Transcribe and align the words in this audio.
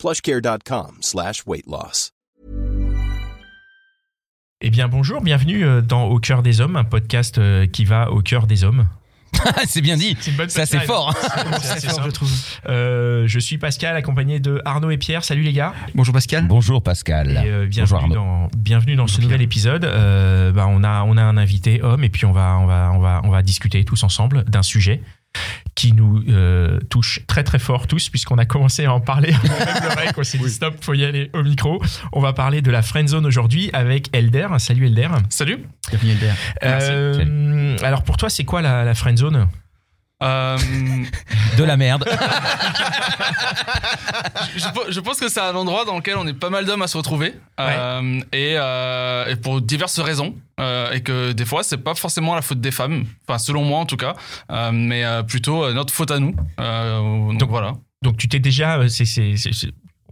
plushcare.com 0.00 0.96
slash 1.02 1.44
weight 1.46 1.66
loss. 1.66 2.12
Eh 4.62 4.70
bien 4.70 4.88
bonjour, 4.88 5.20
bienvenue 5.20 5.64
euh, 5.64 5.80
dans 5.82 6.04
Au 6.04 6.18
cœur 6.18 6.42
des 6.42 6.60
hommes, 6.60 6.76
un 6.76 6.84
podcast 6.84 7.38
euh, 7.38 7.66
qui 7.66 7.84
va 7.84 8.10
au 8.10 8.22
cœur 8.22 8.46
des 8.46 8.64
hommes. 8.64 8.86
c'est 9.66 9.80
bien 9.80 9.96
dit. 9.96 10.16
C'est 10.20 10.30
une 10.30 10.36
bonne 10.36 10.48
Ça, 10.48 10.66
c'est 10.66 10.80
fort. 10.86 11.14
C'est 11.60 11.70
assez 11.70 11.88
simple. 11.88 12.10
Euh, 12.68 13.26
je 13.26 13.38
suis 13.38 13.58
Pascal, 13.58 13.96
accompagné 13.96 14.40
de 14.40 14.60
Arnaud 14.64 14.90
et 14.90 14.98
Pierre. 14.98 15.24
Salut 15.24 15.42
les 15.42 15.52
gars. 15.52 15.72
Bonjour 15.94 16.12
Pascal. 16.12 16.46
Bonjour 16.46 16.82
Pascal. 16.82 17.30
Et 17.30 17.48
euh, 17.48 17.66
Bonjour 17.66 17.68
bienvenue, 17.68 18.02
Arnaud. 18.02 18.14
dans, 18.14 18.48
bienvenue 18.56 18.96
dans 18.96 19.06
ce 19.06 19.20
nouvel 19.20 19.42
épisode. 19.42 19.84
Euh, 19.84 20.52
bah, 20.52 20.66
on, 20.68 20.82
a, 20.84 21.02
on 21.04 21.16
a 21.16 21.22
un 21.22 21.36
invité 21.36 21.82
homme 21.82 22.04
et 22.04 22.08
puis 22.08 22.26
on 22.26 22.32
va, 22.32 22.58
on 22.58 22.66
va, 22.66 22.92
on 22.94 22.98
va, 22.98 23.20
on 23.24 23.30
va 23.30 23.42
discuter 23.42 23.84
tous 23.84 24.02
ensemble 24.02 24.44
d'un 24.44 24.62
sujet 24.62 25.02
qui 25.74 25.92
nous 25.92 26.22
euh, 26.28 26.78
touche 26.90 27.20
très 27.26 27.42
très 27.42 27.58
fort 27.58 27.86
tous 27.86 28.10
puisqu'on 28.10 28.36
a 28.36 28.44
commencé 28.44 28.84
à 28.84 28.92
en 28.92 29.00
parler 29.00 29.32
avant 29.44 29.58
même 29.58 29.82
le 29.82 29.88
rec. 29.88 30.10
On 30.18 30.22
s'est 30.22 30.38
dit 30.38 30.50
stop, 30.50 30.74
faut 30.82 30.94
y 30.94 31.04
aller 31.04 31.30
au 31.32 31.42
micro. 31.42 31.82
On 32.12 32.20
va 32.20 32.32
parler 32.32 32.60
de 32.60 32.70
la 32.70 32.82
friend 32.82 33.08
zone 33.08 33.24
aujourd'hui 33.24 33.70
avec 33.72 34.14
Elder. 34.14 34.48
Salut 34.58 34.86
Elder. 34.86 35.08
Salut. 35.30 35.64
Bienvenue 35.88 36.12
Elder. 36.12 36.32
Euh, 36.64 37.76
alors 37.82 38.02
pour 38.02 38.16
toi, 38.16 38.28
c'est 38.28 38.44
quoi 38.44 38.60
la, 38.60 38.84
la 38.84 38.94
friend 38.94 39.16
zone? 39.16 39.48
Euh, 40.22 40.56
De 41.56 41.64
la 41.64 41.76
merde. 41.76 42.04
je, 44.56 44.66
je 44.92 45.00
pense 45.00 45.18
que 45.18 45.28
c'est 45.28 45.40
un 45.40 45.54
endroit 45.54 45.84
dans 45.84 45.96
lequel 45.96 46.16
on 46.16 46.26
est 46.26 46.34
pas 46.34 46.50
mal 46.50 46.64
d'hommes 46.64 46.82
à 46.82 46.88
se 46.88 46.96
retrouver 46.96 47.34
euh, 47.58 48.20
et, 48.32 48.54
euh, 48.56 49.26
et 49.26 49.36
pour 49.36 49.60
diverses 49.60 49.98
raisons 50.00 50.34
et 50.92 51.00
que 51.00 51.32
des 51.32 51.44
fois 51.46 51.62
c'est 51.62 51.78
pas 51.78 51.94
forcément 51.94 52.34
la 52.34 52.42
faute 52.42 52.60
des 52.60 52.70
femmes, 52.70 53.06
enfin 53.26 53.38
selon 53.38 53.64
moi 53.64 53.78
en 53.78 53.86
tout 53.86 53.96
cas, 53.96 54.14
mais 54.72 55.04
plutôt 55.26 55.72
notre 55.72 55.92
faute 55.94 56.10
à 56.10 56.18
nous. 56.18 56.32
Donc, 56.58 57.38
Donc- 57.38 57.48
voilà. 57.50 57.72
Donc 58.02 58.16
tu 58.16 58.28
t'es 58.28 58.38
déjà, 58.40 58.78
c'est- 58.88 59.34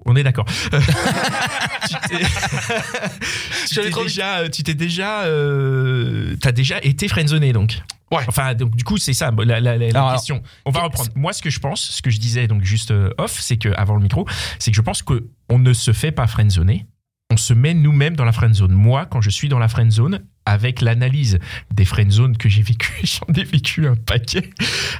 on 0.09 0.17
est 0.17 0.23
d'accord. 0.23 0.47
Euh, 0.73 0.81
tu 1.89 1.95
t'es, 2.09 2.25
tu 3.69 3.75
t'es 3.81 3.91
déjà, 4.03 4.39
euh, 4.39 4.49
tu 4.49 4.63
t'es 4.63 4.75
déjà, 4.75 5.23
euh, 5.25 6.37
t'as 6.41 6.53
déjà 6.53 6.79
été 6.83 7.09
friendzoné 7.09 7.53
donc. 7.53 7.81
Ouais. 8.11 8.23
Enfin 8.27 8.55
donc 8.55 8.75
du 8.75 8.85
coup 8.85 8.97
c'est 8.97 9.13
ça 9.13 9.31
la, 9.37 9.61
la- 9.61 9.77
la- 9.77 9.91
la 9.91 10.01
Alors, 10.01 10.13
question. 10.15 10.43
On 10.65 10.71
va 10.71 10.81
reprendre. 10.83 11.11
Moi 11.15 11.33
ce 11.33 11.43
que 11.43 11.51
je 11.51 11.61
pense, 11.61 11.81
ce 11.83 12.01
que 12.03 12.11
je 12.11 12.19
disais 12.19 12.47
donc 12.47 12.63
juste 12.65 12.91
euh, 12.91 13.11
off, 13.19 13.39
c'est 13.41 13.59
que 13.59 13.69
avant 13.77 13.95
le 13.97 14.03
micro, 14.03 14.27
c'est 14.59 14.71
que 14.71 14.77
je 14.77 14.83
pense 14.83 15.03
que 15.03 15.27
on 15.51 15.59
ne 15.59 15.73
se 15.73 15.93
fait 15.93 16.13
pas 16.13 16.27
friendzoner. 16.27 16.87
On 17.31 17.37
se 17.37 17.53
met 17.53 17.75
nous-mêmes 17.75 18.17
dans 18.17 18.25
la 18.25 18.33
friendzone. 18.33 18.73
Moi, 18.73 19.05
quand 19.05 19.21
je 19.21 19.29
suis 19.29 19.51
dans 19.51 19.59
la 19.59 19.69
friendzone, 19.69 20.21
avec 20.49 20.81
l'analyse 20.81 21.39
des 21.73 21.85
friendzones 21.85 22.37
que 22.37 22.49
j'ai 22.49 22.63
vécu, 22.63 22.91
j'en 23.05 23.33
ai 23.35 23.45
vécu 23.45 23.87
un 23.87 23.95
paquet. 23.97 24.51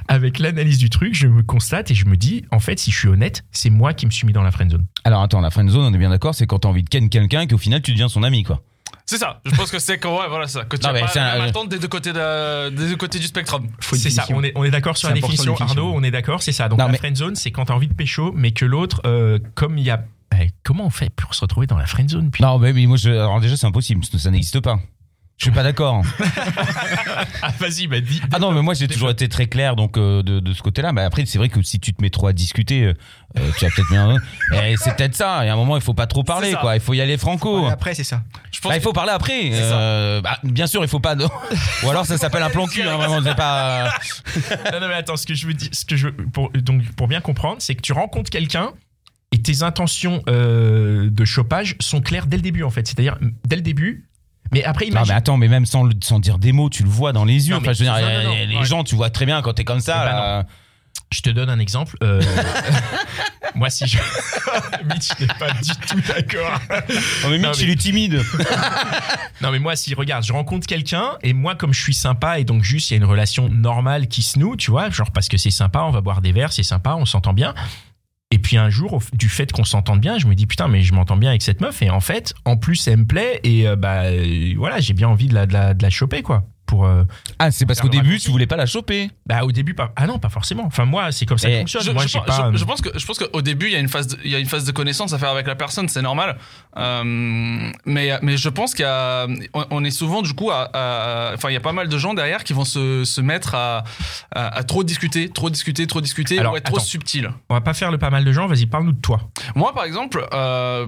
Avec 0.07 0.39
l'analyse 0.39 0.77
du 0.77 0.89
truc, 0.89 1.13
je 1.15 1.27
me 1.27 1.41
constate 1.43 1.89
et 1.91 1.95
je 1.95 2.05
me 2.05 2.15
dis, 2.15 2.45
en 2.51 2.59
fait, 2.59 2.77
si 2.79 2.91
je 2.91 2.97
suis 2.99 3.07
honnête, 3.07 3.43
c'est 3.51 3.69
moi 3.71 3.93
qui 3.93 4.05
me 4.05 4.11
suis 4.11 4.27
mis 4.27 4.33
dans 4.33 4.43
la 4.43 4.51
friendzone. 4.51 4.85
Alors 5.03 5.21
attends, 5.23 5.41
la 5.41 5.49
friend 5.49 5.69
zone, 5.69 5.85
on 5.85 5.93
est 5.93 5.97
bien 5.97 6.09
d'accord, 6.11 6.35
c'est 6.35 6.45
quand 6.45 6.59
t'as 6.59 6.69
envie 6.69 6.83
de 6.83 6.89
ken 6.89 7.09
quelqu'un 7.09 7.41
et 7.41 7.47
qu'au 7.47 7.57
final 7.57 7.81
tu 7.81 7.91
deviens 7.91 8.09
son 8.09 8.21
ami 8.23 8.43
quoi. 8.43 8.61
C'est 9.05 9.17
ça. 9.17 9.41
Je 9.43 9.55
pense 9.55 9.71
que 9.71 9.79
c'est 9.79 9.97
que 9.97 10.07
ouais, 10.07 10.27
voilà 10.29 10.45
ça. 10.47 10.65
Que 10.65 10.77
tu 10.77 10.83
Non, 10.85 10.93
as 10.93 10.99
pas 10.99 11.19
un- 11.19 11.41
attente 11.41 11.69
des 11.69 11.79
deux 11.79 11.87
côtés 11.87 12.13
de- 12.13 12.69
des 12.69 12.89
deux 12.89 12.95
côtés 12.95 13.17
du 13.17 13.25
spectrum. 13.25 13.67
C'est 13.79 14.11
ça, 14.11 14.25
on 14.29 14.43
est, 14.43 14.51
on 14.55 14.63
est 14.63 14.69
d'accord 14.69 14.97
sur 14.97 15.07
la 15.09 15.15
définition. 15.15 15.55
Arnaud, 15.59 15.91
on 15.95 16.03
est 16.03 16.11
d'accord, 16.11 16.43
c'est 16.43 16.51
ça. 16.51 16.69
Donc 16.69 16.77
Non, 16.77 16.85
la 16.85 16.91
mais- 16.91 16.99
friendzone, 16.99 17.35
c'est 17.35 17.49
quand 17.49 17.65
t'as 17.65 17.73
envie 17.73 17.87
de 17.87 17.93
pécho, 17.95 18.31
mais 18.35 18.51
que 18.51 18.65
l'autre, 18.65 19.01
euh, 19.07 19.39
comme 19.55 19.79
il 19.79 19.83
y 19.85 19.89
a... 19.89 20.03
Eh, 20.39 20.49
comment 20.63 20.85
on 20.85 20.89
fait 20.91 21.09
pour 21.09 21.33
se 21.33 21.41
retrouver 21.41 21.65
dans 21.65 21.77
la 21.77 21.87
friendzone 21.87 22.29
puis? 22.29 22.43
Non, 22.43 22.59
mais, 22.59 22.71
mais 22.71 22.85
moi, 22.85 22.97
je... 22.97 23.09
alors 23.09 23.39
déjà 23.41 23.57
c'est 23.57 23.65
impossible, 23.65 24.05
ça 24.05 24.29
n'existe 24.29 24.59
pas. 24.59 24.79
Je 25.39 25.45
suis 25.45 25.51
pas 25.51 25.63
d'accord. 25.63 26.03
Ah, 27.41 27.49
vas-y, 27.59 27.87
bah 27.87 28.01
dis. 28.01 28.21
Ah 28.33 28.39
non, 28.39 28.51
mais 28.51 28.61
moi 28.61 28.73
j'ai 28.73 28.89
toujours 28.89 29.09
été 29.09 29.29
très 29.29 29.47
clair 29.47 29.77
donc 29.77 29.97
euh, 29.97 30.21
de, 30.21 30.41
de 30.41 30.53
ce 30.53 30.61
côté-là. 30.61 30.91
Mais 30.91 31.01
après, 31.01 31.25
c'est 31.25 31.37
vrai 31.37 31.47
que 31.47 31.61
si 31.61 31.79
tu 31.79 31.93
te 31.93 32.01
mets 32.01 32.09
trop 32.09 32.27
à 32.27 32.33
discuter, 32.33 32.83
euh, 32.83 32.93
euh, 33.37 33.49
tu 33.57 33.63
vas 33.63 33.71
peut-être 33.73 33.89
bien. 33.89 34.15
Eh, 34.61 34.75
c'est 34.75 34.93
peut-être 34.97 35.15
ça. 35.15 35.45
Et 35.45 35.49
à 35.49 35.53
un 35.53 35.55
moment, 35.55 35.77
il 35.77 35.81
faut 35.81 35.93
pas 35.93 36.07
trop 36.07 36.23
parler, 36.23 36.53
quoi. 36.59 36.75
Il 36.75 36.81
faut 36.81 36.93
y 36.93 36.99
aller 36.99 37.17
franco. 37.17 37.67
Après 37.67 37.93
c'est 37.93 38.03
ça. 38.03 38.21
Je 38.51 38.59
pense 38.59 38.69
Bah, 38.71 38.75
il 38.77 38.81
faut 38.81 38.91
parler 38.91 39.13
après. 39.13 39.51
Euh, 39.53 40.19
bah, 40.19 40.37
bien 40.43 40.67
sûr, 40.67 40.83
il 40.83 40.89
faut 40.89 40.99
pas. 40.99 41.15
Ou 41.83 41.89
alors 41.89 42.05
ça 42.05 42.17
s'appelle 42.17 42.43
un 42.43 42.49
plan 42.49 42.67
cul. 42.67 42.81
Hein, 42.81 42.97
vraiment, 42.97 43.21
c'est 43.23 43.35
pas. 43.35 43.93
Non, 44.73 44.81
non, 44.81 44.87
mais 44.89 44.95
attends, 44.95 45.15
ce 45.15 45.25
que 45.25 45.33
je 45.35 45.47
veux 45.47 45.53
dire, 45.53 45.69
ce 45.71 45.85
que 45.85 45.95
je 45.95 46.07
veux- 46.07 46.15
pour, 46.33 46.49
donc, 46.51 46.83
pour 46.95 47.07
bien 47.07 47.21
comprendre, 47.21 47.57
c'est 47.59 47.75
que 47.75 47.81
tu 47.81 47.93
rencontres 47.93 48.29
quelqu'un 48.29 48.71
et 49.31 49.41
tes 49.41 49.63
intentions 49.63 50.21
euh, 50.27 51.09
de 51.09 51.23
chopage 51.25 51.75
sont 51.79 52.01
claires 52.01 52.25
dès 52.27 52.35
le 52.37 52.43
début, 52.43 52.63
en 52.63 52.69
fait. 52.69 52.85
C'est-à-dire, 52.87 53.17
dès 53.47 53.55
le 53.55 53.61
début. 53.61 54.08
Mais 54.51 54.63
après, 54.63 54.85
Non 54.85 54.91
imagine. 54.91 55.13
mais 55.13 55.17
attends, 55.17 55.37
mais 55.37 55.47
même 55.47 55.65
sans, 55.65 55.83
le- 55.83 55.93
sans 56.03 56.19
dire 56.19 56.37
des 56.39 56.51
mots, 56.51 56.69
tu 56.69 56.83
le 56.83 56.89
vois 56.89 57.13
dans 57.13 57.25
les 57.25 57.47
yeux. 57.49 57.55
Non, 57.55 57.61
Enfin, 57.61 57.73
je 57.73 57.79
veux 57.79 57.85
dire, 57.85 57.93
non, 57.93 58.23
non, 58.23 58.29
non, 58.29 58.59
les 58.59 58.65
gens, 58.65 58.83
tu 58.83 58.95
vois 58.95 59.09
très 59.09 59.25
bien 59.25 59.41
quand 59.41 59.53
t'es 59.53 59.63
comme 59.63 59.79
ça. 59.81 60.03
Eh 60.03 60.11
ben. 60.11 60.45
Je 61.11 61.21
te 61.21 61.29
donne 61.31 61.49
un 61.49 61.57
exemple. 61.59 61.95
euh, 62.03 62.21
moi, 63.55 63.69
si 63.69 63.87
je. 63.87 63.97
Mitch 64.85 65.09
n'est 65.19 65.27
pas 65.27 65.51
du 65.53 65.69
tout 65.87 66.01
d'accord. 66.07 66.59
Oh, 67.25 67.27
mais 67.29 67.37
Non, 67.39 67.49
Mitch, 67.49 67.59
mais- 67.59 67.63
il 67.65 67.69
est 67.71 67.75
timide. 67.79 68.21
Non, 69.41 69.51
mais 69.51 69.59
moi, 69.59 69.75
si, 69.77 69.93
regarde, 69.93 70.23
je 70.25 70.33
rencontre 70.33 70.67
quelqu'un 70.67 71.11
et 71.23 71.31
moi, 71.33 71.55
comme 71.55 71.73
je 71.73 71.81
suis 71.81 71.93
sympa 71.93 72.39
et 72.39 72.43
donc 72.43 72.63
juste, 72.63 72.91
il 72.91 72.95
y 72.95 72.95
a 72.95 72.97
une 72.97 73.05
relation 73.09 73.47
normale 73.49 74.07
qui 74.07 74.21
se 74.21 74.37
noue, 74.37 74.55
tu 74.57 74.69
vois, 74.69 74.89
genre 74.89 75.11
parce 75.11 75.29
que 75.29 75.37
c'est 75.37 75.49
sympa, 75.51 75.79
on 75.83 75.91
va 75.91 76.01
boire 76.01 76.21
des 76.21 76.33
verres, 76.33 76.51
c'est 76.51 76.61
sympa, 76.63 76.95
on 76.95 77.05
s'entend 77.05 77.31
bien. 77.33 77.53
Puis 78.49 78.57
un 78.57 78.71
jour, 78.71 78.99
du 79.13 79.29
fait 79.29 79.51
qu'on 79.51 79.63
s'entende 79.63 79.99
bien, 79.99 80.17
je 80.17 80.25
me 80.25 80.33
dis 80.33 80.47
putain, 80.47 80.67
mais 80.67 80.81
je 80.81 80.91
m'entends 80.91 81.17
bien 81.17 81.29
avec 81.29 81.43
cette 81.43 81.61
meuf 81.61 81.83
et 81.83 81.91
en 81.91 81.99
fait, 81.99 82.33
en 82.45 82.57
plus, 82.57 82.87
elle 82.87 82.97
me 82.97 83.05
plaît 83.05 83.39
et 83.43 83.67
euh, 83.67 83.75
bah 83.75 84.05
euh, 84.05 84.55
voilà, 84.57 84.79
j'ai 84.79 84.95
bien 84.95 85.07
envie 85.07 85.27
de 85.27 85.35
la, 85.35 85.45
de 85.45 85.53
la, 85.53 85.75
de 85.75 85.83
la 85.83 85.91
choper 85.91 86.23
quoi. 86.23 86.45
Pour 86.69 86.85
euh, 86.85 87.03
Ah, 87.39 87.49
c'est 87.49 87.65
parce 87.65 87.81
qu'au 87.81 87.89
début, 87.89 88.19
tu 88.19 88.29
voulais 88.29 88.45
pas 88.45 88.55
la 88.55 88.67
choper. 88.67 89.09
bah 89.25 89.43
au 89.43 89.51
début 89.51 89.73
pas 89.73 89.91
ah 89.95 90.05
non 90.05 90.19
pas 90.19 90.29
forcément. 90.29 90.65
Enfin 90.67 90.85
moi, 90.85 91.11
c'est 91.11 91.25
comme 91.25 91.39
ça 91.39 91.47
que 91.47 91.53
Eh, 91.53 91.59
fonctionne. 91.61 91.81
Je, 91.83 91.91
moi, 91.91 92.05
je 92.05 92.17
pense- 92.17 92.25
pas. 92.27 92.51
je- 92.53 92.57
je 92.57 92.65
pense 92.65 92.81
que 92.81 92.89
je 92.97 93.05
pense 93.07 93.17
qu'au 93.17 93.41
début 93.41 93.65
il 93.65 93.71
y 93.73 93.75
a 93.75 93.79
une 93.79 93.87
phase 93.89 94.07
de, 94.07 94.17
il 94.23 94.29
y 94.29 94.35
a 94.35 94.39
une 94.39 94.45
phase 94.45 94.65
de 94.65 94.71
connaissance 94.71 95.11
à 95.13 95.17
faire 95.17 95.29
avec 95.29 95.47
la 95.47 95.55
personne 95.55 95.87
c'est 95.89 96.01
normal 96.03 96.37
Euh, 96.77 97.71
mais 97.85 98.11
mais 98.21 98.37
je 98.37 98.49
pense 98.49 98.73
qu'il 98.73 98.83
y 98.85 98.87
a 98.87 99.25
on, 99.53 99.65
on 99.71 99.83
est 99.83 99.91
souvent 99.91 100.21
du 100.21 100.33
coup 100.33 100.51
à, 100.51 100.69
à- 100.73 101.33
enfin 101.33 101.49
il 101.49 101.53
y 101.53 101.57
a 101.57 101.61
pas 101.61 101.73
mal 101.73 101.87
de 101.89 101.97
gens 101.97 102.13
derrière 102.13 102.43
qui 102.43 102.53
vont 102.53 102.65
se, 102.65 103.03
se 103.03 103.21
mettre 103.21 103.55
à, 103.55 103.83
à, 104.35 104.47
à 104.59 104.63
trop 104.63 104.83
discuter 104.83 105.29
trop 105.29 105.49
discuter 105.49 105.87
trop 105.87 106.01
discuter 106.01 106.39
Alors, 106.39 106.53
ou 106.53 106.57
être 106.57 106.65
trop 106.71 106.79
subtil 106.79 107.31
On 107.49 107.55
va 107.55 107.61
pas 107.61 107.73
faire 107.73 107.91
le 107.91 107.97
pas 107.97 108.09
mal 108.11 108.23
de 108.23 108.31
gens. 108.31 108.47
Vas-y, 108.47 108.65
parle-nous 108.67 108.93
de 108.93 109.01
toi. 109.01 109.19
moi 109.55 109.73
par 109.73 109.83
exemple 109.85 110.25
euh, 110.33 110.85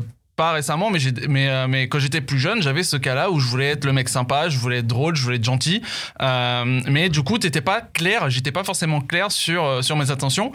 récemment, 0.49 0.89
mais, 0.89 0.99
mais, 1.29 1.47
euh, 1.47 1.67
mais 1.67 1.87
quand 1.87 1.99
j'étais 1.99 2.21
plus 2.21 2.39
jeune, 2.39 2.61
j'avais 2.61 2.83
ce 2.83 2.97
cas-là 2.97 3.29
où 3.29 3.39
je 3.39 3.47
voulais 3.47 3.69
être 3.69 3.85
le 3.85 3.93
mec 3.93 4.09
sympa, 4.09 4.49
je 4.49 4.57
voulais 4.57 4.79
être 4.79 4.87
drôle, 4.87 5.15
je 5.15 5.23
voulais 5.23 5.35
être 5.35 5.43
gentil. 5.43 5.81
Euh, 6.21 6.81
mais 6.87 7.09
du 7.09 7.21
coup, 7.21 7.37
t'étais 7.37 7.61
pas 7.61 7.81
clair, 7.81 8.29
j'étais 8.29 8.51
pas 8.51 8.63
forcément 8.63 9.01
clair 9.01 9.31
sur, 9.31 9.63
euh, 9.63 9.81
sur 9.81 9.95
mes 9.95 10.09
intentions. 10.09 10.51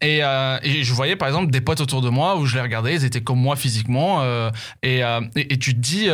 Et, 0.00 0.20
je 0.20 0.92
voyais 0.92 1.16
par 1.16 1.28
exemple 1.28 1.50
des 1.50 1.60
potes 1.60 1.80
autour 1.80 2.02
de 2.02 2.08
moi 2.08 2.36
où 2.36 2.46
je 2.46 2.54
les 2.54 2.60
regardais, 2.60 2.94
ils 2.94 3.04
étaient 3.04 3.22
comme 3.22 3.40
moi 3.40 3.56
physiquement. 3.56 4.22
et, 4.82 5.00
et, 5.00 5.52
et 5.52 5.58
tu 5.58 5.74
te 5.74 5.80
dis, 5.80 6.08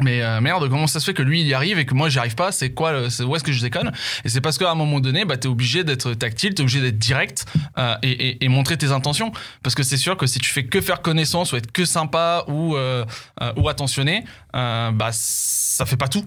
mais 0.00 0.22
euh, 0.22 0.40
merde, 0.40 0.68
comment 0.68 0.86
ça 0.86 1.00
se 1.00 1.04
fait 1.06 1.14
que 1.14 1.22
lui 1.22 1.40
il 1.42 1.46
y 1.46 1.54
arrive 1.54 1.78
et 1.78 1.84
que 1.84 1.94
moi 1.94 2.08
j'y 2.08 2.18
arrive 2.18 2.34
pas? 2.34 2.50
C'est 2.52 2.72
quoi 2.72 2.92
le- 2.92 3.10
c'est- 3.10 3.24
Où 3.24 3.36
est-ce 3.36 3.44
que 3.44 3.52
je 3.52 3.60
déconne? 3.60 3.92
Et 4.24 4.28
c'est 4.28 4.40
parce 4.40 4.58
qu'à 4.58 4.70
un 4.70 4.74
moment 4.74 5.00
donné, 5.00 5.24
bah, 5.24 5.36
t'es 5.36 5.48
obligé 5.48 5.84
d'être 5.84 6.14
tactile, 6.14 6.54
t'es 6.54 6.62
obligé 6.62 6.80
d'être 6.80 6.98
direct 6.98 7.44
euh, 7.78 7.94
et, 8.02 8.10
et- 8.10 8.44
et 8.44 8.48
montrer 8.48 8.76
tes 8.78 8.90
intentions. 8.90 9.32
Parce 9.62 9.74
que 9.74 9.82
c'est 9.82 9.96
sûr 9.96 10.16
que 10.16 10.26
si 10.26 10.38
tu 10.38 10.50
fais 10.50 10.64
que 10.64 10.80
faire 10.80 11.02
connaissance 11.02 11.52
ou 11.52 11.56
être 11.56 11.70
que 11.72 11.84
sympa 11.84 12.44
ou, 12.48 12.76
euh, 12.76 13.04
euh, 13.42 13.52
ou 13.56 13.68
attentionné, 13.68 14.24
euh, 14.56 14.90
bah 14.92 15.10
ça 15.12 15.84
fait 15.86 15.96
pas 15.96 16.08
tout. 16.08 16.24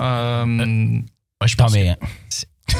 Euh, 0.00 0.44
Moi, 0.46 1.02
je 1.46 1.54
pense 1.56 1.72
mais, 1.72 1.96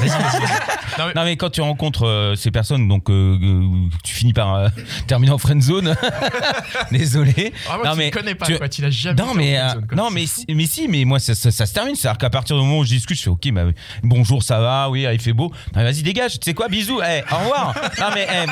Non, 0.97 1.07
mais- 1.07 1.13
non 1.13 1.23
mais 1.25 1.35
quand 1.35 1.49
tu 1.49 1.59
rencontres 1.61 2.05
euh, 2.07 2.35
ces 2.35 2.51
personnes, 2.51 2.87
donc 2.87 3.09
euh, 3.09 3.37
euh, 3.41 3.89
tu 4.03 4.13
finis 4.13 4.31
par 4.31 4.55
euh, 4.55 4.69
terminer 5.07 5.33
en 5.33 5.37
friend 5.37 5.61
zone. 5.61 5.93
Désolé. 6.91 7.53
Ah, 7.69 7.75
moi, 7.77 7.85
Non, 7.87 7.91
tu 7.91 7.97
mais 7.97 8.11
connais 8.11 8.35
pas, 8.35 8.45
tu- 8.45 8.57
quoi. 8.57 8.69
Tu 8.69 8.81
l'as 8.81 8.89
jamais 8.91 9.21
Non 9.21 9.33
mais 9.33 9.59
non 9.95 10.09
mais 10.09 10.25
si- 10.25 10.45
mais 10.49 10.65
si 10.65 10.87
mais 10.87 11.03
moi 11.03 11.19
ça, 11.19 11.35
ça, 11.35 11.51
ça 11.51 11.65
se 11.65 11.73
termine. 11.73 11.95
C'est 11.95 12.07
à 12.07 12.11
dire 12.11 12.17
qu'à 12.19 12.29
partir 12.29 12.55
du 12.55 12.61
moment 12.63 12.79
où 12.79 12.83
je 12.85 12.89
discute 12.89 13.17
je 13.17 13.23
fais 13.23 13.29
ok 13.29 13.51
bah, 13.51 13.63
bonjour 14.03 14.41
ça 14.41 14.59
va 14.59 14.89
oui 14.89 15.05
il 15.11 15.19
fait 15.19 15.33
beau. 15.33 15.51
Vas-y 15.73 16.01
dégage. 16.03 16.33
Tu 16.39 16.45
sais 16.45 16.53
quoi 16.53 16.69
bisous. 16.69 17.01
Eh, 17.05 17.21
au 17.33 17.37
revoir. 17.37 17.75
Non 17.99 18.07
mais 18.13 18.25
eh. 18.31 18.45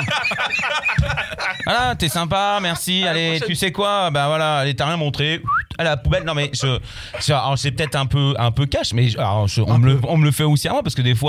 voilà 1.65 1.95
t'es 1.95 2.09
sympa 2.09 2.59
merci. 2.61 3.05
Allez 3.07 3.39
tu 3.45 3.55
sais 3.55 3.71
quoi 3.71 4.09
bah 4.11 4.27
voilà 4.27 4.57
allez 4.59 4.75
t'as 4.75 4.85
rien 4.87 4.97
montré. 4.97 5.41
À 5.77 5.83
la 5.83 5.97
poubelle. 5.97 6.23
Non 6.23 6.33
mais 6.35 6.51
je, 6.53 6.79
c'est 7.55 7.71
peut-être 7.71 7.95
un 7.95 8.05
peu 8.05 8.35
un 8.37 8.51
peu 8.51 8.65
cash, 8.67 8.93
mais 8.93 9.09
je- 9.09 9.17
alors, 9.17 9.47
je- 9.47 9.61
on, 9.61 9.79
me 9.79 9.93
le, 9.93 9.99
on 10.07 10.17
me 10.17 10.25
le 10.25 10.31
fait 10.31 10.43
aussi 10.43 10.67
à 10.67 10.71
moi 10.71 10.83
parce 10.83 10.93
que 10.93 11.01
des 11.01 11.15
fois, 11.15 11.22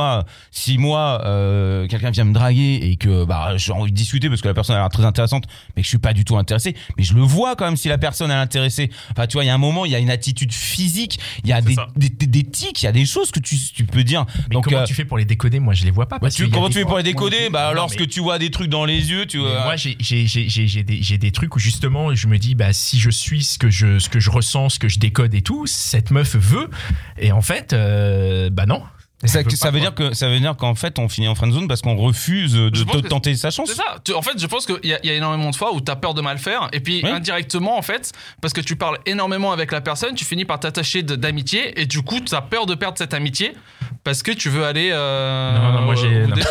si 0.50 0.78
moi 0.78 1.22
euh, 1.24 1.86
quelqu'un 1.86 2.10
vient 2.10 2.24
me 2.24 2.34
draguer 2.34 2.80
et 2.82 2.96
que 2.96 3.24
bah 3.24 3.56
j'ai 3.56 3.72
envie 3.72 3.90
de 3.92 3.96
discuter 3.96 4.28
parce 4.28 4.40
que 4.40 4.48
la 4.48 4.54
personne 4.54 4.76
a 4.76 4.80
l'air 4.80 4.88
très 4.88 5.04
intéressante, 5.04 5.44
mais 5.76 5.82
que 5.82 5.86
je 5.86 5.88
suis 5.90 5.98
pas 5.98 6.12
du 6.12 6.24
tout 6.24 6.36
intéressé, 6.36 6.74
mais 6.96 7.04
je 7.04 7.14
le 7.14 7.22
vois 7.22 7.56
quand 7.56 7.64
même 7.64 7.76
si 7.76 7.88
la 7.88 7.98
personne 7.98 8.30
est 8.30 8.34
intéressée. 8.34 8.90
Enfin 9.10 9.26
tu 9.26 9.34
vois, 9.34 9.44
il 9.44 9.48
y 9.48 9.50
a 9.50 9.54
un 9.54 9.58
moment, 9.58 9.84
il 9.84 9.92
y 9.92 9.94
a 9.94 9.98
une 9.98 10.10
attitude 10.10 10.52
physique, 10.52 11.18
il 11.44 11.50
y 11.50 11.52
a 11.52 11.60
des, 11.60 11.76
des, 11.96 12.08
des- 12.08 12.26
des 12.26 12.42
tics, 12.44 12.82
il 12.82 12.86
y 12.86 12.88
a 12.88 12.92
des 12.92 13.06
choses 13.06 13.30
que 13.30 13.40
tu, 13.40 13.56
tu 13.74 13.84
peux 13.84 14.04
dire. 14.04 14.24
Mais 14.48 14.54
Donc 14.54 14.64
comment 14.64 14.78
euh, 14.78 14.84
tu 14.84 14.94
fais 14.94 15.04
pour 15.04 15.18
les 15.18 15.24
décoder? 15.24 15.60
Moi, 15.60 15.74
je 15.74 15.84
les 15.84 15.90
vois 15.90 16.06
pas. 16.08 16.16
bah, 16.16 16.20
parce 16.22 16.34
tu- 16.34 16.48
comment 16.48 16.68
tu 16.68 16.74
fais 16.74 16.80
fois- 16.82 16.88
pour 16.90 16.96
les 16.98 17.02
décoder? 17.04 17.48
Bah 17.50 17.68
Non, 17.68 17.74
lorsque 17.74 18.00
mais- 18.00 18.06
tu 18.06 18.20
vois 18.20 18.38
des 18.38 18.50
trucs 18.50 18.68
dans 18.70 18.84
les 18.84 19.10
yeux, 19.10 19.26
tu 19.26 19.38
vois. 19.38 19.64
Moi, 19.64 19.76
j'ai 19.76 20.82
des, 20.82 21.18
des 21.18 21.32
trucs 21.32 21.54
où 21.56 21.58
justement, 21.58 22.14
je 22.14 22.26
me 22.28 22.38
dis, 22.38 22.54
bah, 22.54 22.72
si 22.72 22.98
je 22.98 23.10
suis 23.10 23.42
ce 23.44 23.58
que 23.58 23.70
je, 23.70 23.98
ce 23.98 24.08
que 24.08 24.20
je 24.20 24.30
ressens, 24.30 24.70
ce 24.70 24.78
que 24.78 24.88
je 24.88 24.98
décode 24.98 25.34
et 25.34 25.42
tout, 25.42 25.66
cette 25.66 26.10
meuf 26.10 26.36
veut. 26.36 26.68
Et 27.18 27.32
en 27.32 27.42
fait, 27.42 27.72
euh, 27.72 28.50
bah 28.50 28.66
non. 28.66 28.82
Ça, 29.28 29.42
veut 29.42 29.50
ça 29.50 29.70
dire 29.70 29.94
que 29.94 30.12
ça 30.14 30.28
veut 30.28 30.38
dire 30.40 30.56
qu'en 30.56 30.74
fait 30.74 30.98
on 30.98 31.08
finit 31.08 31.28
en 31.28 31.34
friendzone 31.34 31.66
parce 31.68 31.80
qu'on 31.82 31.96
refuse 31.96 32.52
de 32.54 33.00
tenter 33.00 33.34
sa 33.36 33.50
chance. 33.50 33.68
C'est 33.70 33.74
ça. 33.76 33.96
Tu- 34.04 34.12
En 34.14 34.22
fait, 34.22 34.38
je 34.38 34.46
pense 34.46 34.66
qu'il 34.66 34.78
y, 34.84 34.92
a- 34.94 34.98
il 35.02 35.08
y 35.08 35.10
a 35.10 35.14
énormément 35.14 35.50
de 35.50 35.56
fois 35.56 35.72
où 35.74 35.80
tu 35.80 35.90
as 35.90 35.96
peur 35.96 36.14
de 36.14 36.20
mal 36.20 36.38
faire. 36.38 36.68
Et 36.72 36.80
puis, 36.80 37.00
Oui. 37.02 37.10
indirectement, 37.10 37.76
en 37.78 37.82
fait, 37.82 38.12
parce 38.40 38.52
que 38.54 38.60
tu 38.60 38.76
parles 38.76 38.98
énormément 39.06 39.52
avec 39.52 39.72
la 39.72 39.80
personne, 39.80 40.14
tu 40.14 40.24
finis 40.24 40.44
par 40.44 40.60
t'attacher 40.60 41.02
d'amitié. 41.02 41.80
Et 41.80 41.86
du 41.86 42.02
coup, 42.02 42.20
tu 42.20 42.34
as 42.34 42.40
peur 42.42 42.66
de 42.66 42.74
perdre 42.74 42.98
cette 42.98 43.14
amitié 43.14 43.54
parce 44.04 44.22
que 44.22 44.30
tu 44.30 44.48
veux 44.50 44.64
aller. 44.64 44.90
euh, 44.92 45.58
Non, 45.58 45.72
non, 45.72 45.80
moi, 45.82 45.94
j'ai- 45.94 46.24
au 46.24 46.26
non. 46.28 46.36
Non, 46.36 46.42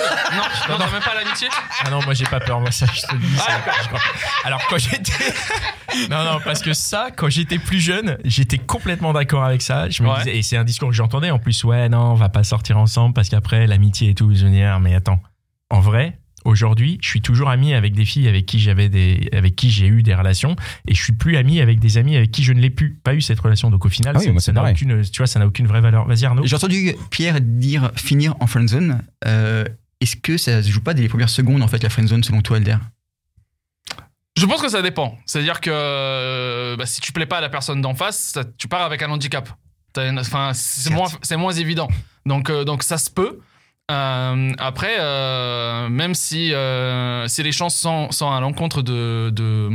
non, 0.70 0.78
t'as 0.80 0.92
même 0.92 1.02
pas 1.04 1.16
l'amitié. 1.16 1.48
Ah 1.86 1.90
non, 1.92 2.00
moi 2.04 2.14
j'ai 2.14 2.26
pas 2.26 2.40
peur, 2.40 2.60
moi 2.60 2.72
ça 2.72 2.86
je 2.92 3.02
te 3.02 3.14
le 3.14 3.20
dis. 3.20 3.28
Ah, 3.38 3.42
ça, 3.42 3.52
d'accord. 3.58 3.74
je 3.84 3.88
crois. 3.88 4.00
Alors 4.46 4.62
quand 4.70 4.78
j'étais. 4.78 5.12
Non, 6.10 6.24
non, 6.24 6.40
parce 6.44 6.64
que 6.64 6.74
ça, 6.74 7.10
quand 7.16 7.30
j'étais 7.30 7.60
plus 7.60 7.80
jeune, 7.80 8.18
j'étais 8.26 8.58
complètement 8.58 9.14
d'accord 9.14 9.44
avec 9.44 9.62
ça. 9.62 9.90
Je 9.92 10.02
me 10.02 10.10
Ouais. 10.10 10.18
disais, 10.20 10.38
et 10.38 10.42
c'est 10.42 10.58
un 10.58 10.64
discours 10.64 10.90
que 10.90 10.96
j'entendais 10.96 11.30
en 11.30 11.38
plus, 11.38 11.64
ouais, 11.66 11.88
non, 11.88 12.00
on 12.00 12.14
va 12.16 12.30
pas 12.30 12.44
sortir 12.44 12.63
ensemble 12.72 13.14
parce 13.14 13.28
qu'après 13.28 13.68
l'amitié 13.68 14.12
et 14.12 14.16
tout. 14.16 14.34
Je 14.34 14.46
me 14.46 14.52
dis, 14.52 14.62
ah, 14.62 14.80
mais 14.80 14.96
attends, 14.96 15.22
en 15.70 15.82
vrai. 15.82 16.20
Aujourd'hui, 16.46 16.98
je 17.02 17.08
suis 17.08 17.22
toujours 17.22 17.50
ami 17.50 17.74
avec 17.74 17.94
des 17.94 18.04
filles 18.04 18.28
avec 18.28 18.46
qui 18.46 18.60
j'avais 18.60 18.90
des, 18.90 19.30
avec 19.32 19.56
qui 19.56 19.70
j'ai 19.70 19.88
eu 19.88 20.04
des 20.04 20.14
relations, 20.14 20.58
et 20.88 20.94
je 20.94 21.02
suis 21.02 21.14
plus 21.14 21.38
ami 21.38 21.62
avec 21.62 21.80
des 21.80 21.98
amis 21.98 22.18
avec 22.18 22.32
qui 22.32 22.44
je 22.44 22.52
ne 22.52 22.60
l'ai 22.60 22.70
plus, 22.70 22.96
pas 22.96 23.16
eu 23.16 23.22
cette 23.22 23.40
relation. 23.40 23.70
Donc 23.72 23.86
au 23.86 23.90
final, 23.90 24.14
Ah 24.18 24.20
oui, 24.20 24.42
ça- 24.42 24.52
n'a 24.52 24.70
aucune, 24.70 25.02
tu 25.04 25.18
vois, 25.20 25.28
ça 25.28 25.40
n'a 25.40 25.48
aucune 25.48 25.68
vraie 25.68 25.80
valeur. 25.80 26.06
Vas-y 26.06 26.26
Arnaud. 26.26 26.46
J'ai 26.46 26.56
entendu 26.58 26.96
Pierre 27.12 27.40
dire 27.40 27.92
finir 27.96 28.36
en 28.42 28.48
friendzone. 28.48 29.02
Euh, 29.26 29.64
Est-ce 30.02 30.18
que 30.18 30.38
ça 30.38 30.62
se 30.62 30.70
joue 30.70 30.82
pas 30.82 30.94
dès 30.94 31.02
les 31.04 31.08
premières 31.08 31.30
secondes, 31.30 31.64
en 31.64 31.68
fait, 31.70 31.82
la 31.82 31.90
friendzone, 31.90 32.24
selon 32.24 32.42
toi, 32.42 32.58
Elder? 32.58 32.76
Je 34.38 34.46
pense 34.46 34.62
que 34.62 34.68
ça 34.70 34.82
dépend. 34.82 35.18
C'est-à-dire 35.26 35.62
que 35.62 35.70
euh, 35.72 36.76
bah, 36.76 36.86
si 36.86 37.00
tu 37.00 37.12
plais 37.14 37.26
pas 37.28 37.38
à 37.38 37.42
la 37.42 37.50
personne 37.50 37.82
d'en 37.82 37.94
face, 37.94 38.32
ça- 38.34 38.44
tu 38.58 38.68
pars 38.68 38.82
avec 38.82 39.02
un 39.02 39.10
handicap. 39.12 39.48
Enfin, 39.98 40.52
c'est 40.54 40.92
moins, 40.92 41.08
c'est 41.22 41.38
moins 41.38 41.54
évident. 41.54 41.88
Donc, 42.26 42.50
euh, 42.50 42.64
donc 42.64 42.84
ça 42.84 42.98
se 42.98 43.10
peut. 43.10 43.40
Euh, 43.92 44.52
après, 44.60 44.96
euh, 45.00 45.90
même 45.90 46.16
si, 46.16 46.54
si 47.28 47.44
les 47.44 47.52
chances 47.52 47.76
sont, 47.76 48.12
sont 48.12 48.32
à 48.32 48.40
l'encontre 48.40 48.82
de, 48.82 49.30
de 49.32 49.70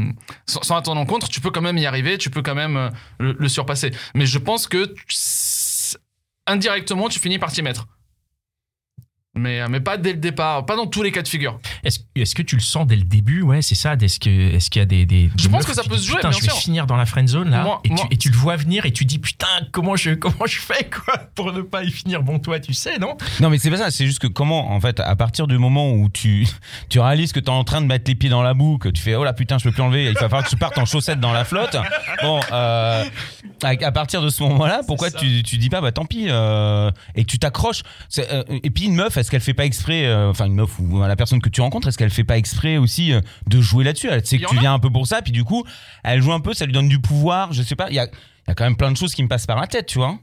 sont, 0.47 0.62
sont 0.62 0.76
à 0.76 0.82
ton 0.82 0.97
encontre, 0.97 1.29
tu 1.29 1.41
peux 1.41 1.50
quand 1.50 1.61
même 1.61 1.79
y 1.79 1.87
arriver, 1.87 2.19
tu 2.19 2.31
peux 2.31 2.43
quand 2.43 2.55
même 2.55 2.91
le, 3.19 3.37
le 3.38 3.49
surpasser. 3.49 3.93
Mais 4.15 4.26
je 4.26 4.38
pense 4.38 4.67
que 4.67 4.94
indirectement, 6.47 7.09
tu 7.09 7.20
finis 7.20 7.38
par 7.38 7.53
t'y 7.53 7.62
mettre. 7.62 7.87
Mais, 9.38 9.61
euh, 9.61 9.67
mais 9.70 9.81
pas 9.81 9.96
dès 9.96 10.12
le 10.12 10.19
départ, 10.19 10.67
pas 10.67 10.76
dans 10.76 10.87
tous 10.87 11.02
les 11.02 11.12
cas 11.12 11.23
de 11.23 11.29
figure. 11.29 11.58
Est-ce 11.85 12.00
est-ce 12.17 12.35
que 12.35 12.43
tu 12.43 12.56
le 12.56 12.61
sens 12.62 12.87
dès 12.87 12.96
le 12.96 13.02
début? 13.05 13.43
Ouais, 13.43 13.62
c'est 13.62 13.75
ça. 13.75 13.94
Est-ce 14.00 14.19
que- 14.20 14.55
est-ce 14.55 14.70
qu'il 14.70 14.81
y 14.81 14.82
a 14.82 14.87
des, 14.87 15.06
des 15.06 15.31
Je 15.38 15.44
des 15.44 15.49
pense 15.49 15.64
que 15.64 15.75
ça 15.75 15.82
peut 15.85 15.96
se 15.96 16.06
jouer, 16.06 16.17
Putain, 16.17 16.31
bien 16.31 16.38
je 16.38 16.44
vais 16.44 16.50
sûr. 16.50 16.58
finir 16.58 16.87
dans 16.87 16.96
la 16.96 17.06
friend 17.06 17.29
zone 17.29 17.50
là, 17.50 17.62
Moi- 17.62 17.81
et, 17.85 17.90
moi- 17.90 17.99
tu, 18.08 18.14
et 18.14 18.17
tu 18.19 18.31
le 18.31 18.37
vois 18.37 18.56
venir 18.56 18.85
et 18.87 18.93
tu 18.93 19.05
dis 19.05 19.19
putain 19.19 19.46
comment 19.73 19.96
je 19.96 20.11
comment 20.14 20.46
je 20.46 20.58
fais 20.61 20.88
quoi 20.90 21.17
pour 21.35 21.52
ne 21.52 21.62
pas 21.62 21.85
y 21.85 21.90
finir? 21.90 22.23
Bon 22.23 22.38
toi 22.38 22.58
tu 22.61 22.75
sais 22.75 22.99
non? 22.99 23.17
Non 23.40 23.50
mais 23.50 23.58
c'est 23.58 23.70
pas 23.70 23.76
ça, 23.79 23.90
c'est 23.90 24.06
juste 24.06 24.19
que 24.19 24.26
comment 24.26 24.70
en 24.73 24.81
fait 24.81 25.00
à 25.00 25.14
partir 25.17 25.46
du 25.46 25.58
moment 25.58 25.93
où 25.93 26.08
tu 26.08 26.46
tu 26.88 26.99
réalises 27.00 27.32
que 27.32 27.41
t'es 27.41 27.50
en 27.50 27.64
train 27.64 27.81
de 27.81 27.87
mettre 27.87 28.05
les 28.08 28.14
pieds 28.14 28.31
dans 28.31 28.43
la 28.43 28.55
boue, 28.55 28.79
que 28.79 28.88
tu 28.88 29.00
fais 29.02 29.14
oh 29.14 29.25
là 29.25 29.32
putain 29.32 29.58
je 29.58 29.64
peux 29.64 29.73
plus 29.73 29.82
enlever, 29.82 30.06
il 30.06 30.14
va 30.14 30.20
falloir 30.23 30.44
que 30.44 30.50
tu 30.50 30.56
partes 30.56 30.79
en 30.79 30.84
chaussettes 30.84 31.20
dans 31.20 31.32
la 31.32 31.44
flotte. 31.44 31.76
Bon 32.23 32.41
euh, 32.52 33.05
à, 33.62 33.69
à 33.69 33.93
partir 33.93 34.23
de 34.23 34.29
ce 34.31 34.43
moment-là, 34.43 34.81
pourquoi 34.87 35.11
tu 35.11 35.43
tu 35.43 35.56
dis 35.58 35.69
pas 35.69 35.81
bah 35.81 35.93
tant 35.93 36.05
pis 36.05 36.26
euh, 36.29 36.91
et 37.14 37.23
que 37.25 37.31
tu 37.31 37.38
t'accroches 37.38 37.82
euh, 38.19 38.43
et 38.50 38.70
puis 38.70 38.84
une 38.84 38.94
meuf 38.94 39.17
est-ce 39.29 39.33
qu'elle 39.33 39.43
fait 39.43 39.53
pas 39.53 39.67
exprès 39.67 40.07
euh, 40.07 40.31
enfin 40.31 40.47
une 40.47 40.55
meuf 40.55 40.79
ou 40.79 41.03
la 41.03 41.15
personne 41.15 41.43
que 41.43 41.51
tu 41.51 41.61
rencontres 41.61 41.89
est-ce 41.89 41.99
qu'elle 41.99 42.09
fait 42.09 42.25
pas 42.25 42.39
exprès 42.39 42.79
aussi 42.79 43.13
euh, 43.13 43.21
de 43.47 43.61
jouer 43.61 43.85
là-dessus? 43.85 44.09
Elle 44.11 44.25
sait 44.25 44.39
que 44.39 44.49
tu 44.49 44.59
viens 44.59 44.73
un 44.73 44.79
peu 44.79 44.89
pour 44.89 45.07
ça 45.07 45.21
puis 45.21 45.33
du 45.33 45.45
coup 45.45 45.65
elle 46.03 46.23
joue 46.23 46.33
un 46.33 46.41
peu, 46.41 46.55
ça 46.55 46.65
lui 46.65 46.73
donne 46.73 46.89
du 46.89 46.99
pouvoir, 46.99 47.53
je 47.53 47.63
sais 47.63 47.77
pas, 47.77 47.89
il 47.91 47.97
y 47.97 47.99
a 47.99 48.07
il 48.07 48.49
y 48.49 48.53
a 48.53 48.55
quand 48.55 48.65
même 48.65 48.77
plein 48.77 48.91
de 48.91 48.97
choses 48.97 49.15
qui 49.15 49.23
me 49.23 49.29
passent 49.29 49.45
par 49.45 49.61
la 49.61 49.67
tête, 49.67 49.85
tu 49.85 49.99
vois. 49.99 50.19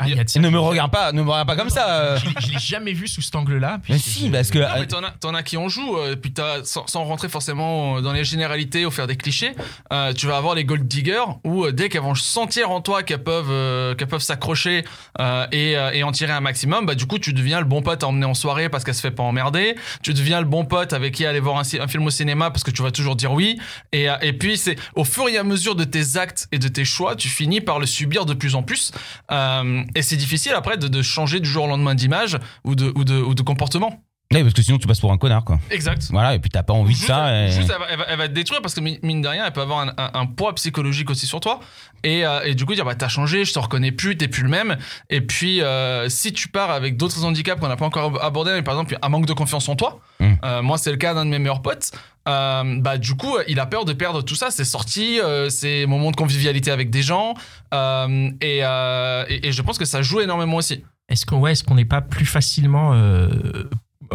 Ah, 0.00 0.08
y 0.08 0.12
a 0.18 0.24
ne 0.40 0.48
me 0.48 0.58
regarde 0.58 0.92
pas, 0.92 1.12
ne 1.12 1.22
me 1.22 1.28
regarde 1.30 1.48
pas 1.48 1.56
comme 1.56 1.70
ça. 1.70 1.90
euh. 1.90 2.18
Je 2.40 2.52
l'ai- 2.52 2.58
jamais 2.58 2.92
vu 2.92 3.08
sous 3.08 3.20
cet 3.22 3.34
angle-là. 3.34 3.80
Mais 3.88 3.98
si, 3.98 4.28
parce 4.30 4.50
que 4.50 4.58
Non, 4.58 4.66
mais 4.78 4.86
t'en 4.86 5.02
as, 5.02 5.10
t'en 5.12 5.34
as 5.34 5.42
qui 5.42 5.56
en 5.56 5.68
jouent, 5.68 5.96
euh, 5.98 6.14
puis 6.16 6.32
t'as, 6.32 6.62
sans, 6.64 6.86
sans 6.86 7.04
rentrer 7.04 7.28
forcément 7.28 8.00
dans 8.00 8.12
les 8.12 8.24
généralités 8.24 8.84
ou 8.86 8.90
faire 8.90 9.06
des 9.06 9.16
clichés, 9.16 9.52
euh, 9.92 10.12
tu 10.12 10.26
vas 10.26 10.36
avoir 10.36 10.54
les 10.54 10.64
gold 10.64 10.86
diggers 10.86 11.24
où 11.44 11.64
euh, 11.64 11.72
dès 11.72 11.88
qu'elles 11.88 12.02
vont 12.02 12.14
sentir 12.14 12.70
en 12.70 12.80
toi 12.80 13.02
qu'elles 13.02 13.22
peuvent, 13.24 13.50
euh, 13.50 13.94
qu'elles 13.94 14.08
peuvent 14.08 14.20
s'accrocher 14.22 14.84
euh, 15.20 15.46
et, 15.52 15.76
euh, 15.76 15.90
et 15.92 16.02
en 16.04 16.12
tirer 16.12 16.32
un 16.32 16.40
maximum, 16.40 16.86
bah 16.86 16.94
du 16.94 17.06
coup 17.06 17.18
tu 17.18 17.32
deviens 17.32 17.58
le 17.60 17.66
bon 17.66 17.82
pote 17.82 18.02
à 18.02 18.08
emmener 18.08 18.26
en 18.26 18.34
soirée 18.34 18.68
parce 18.68 18.84
qu'elle 18.84 18.94
se 18.94 19.00
fait 19.00 19.10
pas 19.10 19.22
emmerder, 19.22 19.74
tu 20.02 20.14
deviens 20.14 20.40
le 20.40 20.46
bon 20.46 20.64
pote 20.64 20.92
avec 20.92 21.14
qui 21.14 21.26
aller 21.26 21.40
voir 21.40 21.58
un, 21.58 21.64
film 21.64 22.06
au 22.06 22.10
cinéma 22.10 22.50
parce 22.50 22.62
que 22.64 22.70
tu 22.70 22.82
vas 22.82 22.90
toujours 22.90 23.16
dire 23.16 23.32
oui, 23.32 23.58
et, 23.92 24.08
euh, 24.10 24.16
et 24.22 24.32
puis 24.32 24.56
c'est 24.58 24.76
au 24.94 25.04
fur 25.04 25.28
et 25.28 25.38
à 25.38 25.44
mesure 25.44 25.74
de 25.74 25.84
tes 25.84 26.16
actes 26.18 26.46
et 26.52 26.58
de 26.58 26.68
tes 26.68 26.84
choix, 26.84 27.16
tu 27.16 27.28
finis 27.28 27.60
par 27.60 27.78
le 27.78 27.86
subir 27.86 28.26
de 28.26 28.34
plus 28.34 28.54
en 28.54 28.62
plus, 28.62 28.92
Euh, 29.30 29.82
et 29.94 30.02
c'est 30.02 30.16
difficile 30.16 30.52
après 30.52 30.76
de, 30.76 31.02
changer 31.02 31.40
du 31.40 31.48
jour 31.48 31.64
au 31.64 31.68
lendemain 31.68 31.94
d'image 31.94 32.38
ou 32.64 32.74
de, 32.74 32.92
ou 32.94 33.04
de, 33.04 33.20
ou 33.20 33.34
de 33.34 33.42
comportement. 33.42 34.02
Oui, 34.34 34.42
parce 34.42 34.52
que 34.52 34.60
sinon 34.60 34.76
tu 34.76 34.86
passes 34.86 35.00
pour 35.00 35.10
un 35.10 35.16
connard, 35.16 35.42
quoi. 35.42 35.58
Exact. 35.70 36.06
Voilà, 36.10 36.34
et 36.34 36.38
puis 36.38 36.50
t'as 36.50 36.62
pas 36.62 36.74
envie 36.74 36.92
de 36.92 36.98
ça. 36.98 37.30
elle, 37.30 37.48
et- 37.48 37.52
juste, 37.52 37.70
elle 37.72 37.78
va, 37.80 37.86
elle 37.90 37.98
va- 37.98 38.04
elle 38.08 38.18
va 38.18 38.28
te 38.28 38.34
détruire 38.34 38.60
parce 38.60 38.74
que 38.74 38.80
mi- 38.80 38.98
mine 39.02 39.22
de 39.22 39.28
rien, 39.28 39.46
elle 39.46 39.52
peut 39.54 39.62
avoir 39.62 39.78
un, 39.80 39.88
un- 39.96 40.10
un 40.12 40.26
poids 40.26 40.54
psychologique 40.54 41.08
aussi 41.08 41.26
sur 41.26 41.40
toi. 41.40 41.60
Et, 42.04 42.26
euh, 42.26 42.42
et 42.44 42.54
du 42.54 42.66
coup, 42.66 42.74
dire 42.74 42.84
bah 42.84 42.94
t'as 42.94 43.08
changé, 43.08 43.46
je 43.46 43.54
te 43.54 43.58
reconnais 43.58 43.90
plus, 43.90 44.18
t'es 44.18 44.28
plus 44.28 44.42
le 44.42 44.50
même. 44.50 44.76
Et 45.08 45.22
puis, 45.22 45.62
euh, 45.62 46.10
si 46.10 46.34
tu 46.34 46.48
pars 46.48 46.70
avec 46.70 46.98
d'autres 46.98 47.24
handicaps 47.24 47.58
qu'on 47.58 47.68
n'a 47.68 47.76
pas 47.76 47.86
encore 47.86 48.22
abordés, 48.22 48.52
mais 48.52 48.60
par 48.62 48.74
exemple 48.74 48.98
un 49.00 49.08
manque 49.08 49.24
de 49.24 49.32
confiance 49.32 49.66
en 49.70 49.76
toi, 49.76 49.98
Mm. 50.20 50.32
euh, 50.44 50.62
moi 50.62 50.76
c'est 50.76 50.90
le 50.90 50.98
cas 50.98 51.14
d'un 51.14 51.24
de 51.24 51.30
mes 51.30 51.38
meilleurs 51.38 51.62
potes. 51.62 51.90
euh, 52.28 52.76
bah 52.82 52.98
du 52.98 53.14
coup, 53.14 53.34
il 53.48 53.58
a 53.58 53.64
peur 53.64 53.86
de 53.86 53.94
perdre 53.94 54.20
tout 54.20 54.34
ça, 54.34 54.50
ses 54.50 54.64
sorties, 54.66 55.18
euh, 55.20 55.48
ses 55.48 55.86
moments 55.86 56.10
de 56.10 56.16
convivialité 56.16 56.70
avec 56.70 56.90
des 56.90 57.00
gens. 57.02 57.32
euh, 57.72 58.30
et, 58.42 58.60
euh, 58.62 59.24
et, 59.30 59.48
et 59.48 59.52
je 59.52 59.62
pense 59.62 59.78
que 59.78 59.86
ça 59.86 60.02
joue 60.02 60.20
énormément 60.20 60.56
aussi. 60.56 60.84
Est-ce 61.08 61.24
qu'on 61.24 61.38
ouais, 61.38 61.52
est-ce 61.52 61.64
qu'on 61.64 61.76
n'est 61.76 61.86
pas 61.86 62.02
plus 62.02 62.26
facilement 62.26 62.92
euh, 62.92 63.30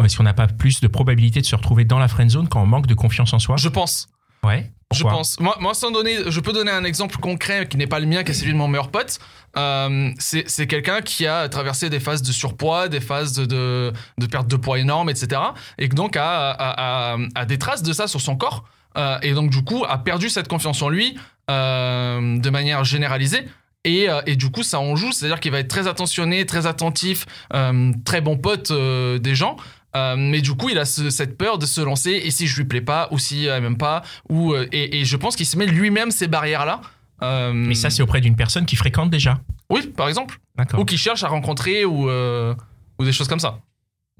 est-ce 0.03 0.17
qu'on 0.17 0.23
n'a 0.23 0.33
pas 0.33 0.47
plus 0.47 0.81
de 0.81 0.87
probabilité 0.87 1.41
de 1.41 1.45
se 1.45 1.55
retrouver 1.55 1.85
dans 1.85 1.99
la 1.99 2.07
friend 2.07 2.29
zone 2.29 2.47
quand 2.47 2.61
on 2.61 2.65
manque 2.65 2.87
de 2.87 2.93
confiance 2.93 3.33
en 3.33 3.39
soi 3.39 3.57
Je 3.57 3.69
pense. 3.69 4.07
Ouais. 4.43 4.71
Je 4.93 5.03
pense. 5.03 5.39
Moi, 5.39 5.55
moi, 5.59 5.73
sans 5.73 5.89
donner, 5.89 6.17
je 6.27 6.39
peux 6.39 6.53
donner 6.53 6.71
un 6.71 6.83
exemple 6.83 7.17
concret 7.17 7.67
qui 7.67 7.77
n'est 7.77 7.87
pas 7.87 7.99
le 7.99 8.05
mien, 8.05 8.23
qui 8.23 8.31
est 8.31 8.35
celui 8.35 8.51
de 8.51 8.57
mon 8.57 8.67
meilleur 8.67 8.91
pote. 8.91 9.17
Euh, 9.57 10.11
c'est 10.19 10.47
c'est 10.47 10.67
quelqu'un 10.67 11.01
qui 11.01 11.25
a 11.25 11.49
traversé 11.49 11.89
des 11.89 11.99
phases 11.99 12.21
de 12.21 12.31
surpoids, 12.31 12.89
des 12.89 12.99
phases 13.01 13.33
de, 13.33 13.45
de, 13.45 13.93
de 14.19 14.25
perte 14.27 14.47
de 14.47 14.55
poids 14.55 14.77
énorme, 14.77 15.09
etc. 15.09 15.41
Et 15.79 15.87
donc 15.87 16.15
a, 16.15 16.51
a, 16.51 17.13
a, 17.13 17.17
a 17.33 17.45
des 17.45 17.57
traces 17.57 17.81
de 17.81 17.91
ça 17.91 18.07
sur 18.07 18.21
son 18.21 18.35
corps. 18.35 18.65
Euh, 18.97 19.17
et 19.21 19.33
donc, 19.33 19.49
du 19.49 19.63
coup, 19.63 19.83
a 19.87 19.97
perdu 19.97 20.29
cette 20.29 20.47
confiance 20.47 20.81
en 20.81 20.89
lui 20.89 21.17
euh, 21.49 22.37
de 22.37 22.49
manière 22.49 22.83
généralisée. 22.83 23.47
Et, 23.85 24.09
euh, 24.09 24.21
et 24.25 24.35
du 24.35 24.49
coup, 24.49 24.63
ça 24.63 24.79
en 24.79 24.95
joue. 24.95 25.11
C'est-à-dire 25.11 25.39
qu'il 25.39 25.51
va 25.51 25.59
être 25.59 25.67
très 25.67 25.87
attentionné, 25.87 26.45
très 26.45 26.67
attentif, 26.67 27.25
euh, 27.53 27.91
très 28.05 28.21
bon 28.21 28.37
pote 28.37 28.71
euh, 28.71 29.19
des 29.19 29.35
gens. 29.35 29.57
Euh, 29.95 30.15
mais 30.17 30.41
du 30.41 30.53
coup, 30.53 30.69
il 30.69 30.77
a 30.79 30.85
ce- 30.85 31.09
cette 31.11 31.37
peur 31.37 31.57
de 31.59 31.65
se 31.65 31.79
lancer. 31.81 32.11
Et 32.11 32.31
si 32.31 32.47
je 32.47 32.57
lui 32.57 32.65
plais 32.65 32.81
pas, 32.81 33.07
ou 33.11 33.19
si 33.19 33.45
elle 33.45 33.61
m'aime 33.61 33.77
pas, 33.77 34.01
ou 34.29 34.53
euh, 34.53 34.67
et, 34.71 34.99
et 35.01 35.05
je 35.05 35.15
pense 35.17 35.35
qu'il 35.35 35.45
se 35.45 35.57
met 35.57 35.67
lui-même 35.67 36.09
ces 36.11 36.27
barrières-là. 36.27 36.81
Euh, 37.21 37.53
Mais 37.53 37.75
ça 37.75 37.89
c'est 37.89 38.01
auprès 38.01 38.19
d'une 38.21 38.35
personne 38.35 38.65
qui 38.65 38.75
fréquente 38.75 39.09
déjà. 39.11 39.39
oui, 39.69 39.87
par 39.95 40.07
exemple, 40.09 40.39
D'accord. 40.57 40.79
ou 40.79 40.85
qui 40.85 40.97
cherche 40.97 41.23
à 41.23 41.27
rencontrer 41.27 41.85
ou 41.85 42.09
euh, 42.09 42.53
ou 42.99 43.05
des 43.05 43.11
choses 43.13 43.27
comme 43.27 43.39
ça. 43.39 43.59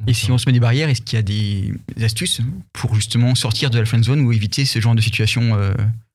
Et 0.08 0.14
si 0.14 0.32
on 0.32 0.38
se 0.38 0.46
met 0.48 0.54
des 0.54 0.60
barrières, 0.60 0.90
est-ce 0.90 1.02
qu'il 1.02 1.18
y 1.18 1.20
a 1.20 1.24
des 1.24 1.74
astuces 2.04 2.42
pour 2.72 2.94
justement 2.96 3.36
sortir 3.36 3.70
de 3.70 3.80
la 3.80 3.86
friendzone 3.86 4.22
ou 4.22 4.32
éviter 4.32 4.66
ce 4.66 4.80
genre 4.80 4.96
de 4.96 5.02
situation 5.02 5.56
euh, 5.56 5.74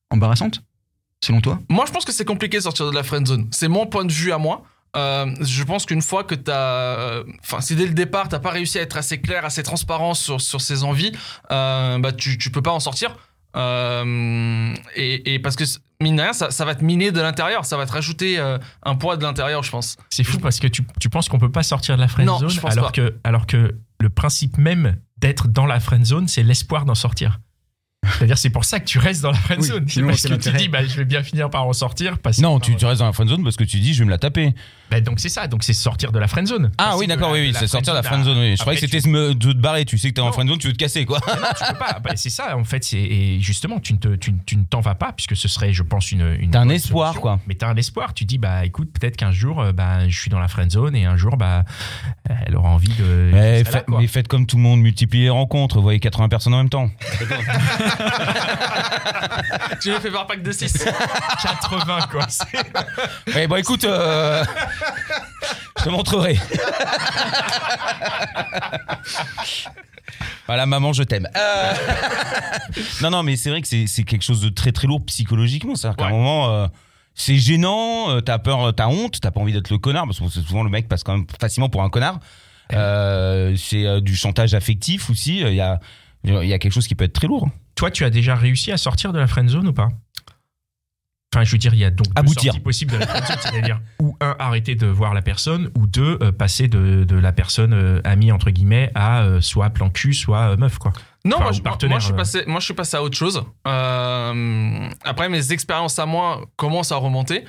embarrassante, 0.09 0.61
selon 1.23 1.41
toi? 1.41 1.59
Moi, 1.69 1.85
je 1.87 1.91
pense 1.91 2.05
que 2.05 2.11
c'est 2.11 2.25
compliqué 2.25 2.57
de 2.57 2.63
sortir 2.63 2.89
de 2.89 2.95
la 2.95 3.03
friend 3.03 3.25
zone. 3.27 3.47
C'est 3.51 3.67
mon 3.69 3.85
point 3.85 4.05
de 4.05 4.11
vue 4.11 4.31
à 4.31 4.37
moi. 4.37 4.63
Euh, 4.95 5.27
je 5.41 5.63
pense 5.63 5.85
qu'une 5.85 6.01
fois 6.01 6.23
que 6.23 6.33
tu 6.35 6.49
as. 6.51 7.21
Enfin, 7.43 7.61
si 7.61 7.75
dès 7.75 7.85
le 7.85 7.93
départ, 7.93 8.27
t'as 8.29 8.39
pas 8.39 8.49
réussi 8.51 8.79
à 8.79 8.81
être 8.81 8.97
assez 8.97 9.21
clair, 9.21 9.45
assez 9.45 9.61
transparent 9.63 10.13
sur, 10.15 10.41
sur 10.41 10.61
ses 10.61 10.83
envies, 10.83 11.11
euh, 11.51 11.99
bah, 11.99 12.11
tu, 12.11 12.37
tu 12.37 12.49
peux 12.51 12.61
pas 12.63 12.71
en 12.71 12.79
sortir. 12.79 13.15
Euh, 13.55 14.73
et, 14.95 15.33
et 15.35 15.39
parce 15.39 15.55
que, 15.55 15.63
mine 16.01 16.15
de 16.15 16.21
rien, 16.21 16.33
ça, 16.33 16.51
ça 16.51 16.65
va 16.65 16.75
te 16.75 16.83
miner 16.83 17.11
de 17.11 17.21
l'intérieur. 17.21 17.65
Ça 17.65 17.77
va 17.77 17.85
te 17.85 17.91
rajouter 17.91 18.39
euh, 18.39 18.57
un 18.83 18.95
poids 18.95 19.17
de 19.17 19.23
l'intérieur, 19.23 19.63
je 19.63 19.71
pense. 19.71 19.97
C'est 20.09 20.23
fou 20.23 20.39
parce 20.39 20.59
que 20.59 20.67
tu, 20.67 20.83
tu 20.99 21.09
penses 21.09 21.29
qu'on 21.29 21.39
peut 21.39 21.51
pas 21.51 21.63
sortir 21.63 21.95
de 21.95 22.01
la 22.01 22.07
friend 22.07 22.27
Non, 22.27 22.39
zone 22.39 22.49
je 22.49 22.59
pense 22.59 22.71
alors 22.73 22.85
pas. 22.87 22.91
que 22.91 23.15
alors 23.23 23.45
que 23.47 23.75
le 23.99 24.09
principe 24.09 24.57
même 24.57 24.97
d'être 25.17 25.47
dans 25.47 25.65
la 25.65 25.79
friend 25.79 26.05
zone 26.05 26.27
c'est 26.27 26.43
l'espoir 26.43 26.85
d'en 26.85 26.95
sortir. 26.95 27.39
C'est-à-dire, 28.17 28.37
c'est 28.37 28.49
pour 28.49 28.63
ça 28.63 28.79
que 28.79 28.85
tu 28.85 28.97
restes 28.97 29.21
dans 29.21 29.31
la 29.31 29.37
friend 29.37 29.61
Oui, 29.61 29.67
zone. 29.67 29.85
C'est 29.89 30.01
parce 30.03 30.21
que 30.23 30.33
tu 30.35 30.51
dis, 30.53 30.69
bah, 30.69 30.85
je 30.85 30.95
vais 30.95 31.03
bien 31.03 31.21
finir 31.21 31.49
par 31.49 31.67
en 31.67 31.73
sortir. 31.73 32.17
Parce 32.19 32.37
que- 32.37 32.41
Non, 32.41 32.59
tu, 32.61 32.75
tu 32.77 32.85
restes 32.85 32.99
dans 32.99 33.05
la 33.07 33.11
friend 33.11 33.29
zone 33.29 33.43
parce 33.43 33.57
que 33.57 33.65
tu 33.65 33.79
dis 33.79 33.93
je 33.93 33.99
vais 33.99 34.05
me 34.05 34.09
la 34.09 34.17
taper. 34.17 34.53
Bah, 34.91 35.01
donc 35.01 35.19
c'est 35.19 35.29
ça, 35.29 35.47
donc 35.47 35.63
c'est 35.63 35.73
sortir 35.73 36.11
de 36.11 36.19
la 36.19 36.27
friend 36.27 36.47
zone. 36.47 36.71
Ah 36.77 36.97
oui, 36.97 37.05
d'accord, 37.07 37.31
oui, 37.31 37.41
oui, 37.41 37.53
c'est 37.57 37.67
sortir 37.67 37.93
de 37.93 37.97
la 37.97 38.03
friend 38.03 38.23
zone. 38.25 38.37
Oui. 38.39 38.55
Je 38.55 38.61
croyais 38.61 38.79
que 38.79 38.87
c'était 38.87 39.07
de 39.07 39.33
te 39.33 39.57
barrer. 39.57 39.85
Tu 39.85 39.97
sais 39.97 40.09
que 40.09 40.15
t'es 40.15 40.21
en 40.21 40.31
friend 40.31 40.49
zone, 40.49 40.57
tu 40.59 40.67
veux 40.67 40.73
te 40.73 40.77
casser 40.79 41.05
quoi. 41.05 41.19
Non, 41.27 41.33
tu 41.57 41.63
peux 41.73 41.77
pas. 41.79 41.99
Bah, 42.03 42.11
c'est 42.15 42.29
ça, 42.29 42.57
en 42.57 42.63
fait. 42.63 42.91
Et 42.93 43.39
justement, 43.39 43.79
tu 43.79 43.93
ne, 43.93 43.97
te- 43.99 44.15
tu, 44.15 44.33
tu 44.45 44.57
t'en 44.65 44.79
vas 44.81 44.95
pas, 44.95 45.11
puisque 45.11 45.35
ce 45.35 45.47
serait, 45.47 45.73
je 45.73 45.83
pense, 45.83 46.11
une. 46.11 46.35
une 46.39 46.51
T'as 46.51 46.61
un 46.61 46.69
espoir, 46.69 47.09
solution. 47.09 47.21
quoi. 47.21 47.39
Mais 47.47 47.55
t'as 47.55 47.67
un 47.67 47.75
espoir. 47.75 48.13
Tu 48.13 48.25
dis, 48.25 48.37
bah 48.37 48.65
écoute, 48.65 48.89
peut-être 48.99 49.15
qu'un 49.17 49.31
jour, 49.31 49.61
euh, 49.61 49.71
bah, 49.71 50.07
je 50.07 50.19
suis 50.19 50.29
dans 50.29 50.39
la 50.39 50.47
friend 50.47 50.71
zone 50.71 50.95
et 50.95 51.05
un 51.05 51.17
jour, 51.17 51.37
bah, 51.37 51.63
elle 52.45 52.55
aura 52.55 52.69
envie 52.69 52.89
de. 52.89 53.29
Mais, 53.31 53.59
je 53.59 53.63
serai 53.65 53.71
là, 53.73 53.79
fa- 53.79 53.81
quoi. 53.85 53.99
mais 54.01 54.07
faites 54.07 54.27
comme 54.27 54.45
tout 54.45 54.57
le 54.57 54.63
monde, 54.63 54.79
multipliez 54.81 55.25
les 55.25 55.29
rencontres, 55.29 55.75
vous 55.77 55.83
voyez 55.83 55.99
80 55.99 56.29
personnes 56.29 56.53
en 56.53 56.57
même 56.57 56.69
temps. 56.69 56.89
Tu 59.81 59.91
les 59.91 59.99
fais 59.99 60.11
par 60.11 60.27
pack 60.27 60.41
de 60.43 60.51
6. 60.51 60.85
80, 61.41 61.99
quoi. 62.11 62.25
C'est- 62.29 62.45
Eh 63.35 63.47
bon, 63.47 63.55
écoute, 63.55 63.83
euh, 63.85 64.43
je 65.77 65.83
te 65.83 65.89
montrerai. 65.89 66.39
voilà, 70.47 70.65
maman, 70.65 70.93
je 70.93 71.03
t'aime. 71.03 71.27
Euh, 71.35 71.73
non, 73.01 73.09
non, 73.11 73.23
mais 73.23 73.35
c'est 73.35 73.49
vrai 73.49 73.61
que 73.61 73.67
c'est 73.67 74.03
quelque 74.03 74.23
chose 74.23 74.41
de 74.41 74.49
très 74.49 74.71
très 74.71 74.87
lourd 74.87 75.03
psychologiquement. 75.05 75.75
C'est-à-dire 75.75 75.97
qu'à 75.97 76.07
un 76.07 76.11
moment, 76.11 76.49
euh, 76.49 76.67
c'est 77.15 77.37
gênant, 77.37 78.09
euh, 78.09 78.21
t'as 78.21 78.39
peur, 78.39 78.73
t'as 78.75 78.87
honte, 78.87 79.19
t'as 79.21 79.31
pas 79.31 79.39
envie 79.39 79.53
d'être 79.53 79.69
le 79.69 79.77
connard, 79.77 80.05
parce 80.05 80.19
que 80.19 80.27
c'est 80.29 80.41
souvent 80.41 80.63
le 80.63 80.69
mec 80.69 80.87
passe 80.87 81.03
quand 81.03 81.13
même 81.13 81.27
facilement 81.39 81.69
pour 81.69 81.83
un 81.83 81.89
connard. 81.89 82.19
Euh, 82.73 83.55
c'est 83.57 84.01
du 84.01 84.15
chantage 84.15 84.53
affectif 84.53 85.09
aussi. 85.09 85.39
Il 85.39 85.53
y 85.53 85.61
a, 85.61 85.79
il 86.23 86.47
y 86.47 86.53
a 86.53 86.59
quelque 86.59 86.73
chose 86.73 86.87
qui 86.87 86.95
peut 86.95 87.05
être 87.05 87.13
très 87.13 87.27
lourd. 87.27 87.49
Toi, 87.75 87.91
tu 87.91 88.03
as 88.03 88.09
déjà 88.09 88.35
réussi 88.35 88.71
à 88.71 88.77
sortir 88.77 89.13
de 89.13 89.19
la 89.19 89.27
friend 89.27 89.49
zone 89.49 89.67
ou 89.67 89.73
pas? 89.73 89.89
Enfin, 91.35 91.43
je 91.43 91.51
veux 91.51 91.59
dire, 91.59 91.75
il 91.75 91.79
y 91.79 91.85
a 91.85 91.91
donc 91.91 92.07
deux 92.07 92.13
Aboutir. 92.15 92.43
sorties 92.53 92.59
possibles 92.59 92.93
de 92.93 92.97
la 92.97 93.05
c'est-à-dire 93.37 93.79
ou 94.01 94.17
un 94.19 94.35
arrêter 94.39 94.73
de 94.73 94.87
voir 94.87 95.13
la 95.13 95.21
personne, 95.21 95.69
ou 95.77 95.85
deux 95.85 96.17
euh, 96.23 96.31
passer 96.31 96.67
de, 96.67 97.03
de 97.03 97.15
la 97.15 97.31
personne 97.31 97.71
euh, 97.73 98.01
amie 98.03 98.31
entre 98.31 98.49
guillemets 98.49 98.89
à 98.95 99.21
euh, 99.21 99.39
soit 99.39 99.69
plan 99.69 99.91
cul, 99.91 100.15
soit 100.15 100.55
meuf 100.57 100.79
quoi. 100.79 100.91
Non, 101.25 101.35
Enfin, 101.35 101.43
moi, 101.43 101.51
je, 101.51 101.61
moi, 101.61 101.63
partenaire, 101.69 101.99
je 101.99 102.05
suis 102.05 102.13
passé, 102.15 102.43
moi 102.47 102.59
je 102.59 102.65
suis 102.65 102.73
passé 102.73 102.97
à 102.97 103.03
autre 103.03 103.15
chose. 103.17 103.43
Après, 105.03 105.29
mes 105.29 105.51
expériences 105.51 105.99
à 105.99 106.05
moi 106.05 106.41
commencent 106.55 106.91
à 106.91 106.95
remonter. 106.95 107.43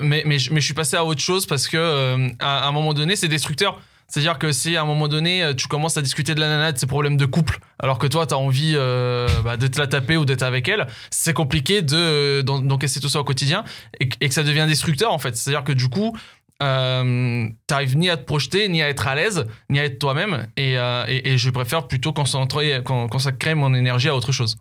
Mais, 0.00 0.22
mais, 0.26 0.38
je- 0.38 0.52
mais 0.52 0.60
je 0.60 0.64
suis 0.64 0.74
passé 0.74 0.96
à 0.96 1.04
autre 1.04 1.20
chose 1.20 1.46
parce 1.46 1.68
que 1.68 2.28
à, 2.42 2.64
à 2.64 2.68
un 2.68 2.72
moment 2.72 2.92
donné, 2.94 3.14
c'est 3.16 3.28
destructeur. 3.28 3.80
C'est-à-dire 4.12 4.38
que 4.38 4.52
si 4.52 4.76
à 4.76 4.82
un 4.82 4.84
moment 4.84 5.08
donné, 5.08 5.42
euh, 5.42 5.54
tu 5.54 5.68
commences 5.68 5.96
à 5.96 6.02
discuter 6.02 6.34
de 6.34 6.40
la 6.40 6.48
nana 6.48 6.72
de 6.72 6.76
ses 6.76 6.86
problèmes 6.86 7.16
de 7.16 7.24
couple, 7.24 7.60
alors 7.78 7.98
que 7.98 8.06
toi, 8.06 8.26
tu 8.26 8.34
as 8.34 8.36
envie 8.38 8.74
euh, 8.76 9.26
bah, 9.42 9.56
de 9.56 9.66
te 9.66 9.78
la 9.78 9.86
taper 9.86 10.18
ou 10.18 10.26
d'être 10.26 10.42
avec 10.42 10.68
elle, 10.68 10.86
c'est 11.10 11.32
compliqué 11.32 11.80
de, 11.80 11.96
euh, 11.96 12.42
d'en- 12.42 12.60
d'encaisser 12.60 13.00
tout 13.00 13.08
ça 13.08 13.20
au 13.20 13.24
quotidien 13.24 13.64
et, 14.00 14.10
que- 14.10 14.16
et 14.20 14.28
que 14.28 14.34
ça 14.34 14.42
devient 14.42 14.66
destructeur 14.68 15.14
en 15.14 15.18
fait. 15.18 15.34
C'est-à-dire 15.34 15.64
que 15.64 15.72
du 15.72 15.88
coup, 15.88 16.14
euh, 16.62 17.48
t'arrives 17.66 17.96
ni 17.96 18.10
à 18.10 18.18
te 18.18 18.24
projeter, 18.24 18.68
ni 18.68 18.82
à 18.82 18.90
être 18.90 19.08
à 19.08 19.14
l'aise, 19.14 19.46
ni 19.70 19.78
à 19.80 19.84
être 19.86 19.98
toi-même. 19.98 20.46
Et, 20.58 20.76
euh, 20.76 21.06
et, 21.08 21.32
et 21.32 21.38
je 21.38 21.48
préfère 21.48 21.88
plutôt 21.88 22.12
concentrer, 22.12 22.82
con- 22.84 23.08
consacrer 23.08 23.54
mon 23.54 23.72
énergie 23.72 24.10
à 24.10 24.14
autre 24.14 24.30
chose. 24.32 24.56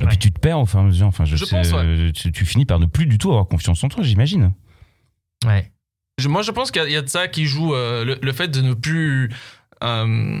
Et 0.00 0.04
Ouais. 0.04 0.08
puis 0.10 0.18
tu 0.18 0.30
te 0.32 0.38
perds 0.38 0.58
au 0.60 0.66
fur 0.66 0.80
et 0.80 0.82
à 0.82 0.84
mesure. 0.84 1.06
Enfin, 1.06 1.24
je, 1.24 1.36
Je 1.36 1.44
sais, 1.46 1.56
pense, 1.56 1.72
ouais. 1.72 2.12
tu, 2.12 2.30
tu 2.30 2.44
finis 2.44 2.66
par 2.66 2.78
ne 2.78 2.84
plus 2.86 3.06
du 3.06 3.16
tout 3.16 3.30
avoir 3.30 3.46
confiance 3.48 3.82
en 3.84 3.88
toi, 3.88 4.02
j'imagine. 4.04 4.52
Ouais. 5.46 5.70
Moi, 6.22 6.42
je 6.42 6.50
pense 6.52 6.70
qu'il 6.70 6.88
y, 6.90 6.96
a- 6.96 7.02
de 7.02 7.08
ça 7.08 7.28
qui 7.28 7.46
joue 7.46 7.74
euh, 7.74 8.16
le, 8.20 8.32
fait 8.32 8.48
de 8.48 8.60
ne 8.60 8.74
plus. 8.74 9.30
euh, 9.82 10.40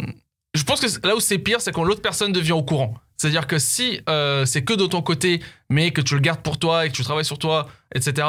je 0.54 0.62
pense 0.62 0.80
que 0.80 1.06
là 1.06 1.16
où 1.16 1.20
c'est 1.20 1.38
pire, 1.38 1.60
c'est 1.60 1.72
quand 1.72 1.82
l'autre 1.84 2.02
personne 2.02 2.32
devient 2.32 2.52
au 2.52 2.62
courant. 2.62 2.94
C'est-à-dire 3.16 3.46
que 3.46 3.58
si 3.58 4.00
euh, 4.08 4.44
c'est 4.44 4.64
que 4.64 4.74
de 4.74 4.86
ton 4.86 5.02
côté, 5.02 5.40
mais 5.68 5.90
que 5.90 6.00
tu 6.00 6.14
le 6.14 6.20
gardes 6.20 6.42
pour 6.42 6.58
toi 6.58 6.86
et 6.86 6.90
que 6.90 6.94
tu 6.94 7.02
travailles 7.02 7.24
sur 7.24 7.38
toi, 7.38 7.68
etc., 7.94 8.26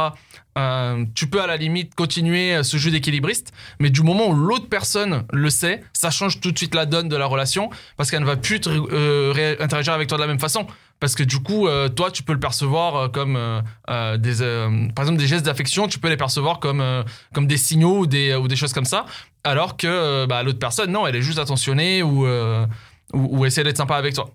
euh, 0.57 1.05
tu 1.15 1.27
peux 1.27 1.41
à 1.41 1.47
la 1.47 1.57
limite 1.57 1.95
continuer 1.95 2.63
ce 2.63 2.77
jeu 2.77 2.91
d'équilibriste. 2.91 3.51
Mais 3.79 3.89
du 3.89 4.01
moment 4.01 4.27
où 4.27 4.33
l'autre 4.33 4.69
personne 4.69 5.23
le 5.33 5.49
sait, 5.49 5.83
ça 5.93 6.09
change 6.11 6.39
tout 6.39 6.51
de 6.51 6.57
suite 6.57 6.75
la 6.75 6.85
donne 6.85 7.09
de 7.09 7.15
la 7.15 7.25
relation 7.25 7.69
parce 7.97 8.09
qu'elle 8.09 8.21
ne 8.21 8.25
va 8.25 8.37
plus 8.37 8.59
te, 8.61 8.69
euh, 8.69 9.55
interagir 9.59 9.93
avec 9.93 10.07
toi 10.07 10.17
de 10.17 10.21
la 10.23 10.27
même 10.27 10.39
façon. 10.39 10.67
Parce 11.01 11.13
que 11.13 11.23
du 11.23 11.39
coup, 11.39 11.67
euh, 11.67 11.89
toi, 11.89 12.09
tu 12.09 12.23
peux 12.23 12.31
le 12.31 12.39
percevoir 12.39 12.95
euh, 12.95 13.07
comme 13.09 13.35
euh, 13.35 13.61
euh, 13.89 14.15
des, 14.17 14.41
euh, 14.41 14.87
par 14.95 15.03
exemple, 15.03 15.19
des 15.19 15.27
gestes 15.27 15.45
d'affection, 15.45 15.89
tu 15.89 15.99
peux 15.99 16.07
les 16.07 16.15
percevoir 16.15 16.59
comme 16.59 16.79
euh, 16.79 17.03
comme 17.33 17.47
des 17.47 17.57
signaux 17.57 17.99
ou 17.99 18.07
des, 18.07 18.33
ou 18.35 18.47
des 18.47 18.55
choses 18.55 18.71
comme 18.71 18.85
ça, 18.85 19.05
alors 19.43 19.75
que 19.75 19.87
euh, 19.87 20.25
bah, 20.25 20.41
l'autre 20.41 20.59
personne, 20.59 20.91
non, 20.91 21.05
elle 21.05 21.17
est 21.17 21.21
juste 21.21 21.37
attentionnée 21.37 22.01
ou, 22.01 22.25
euh, 22.25 22.65
ou, 23.13 23.39
ou 23.39 23.45
essaie 23.45 23.65
d'être 23.65 23.75
sympa 23.75 23.97
avec 23.97 24.13
toi. 24.13 24.29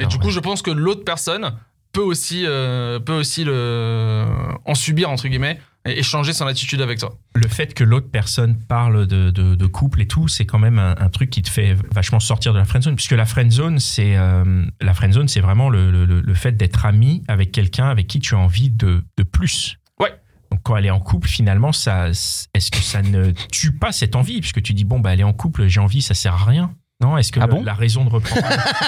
Et 0.00 0.06
du 0.06 0.18
coup, 0.18 0.26
ouais. 0.26 0.32
je 0.32 0.40
pense 0.40 0.62
que 0.62 0.70
l'autre 0.70 1.04
personne 1.04 1.56
peut 1.92 2.00
aussi, 2.00 2.44
euh, 2.46 2.98
peut 3.00 3.14
aussi 3.14 3.44
le, 3.44 4.26
en 4.64 4.74
subir, 4.74 5.10
entre 5.10 5.28
guillemets, 5.28 5.58
et, 5.86 6.02
changer 6.02 6.32
son 6.32 6.46
attitude 6.46 6.80
avec 6.82 6.98
toi. 6.98 7.18
le 7.34 7.48
fait 7.48 7.74
que 7.74 7.84
l'autre 7.84 8.08
personne 8.10 8.56
parle 8.56 9.06
de, 9.06 9.30
de, 9.30 9.54
de 9.54 9.66
couple 9.66 10.02
et 10.02 10.06
tout, 10.06 10.28
c'est 10.28 10.44
quand 10.44 10.58
même 10.58 10.78
un, 10.78 10.94
un 10.98 11.08
truc 11.08 11.30
qui 11.30 11.42
te 11.42 11.50
fait 11.50 11.74
vachement 11.92 12.20
sortir 12.20 12.52
de 12.52 12.58
la 12.58 12.64
friendzone, 12.64 12.96
puisque 12.96 13.12
la 13.12 13.24
friendzone, 13.24 13.78
c'est 13.78 14.16
euh, 14.16 14.64
la 14.80 14.94
c'est 15.26 15.40
vraiment 15.40 15.70
le, 15.70 15.90
le, 15.90 16.04
le 16.04 16.34
fait 16.34 16.52
d'être 16.52 16.84
ami 16.84 17.22
avec 17.28 17.52
quelqu'un 17.52 17.88
avec 17.88 18.06
qui 18.06 18.20
tu 18.20 18.34
as 18.34 18.38
envie 18.38 18.70
de, 18.70 19.02
de 19.16 19.22
plus. 19.22 19.78
Ouais. 19.98 20.12
Donc 20.50 20.60
quand 20.62 20.76
elle 20.76 20.86
est 20.86 20.90
en 20.90 21.00
couple, 21.00 21.28
finalement, 21.28 21.72
ça, 21.72 22.08
est-ce 22.08 22.70
que 22.70 22.78
ça 22.78 23.02
ne 23.02 23.32
tue 23.50 23.72
pas 23.72 23.92
cette 23.92 24.14
envie, 24.16 24.40
puisque 24.40 24.62
tu 24.62 24.74
dis 24.74 24.84
bon 24.84 25.00
bah 25.00 25.14
elle 25.14 25.20
est 25.20 25.24
en 25.24 25.32
couple, 25.32 25.66
j'ai 25.68 25.80
envie, 25.80 26.02
ça 26.02 26.14
sert 26.14 26.34
à 26.34 26.44
rien. 26.44 26.74
Non, 27.00 27.16
est-ce 27.16 27.32
que 27.32 27.40
Ah 27.40 27.46
le- 27.46 27.52
bon 27.52 27.62
la 27.64 27.74
raison 27.74 28.04
de 28.04 28.10
reprendre, 28.10 28.42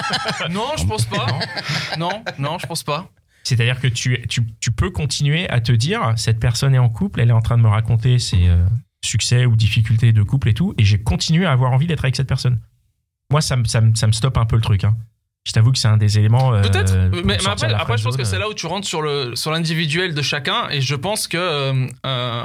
non, 0.51 0.67
je 0.77 0.85
pense 0.85 1.05
pas. 1.05 1.25
non, 1.97 2.23
non, 2.37 2.57
je 2.59 2.67
pense 2.67 2.83
pas. 2.83 3.09
c'est-à-dire 3.43 3.79
que 3.79 3.87
tu, 3.87 4.21
tu, 4.29 4.41
tu 4.59 4.71
peux 4.71 4.89
continuer 4.91 5.49
à 5.49 5.59
te 5.61 5.71
dire 5.71 6.13
cette 6.15 6.39
personne 6.39 6.75
est 6.75 6.79
en 6.79 6.89
couple, 6.89 7.21
elle 7.21 7.29
est 7.29 7.33
en 7.33 7.41
train 7.41 7.57
de 7.57 7.63
me 7.63 7.67
raconter 7.69 8.19
ses 8.19 8.47
euh, 8.47 8.65
succès 9.03 9.45
ou 9.45 9.55
difficultés 9.55 10.13
de 10.13 10.23
couple 10.23 10.49
et 10.49 10.53
tout, 10.53 10.73
et 10.77 10.83
j'ai 10.83 11.01
continué 11.01 11.45
à 11.45 11.51
avoir 11.51 11.71
envie 11.71 11.87
d'être 11.87 12.05
avec 12.05 12.15
cette 12.15 12.27
personne. 12.27 12.59
Moi, 13.31 13.41
ça, 13.41 13.55
me- 13.55 13.65
ça, 13.65 13.81
me- 13.81 13.95
ça 13.95 14.05
me 14.07 14.11
stoppe 14.11 14.37
un 14.37 14.45
peu 14.45 14.55
le 14.57 14.61
truc. 14.61 14.83
hein. 14.83 14.95
Je 15.45 15.51
t'avoue 15.51 15.71
que 15.73 15.77
c'est 15.77 15.89
un 15.89 15.97
des 15.97 16.19
éléments. 16.19 16.53
euh, 16.53 16.61
Peut-être, 16.61 16.95
mais, 17.25 17.35
après, 17.45 17.73
après 17.73 17.97
je 17.97 18.03
pense 18.05 18.15
que 18.15 18.23
c'est 18.23 18.39
là 18.39 18.47
où 18.47 18.53
tu 18.53 18.65
rentres 18.65 18.87
sur 18.87 19.01
le 19.01 19.35
sur 19.35 19.51
l'individuel 19.51 20.13
de 20.13 20.21
chacun, 20.21 20.69
et 20.69 20.79
je 20.79 20.95
pense 20.95 21.27
que 21.27 21.35
euh, 21.37 21.87
euh, 22.05 22.43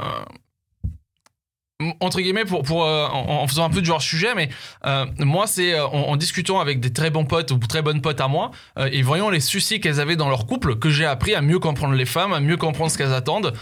entre 2.01 2.19
guillemets 2.19 2.45
pour 2.45 2.63
pour 2.63 2.83
euh, 2.83 3.07
en, 3.07 3.43
en 3.43 3.47
faisant 3.47 3.63
un 3.63 3.69
peu 3.69 3.81
du 3.81 3.89
hors 3.89 4.01
sujet, 4.01 4.35
mais 4.35 4.49
euh, 4.85 5.05
moi 5.19 5.47
c'est 5.47 5.73
euh, 5.73 5.87
en, 5.87 6.09
en 6.09 6.15
discutant 6.17 6.59
avec 6.59 6.81
des 6.81 6.91
très 6.91 7.09
bons 7.09 7.25
potes 7.25 7.51
ou 7.51 7.57
très 7.57 7.81
bonnes 7.81 8.01
potes 8.01 8.19
à 8.19 8.27
moi, 8.27 8.51
et 8.91 9.01
voyant 9.01 9.29
les 9.29 9.39
soucis 9.39 9.79
qu'elles 9.79 9.99
avaient 9.99 10.15
dans 10.15 10.29
leur 10.29 10.45
couple, 10.45 10.77
que 10.77 10.89
j'ai 10.89 11.05
appris 11.05 11.35
à 11.35 11.41
mieux 11.41 11.59
comprendre 11.59 11.93
les 11.93 12.05
femmes, 12.05 12.33
à 12.33 12.39
mieux 12.39 12.57
comprendre 12.57 12.91
ce 12.91 12.97
qu'elles 12.97 13.13
attendent, 13.13 13.53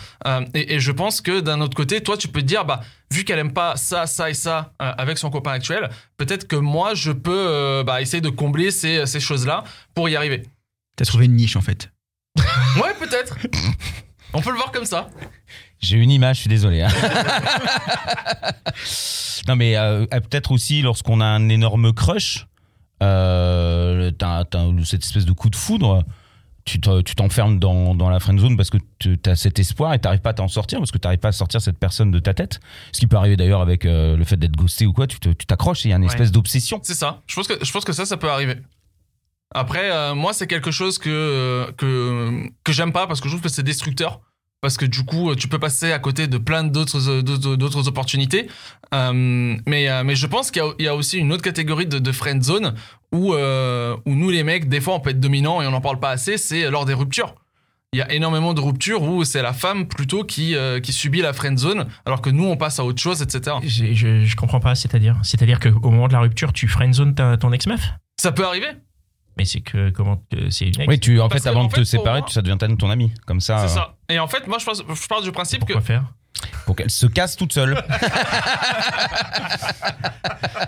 et, 0.54 0.76
et 0.76 0.80
je 0.80 0.92
pense 0.92 1.22
que 1.22 1.40
d'un 1.40 1.62
autre 1.62 1.78
côté, 1.78 2.02
toi 2.02 2.18
tu 2.18 2.28
peux 2.28 2.42
te 2.42 2.48
dire 2.48 2.66
bah 2.66 2.82
vu 3.12 3.24
qu'elle 3.24 3.40
aime 3.40 3.54
pas 3.54 3.76
ça, 3.76 4.08
ça 4.08 4.30
et 4.30 4.34
ça 4.34 4.74
avec 4.80 5.18
son 5.18 5.30
copain 5.30 5.52
actuel, 5.52 5.90
peut-être 6.18 6.48
que 6.48 6.56
moi 6.56 6.96
je 6.96 7.12
peux 7.12 7.84
bah, 7.86 8.02
essayer 8.02 8.22
de 8.22 8.30
combler 8.30 8.72
ces, 8.72 9.06
ces 9.06 9.20
choses-là 9.20 9.64
pour 9.94 10.10
y 10.10 10.16
arriver. 10.16 10.44
T'as 10.96 11.06
trouvé 11.06 11.26
une 11.26 11.36
niche 11.36 11.56
en 11.56 11.62
fait. 11.62 11.92
Ouais, 12.38 12.94
peut-être. 13.00 13.38
On 14.34 14.42
peut 14.42 14.50
le 14.50 14.58
voir 14.58 14.72
comme 14.72 14.86
ça. 14.86 15.10
J'ai 15.80 15.98
une 15.98 16.12
image, 16.12 16.38
je 16.38 16.42
suis 16.42 16.50
désolé. 16.50 16.82
hein. 16.82 16.90
non, 19.48 19.56
mais 19.56 19.78
euh, 19.78 20.06
peut-être 20.08 20.52
aussi 20.52 20.82
lorsqu'on 20.82 21.22
a 21.22 21.26
un 21.26 21.50
énorme 21.50 21.94
crush, 21.94 22.48
euh, 23.04 24.12
cette 24.84 25.04
espèce 25.04 25.26
de 25.26 25.32
coup 25.32 25.50
de 25.50 25.56
foudre, 25.56 26.04
tu, 26.66 26.82
te- 26.82 27.02
tu 27.02 27.16
t'enfermes 27.16 27.60
dans, 27.60 27.96
dans 27.96 28.10
la 28.10 28.20
friend 28.20 28.40
zone 28.40 28.58
parce 28.58 28.70
que 28.70 28.78
tu 29.00 29.18
as 29.26 29.36
cet 29.36 29.60
espoir 29.60 29.94
et 29.94 30.00
t'arrives 30.00 30.20
pas 30.22 30.32
à 30.32 30.34
t'en 30.34 30.48
sortir 30.48 30.80
parce 30.80 30.92
que 30.92 30.98
t'arrives 30.98 31.20
pas 31.20 31.30
à 31.30 31.34
sortir 31.34 31.62
cette 31.62 31.78
personne 31.78 32.12
de 32.12 32.20
ta 32.20 32.34
tête. 32.34 32.60
Ce 32.92 33.00
qui 33.00 33.08
peut 33.08 33.16
arriver 33.18 33.38
d'ailleurs 33.38 33.62
avec 33.62 33.86
euh, 33.86 34.18
le 34.18 34.24
fait 34.26 34.38
d'être 34.38 34.56
ghosté 34.56 34.86
ou 34.86 34.94
quoi, 34.94 35.08
tu, 35.08 35.20
t'accroches 35.20 35.86
et 35.86 35.90
il 35.90 35.92
y 35.92 35.94
a 35.94 35.98
une 35.98 36.04
Ouais. 36.04 36.10
espèce 36.10 36.32
d'obsession. 36.32 36.80
C'est 36.84 36.94
ça. 36.96 37.22
Je 37.28 37.36
pense 37.36 37.48
que, 37.48 37.64
je 37.64 37.72
pense 37.72 37.86
que 37.86 37.94
ça, 37.94 38.06
ça 38.06 38.18
peut 38.18 38.30
arriver. 38.30 38.56
Après, 39.56 39.90
euh, 39.92 40.14
moi, 40.14 40.34
c'est 40.34 40.48
quelque 40.48 40.72
chose 40.72 40.98
que, 40.98 41.72
que, 41.78 42.50
que 42.66 42.74
j'aime 42.74 42.92
pas 42.92 43.08
parce 43.08 43.22
que 43.22 43.30
je 43.30 43.34
trouve 43.34 43.44
que 43.44 43.50
c'est 43.50 43.64
destructeur. 43.64 44.20
Parce 44.62 44.76
que 44.78 44.86
du 44.86 45.04
coup, 45.04 45.36
tu 45.36 45.48
peux 45.48 45.60
passer 45.60 45.92
à 45.92 46.00
côté 46.00 46.28
de 46.28 46.38
plein 46.40 46.64
d'autres, 46.64 47.22
d'autres, 47.22 47.56
d'autres 47.56 47.88
opportunités. 47.88 48.48
Euh, 48.94 49.56
mais, 49.68 49.88
euh, 49.88 50.04
mais 50.04 50.16
je 50.16 50.26
pense 50.26 50.50
qu'il 50.50 50.64
y 50.64 50.66
a, 50.66 50.72
il 50.80 50.86
y 50.86 50.88
a 50.88 50.96
aussi 50.96 51.20
une 51.20 51.32
autre 51.32 51.44
catégorie 51.44 51.86
de, 51.86 52.00
de 52.00 52.12
friend 52.12 52.42
zone 52.42 52.74
où, 53.12 53.34
euh, 53.34 53.96
où 54.06 54.16
nous, 54.16 54.32
les 54.32 54.44
mecs, 54.44 54.68
des 54.68 54.82
fois, 54.82 54.96
on 54.96 55.00
peut 55.00 55.12
être 55.12 55.20
dominants 55.20 55.62
et 55.62 55.68
on 55.68 55.72
n'en 55.72 55.82
parle 55.82 56.00
pas 56.00 56.10
assez. 56.10 56.38
C'est 56.38 56.70
lors 56.72 56.86
des 56.86 56.96
ruptures. 56.96 57.36
Il 57.94 58.00
y 58.00 58.02
a 58.02 58.12
énormément 58.12 58.54
de 58.54 58.60
ruptures 58.60 59.04
où 59.04 59.24
c'est 59.24 59.42
la 59.42 59.54
femme 59.54 59.88
plutôt 59.88 60.24
qui, 60.24 60.56
euh, 60.56 60.80
qui 60.82 60.92
subit 60.92 61.22
la 61.22 61.32
friend 61.34 61.58
zone, 61.58 61.86
alors 62.06 62.22
que 62.22 62.30
nous, 62.30 62.44
on 62.46 62.58
passe 62.58 62.80
à 62.80 62.84
autre 62.84 63.02
chose, 63.02 63.22
etc. 63.22 63.58
Je, 63.64 63.94
je 64.26 64.36
comprends 64.36 64.60
pas, 64.60 64.76
c'est-à-dire 64.76 65.18
C'est-à-dire 65.24 65.60
qu'au 65.60 65.90
moment 65.92 66.08
de 66.08 66.14
la 66.14 66.20
rupture, 66.20 66.52
tu 66.52 66.68
friendzone 66.68 67.16
ta- 67.16 67.38
ton 67.38 67.54
ex-meuf? 67.54 67.82
Ça 68.20 68.32
peut 68.32 68.46
arriver. 68.46 68.68
Mais 69.38 69.46
c'est 69.46 69.62
que. 69.62 69.90
Comment. 69.92 70.18
que 70.32 70.50
C'est 70.50 70.66
une 70.66 70.80
ex 70.82 70.88
Oui, 70.88 71.00
tu, 71.00 71.20
en 71.22 71.30
fait, 71.30 71.40
que, 71.44 71.48
avant 71.50 71.62
en 71.62 71.68
de 71.68 71.74
fait, 71.74 71.82
te 71.82 71.86
séparer, 71.86 72.20
moi- 72.20 72.28
tu, 72.28 72.34
ça 72.34 72.42
devient 72.42 72.58
ta- 72.58 72.68
ton 72.68 72.90
ami. 72.90 73.12
Comme 73.26 73.40
ça. 73.42 73.60
C'est 73.68 73.74
euh, 73.74 73.82
ça. 73.82 73.96
Et 74.10 74.20
en 74.20 74.28
fait, 74.28 74.48
moi, 74.48 74.58
je, 74.60 74.66
pense- 74.66 74.82
je 74.88 75.08
pars 75.08 75.22
du 75.22 75.32
principe 75.32 75.62
que 75.66 75.74
Pourquoi 75.74 75.82
faire? 75.82 76.04
Pour 76.66 76.76
qu'elle 76.76 76.90
se 76.92 77.08
casse 77.08 77.36
toute 77.36 77.54
seule. 77.54 77.82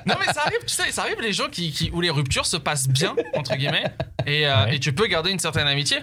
Non 0.05 0.15
mais 0.19 0.33
ça 0.33 0.41
arrive, 0.45 0.59
tu 0.65 0.73
sais, 0.73 0.91
ça 0.91 1.01
arrive 1.03 1.21
les 1.21 1.33
gens 1.33 1.47
qui, 1.51 1.71
qui- 1.71 1.91
où 1.93 2.01
les 2.01 2.09
ruptures 2.09 2.45
se 2.45 2.57
passent 2.57 2.87
bien 2.87 3.15
entre 3.35 3.55
guillemets 3.55 3.83
et, 4.25 4.47
euh, 4.47 4.65
Ouais. 4.65 4.75
et 4.75 4.79
tu 4.79 4.93
peux 4.93 5.07
garder 5.07 5.31
une 5.31 5.39
certaine 5.39 5.67
amitié. 5.67 5.99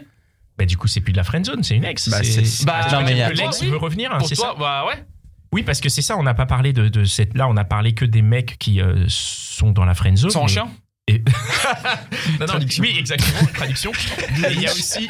Bah, 0.59 0.65
du 0.65 0.77
coup, 0.77 0.87
c'est 0.87 1.01
plus 1.01 1.13
de 1.13 1.17
la 1.17 1.25
friendzone, 1.25 1.63
c'est 1.63 1.77
une 1.77 1.85
ex. 1.85 2.09
Bah, 2.09 2.19
c'est 2.23 2.45
c'est- 2.45 2.65
Bah, 2.65 2.87
non, 2.93 3.03
mais 3.03 3.15
que 3.29 3.33
l'ex 3.37 3.61
Oui. 3.61 3.69
veut 3.71 3.77
revenir, 3.77 4.13
hein, 4.13 4.19
Pour 4.19 4.29
c'est 4.29 4.37
toi, 4.37 4.53
ça 4.55 4.61
bah 4.61 4.85
ouais. 4.87 5.05
Oui, 5.53 5.63
parce 5.63 5.81
que 5.81 5.89
c'est 5.89 6.03
ça, 6.03 6.17
on 6.17 6.23
n'a 6.23 6.35
pas 6.35 6.47
parlé 6.47 6.73
de, 6.73 6.89
de 6.89 7.05
cette. 7.05 7.37
Là, 7.37 7.49
on 7.49 7.57
a 7.57 7.65
parlé 7.65 7.95
que 7.95 8.05
des 8.05 8.23
mecs 8.23 8.59
qui 8.59 8.81
euh, 8.81 9.05
sont 9.09 9.73
dans 9.73 9.85
la 9.85 9.95
friendzone. 9.95 10.31
Sans 10.31 10.43
mais- 10.43 10.49
chien. 10.49 10.69
Et... 11.09 11.19
non, 12.41 12.41
non, 12.41 12.47
Traduction. 12.47 12.83
Oui, 12.83 12.97
exactement, 12.99 13.47
traduction. 13.55 13.93
Il 14.37 14.61
y 14.61 14.67
a 14.67 14.73
aussi. 14.73 15.09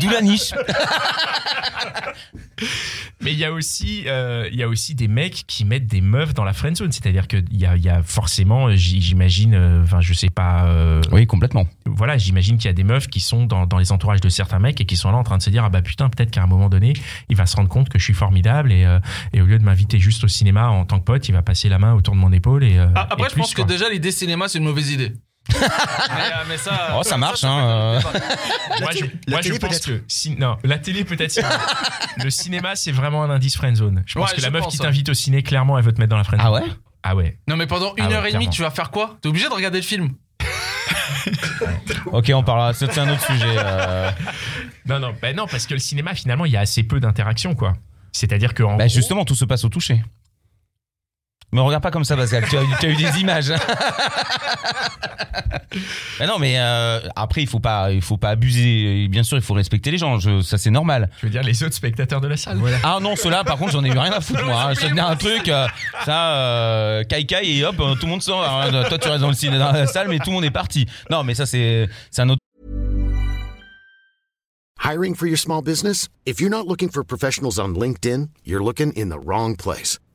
D'où 0.00 0.10
la 0.10 0.20
niche. 0.20 0.52
Mais 3.22 3.32
il 3.32 3.38
y 3.38 3.44
a 3.44 3.52
aussi, 3.52 4.04
euh, 4.06 4.48
il 4.50 4.58
y 4.58 4.62
a 4.62 4.68
aussi 4.68 4.94
des 4.94 5.08
mecs 5.08 5.44
qui 5.46 5.64
mettent 5.64 5.86
des 5.86 6.00
meufs 6.00 6.32
dans 6.34 6.44
la 6.44 6.52
friendzone. 6.52 6.90
C'est-à-dire 6.92 7.28
qu'il 7.28 7.44
y 7.52 7.66
a, 7.66 7.76
il 7.76 7.82
y 7.82 7.88
a 7.88 8.02
forcément, 8.02 8.70
j- 8.74 9.00
j'imagine, 9.00 9.54
euh, 9.54 9.82
enfin, 9.82 10.00
je 10.00 10.12
sais 10.14 10.30
pas. 10.30 10.66
euh, 10.66 11.00
Oui, 11.12 11.26
complètement. 11.26 11.66
voilà, 11.86 12.16
j'imagine 12.16 12.56
qu'il 12.56 12.66
y 12.66 12.70
a 12.70 12.72
des 12.74 12.84
meufs 12.84 13.08
qui 13.08 13.20
sont 13.20 13.44
dans, 13.46 13.66
dans 13.66 13.78
les 13.78 13.92
entourages 13.92 14.20
de 14.20 14.28
certains 14.28 14.58
mecs 14.58 14.80
et 14.80 14.84
qui 14.86 14.96
sont 14.96 15.10
là 15.10 15.18
en 15.18 15.22
train 15.22 15.36
de 15.38 15.42
se 15.42 15.50
dire 15.50 15.64
ah 15.64 15.68
bah 15.68 15.82
putain 15.82 16.08
peut-être 16.08 16.30
qu'à 16.30 16.42
un 16.42 16.46
moment 16.46 16.68
donné 16.68 16.92
il 17.28 17.36
va 17.36 17.46
se 17.46 17.56
rendre 17.56 17.68
compte 17.68 17.88
que 17.88 17.98
je 17.98 18.04
suis 18.04 18.14
formidable 18.14 18.72
et, 18.72 18.84
euh, 18.84 18.98
et 19.32 19.40
au 19.42 19.46
lieu 19.46 19.58
de 19.58 19.64
m'inviter 19.64 19.98
juste 19.98 20.24
au 20.24 20.28
cinéma 20.28 20.68
en 20.68 20.84
tant 20.84 20.98
que 20.98 21.04
pote 21.04 21.28
il 21.28 21.32
va 21.32 21.42
passer 21.42 21.68
la 21.68 21.78
main 21.78 21.94
autour 21.94 22.14
de 22.14 22.20
mon 22.20 22.32
épaule 22.32 22.64
et 22.64 22.78
euh, 22.78 22.86
Ah, 22.94 23.08
Après, 23.10 23.26
et 23.26 23.28
je 23.28 23.32
plus, 23.34 23.40
pense 23.40 23.54
que 23.54 23.62
déjà 23.62 23.88
l'idée 23.90 24.12
cinéma 24.12 24.48
c'est 24.48 24.58
une 24.58 24.64
mauvaise 24.64 24.90
idée. 24.90 25.12
Mais, 25.52 26.20
euh, 26.22 26.44
mais 26.48 26.56
ça, 26.56 26.96
Oh, 26.98 27.02
ça 27.02 27.16
marche, 27.16 27.44
hein, 27.44 27.50
un 27.50 27.98
débat. 27.98 28.10
moi, 28.80 28.90
je, 28.92 28.98
télé- 28.98 29.12
la 29.26 29.30
moi, 29.32 29.40
je 29.42 29.46
télé, 29.48 29.58
pense 29.58 29.70
peut-être. 29.70 29.86
que 29.86 30.04
si- 30.08 30.36
non 30.36 30.56
la 30.64 30.78
télé 30.78 31.04
peut-être 31.04 31.40
le 32.22 32.30
cinéma 32.30 32.76
c'est 32.76 32.92
vraiment 32.92 33.22
un 33.24 33.30
indice 33.30 33.56
friendzone 33.56 34.02
je 34.06 34.14
pense 34.18 34.30
Ouais, 34.30 34.36
que 34.36 34.42
la 34.42 34.50
meuf 34.50 34.62
pense, 34.64 34.72
qui 34.72 34.78
t'invite 34.78 35.08
au 35.08 35.14
ciné 35.14 35.42
clairement 35.42 35.78
elle 35.78 35.84
veut 35.84 35.92
te 35.92 36.00
mettre 36.00 36.10
dans 36.10 36.16
la 36.16 36.24
friendzone 36.24 36.48
Ah 36.48 36.52
ouais? 36.66 36.72
Ah 37.02 37.14
ouais 37.16 37.38
Non 37.48 37.56
mais 37.56 37.66
pendant 37.66 37.94
une 37.96 38.04
Ah 38.04 38.08
ouais, 38.08 38.14
heure 38.14 38.26
et 38.26 38.32
demie, 38.32 38.48
tu 38.50 38.62
vas 38.62 38.70
faire 38.70 38.90
quoi? 38.90 39.16
T'es 39.22 39.28
obligé 39.28 39.48
de 39.48 39.54
regarder 39.54 39.78
le 39.78 39.84
film. 39.86 40.10
Ok, 42.06 42.30
on 42.34 42.42
parlera. 42.42 42.72
C'est 42.72 42.90
c'est 42.92 43.00
un 43.00 43.10
autre 43.10 43.24
sujet. 43.24 43.44
euh. 43.56 44.10
non 44.86 44.98
non 44.98 45.14
bah 45.20 45.32
non 45.32 45.46
parce 45.46 45.66
que 45.66 45.74
le 45.74 45.80
cinéma 45.80 46.14
finalement 46.14 46.44
il 46.46 46.52
y 46.52 46.56
a 46.56 46.60
assez 46.60 46.82
peu 46.82 46.98
d'interactions 47.00 47.54
quoi 47.54 47.74
c'est-à-dire 48.12 48.54
que 48.54 48.62
en 48.64 48.76
Bah, 48.76 48.86
gros- 48.86 48.94
justement, 48.94 49.24
tout 49.24 49.36
se 49.36 49.44
passe 49.44 49.64
au 49.64 49.68
toucher. 49.68 50.02
Me 51.52 51.60
regarde 51.60 51.82
pas 51.82 51.90
comme 51.90 52.04
ça, 52.04 52.16
Pascal. 52.16 52.44
tu, 52.48 52.56
as, 52.56 52.62
tu 52.78 52.86
as 52.86 52.90
eu 52.90 52.96
des 52.96 53.18
images. 53.20 53.52
Bah 56.18 56.26
non, 56.26 56.38
mais 56.38 56.54
euh, 56.58 57.00
après, 57.16 57.42
il 57.42 57.48
faut 57.48 57.58
pas, 57.60 57.90
il 57.92 58.02
faut 58.02 58.16
pas 58.16 58.30
abuser. 58.30 59.04
Et 59.04 59.08
Bien 59.08 59.22
sûr, 59.24 59.36
il 59.36 59.42
faut 59.42 59.54
respecter 59.54 59.90
les 59.90 59.98
gens. 59.98 60.18
Je- 60.20 60.42
ça, 60.42 60.58
c'est 60.58 60.70
normal. 60.70 61.10
je 61.20 61.26
veux 61.26 61.30
dire 61.30 61.42
les 61.42 61.62
autres 61.64 61.74
spectateurs 61.74 62.20
de 62.20 62.28
la 62.28 62.36
salle 62.36 62.60
Ah 62.84 62.98
non, 63.00 63.16
ceux-là, 63.16 63.42
par 63.44 63.56
contre, 63.56 63.72
j'en 63.72 63.84
ai 63.84 63.88
eu 63.88 63.98
rien 63.98 64.12
à 64.12 64.20
foutre, 64.20 64.44
moi. 64.44 64.62
hein. 64.64 64.74
Je 64.74 64.86
tenais 64.86 65.00
un 65.00 65.16
truc, 65.16 65.48
euh, 65.48 65.66
ça, 66.04 66.34
euh, 66.36 67.04
kai 67.04 67.24
kai 67.26 67.40
et 67.58 67.64
hop, 67.64 67.76
euh, 67.80 67.94
tout 67.94 68.06
le 68.06 68.10
monde 68.10 68.22
sort. 68.22 68.42
Alors, 68.44 68.88
toi, 68.88 68.98
tu 68.98 69.08
restes 69.08 69.20
dans 69.22 69.28
le 69.28 69.34
ciné, 69.34 69.58
dans 69.58 69.72
la 69.72 69.86
salle, 69.86 70.08
mais 70.08 70.18
tout 70.18 70.30
le 70.30 70.34
monde 70.34 70.44
est 70.44 70.50
parti. 70.52 70.86
Non, 71.10 71.24
mais 71.24 71.34
ça, 71.34 71.46
c'est, 71.46 71.88
c'est 72.10 72.22
un 72.22 72.28
autre. 72.28 72.40
Hiring 74.82 75.14
for 75.14 75.26
your 75.26 75.38
small 75.38 75.62
business? 75.62 76.08
If 76.26 76.40
you're 76.40 76.50
not 76.50 76.66
looking 76.66 76.90
for 76.90 77.04
professionals 77.04 77.58
on 77.58 77.74
LinkedIn, 77.74 78.28
you're 78.44 78.62
looking 78.64 78.92
in 78.96 79.08
the 79.10 79.18
wrong 79.24 79.56
place. 79.56 79.98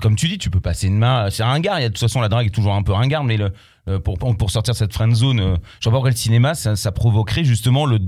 comme 0.00 0.16
tu 0.16 0.28
dis, 0.28 0.38
tu 0.38 0.50
peux 0.50 0.60
passer 0.60 0.86
une 0.88 0.98
main. 0.98 1.28
C'est 1.30 1.42
ringard. 1.44 1.78
Il 1.78 1.82
y 1.82 1.84
a, 1.84 1.88
de 1.88 1.94
toute 1.94 2.00
façon, 2.00 2.20
la 2.20 2.28
drague 2.28 2.46
est 2.46 2.50
toujours 2.50 2.74
un 2.74 2.82
peu 2.82 2.92
ringard, 2.92 3.24
mais 3.24 3.36
le, 3.36 3.52
euh, 3.88 3.98
pour, 3.98 4.18
pour 4.18 4.50
sortir 4.50 4.72
de 4.74 4.78
cette 4.78 4.92
friend 4.92 5.14
zone, 5.14 5.40
euh, 5.40 5.56
je 5.80 5.88
vois 5.88 6.02
pas 6.02 6.08
le 6.10 6.16
cinéma, 6.16 6.54
ça, 6.54 6.76
ça 6.76 6.92
provoquerait 6.92 7.44
justement 7.44 7.86
le, 7.86 7.98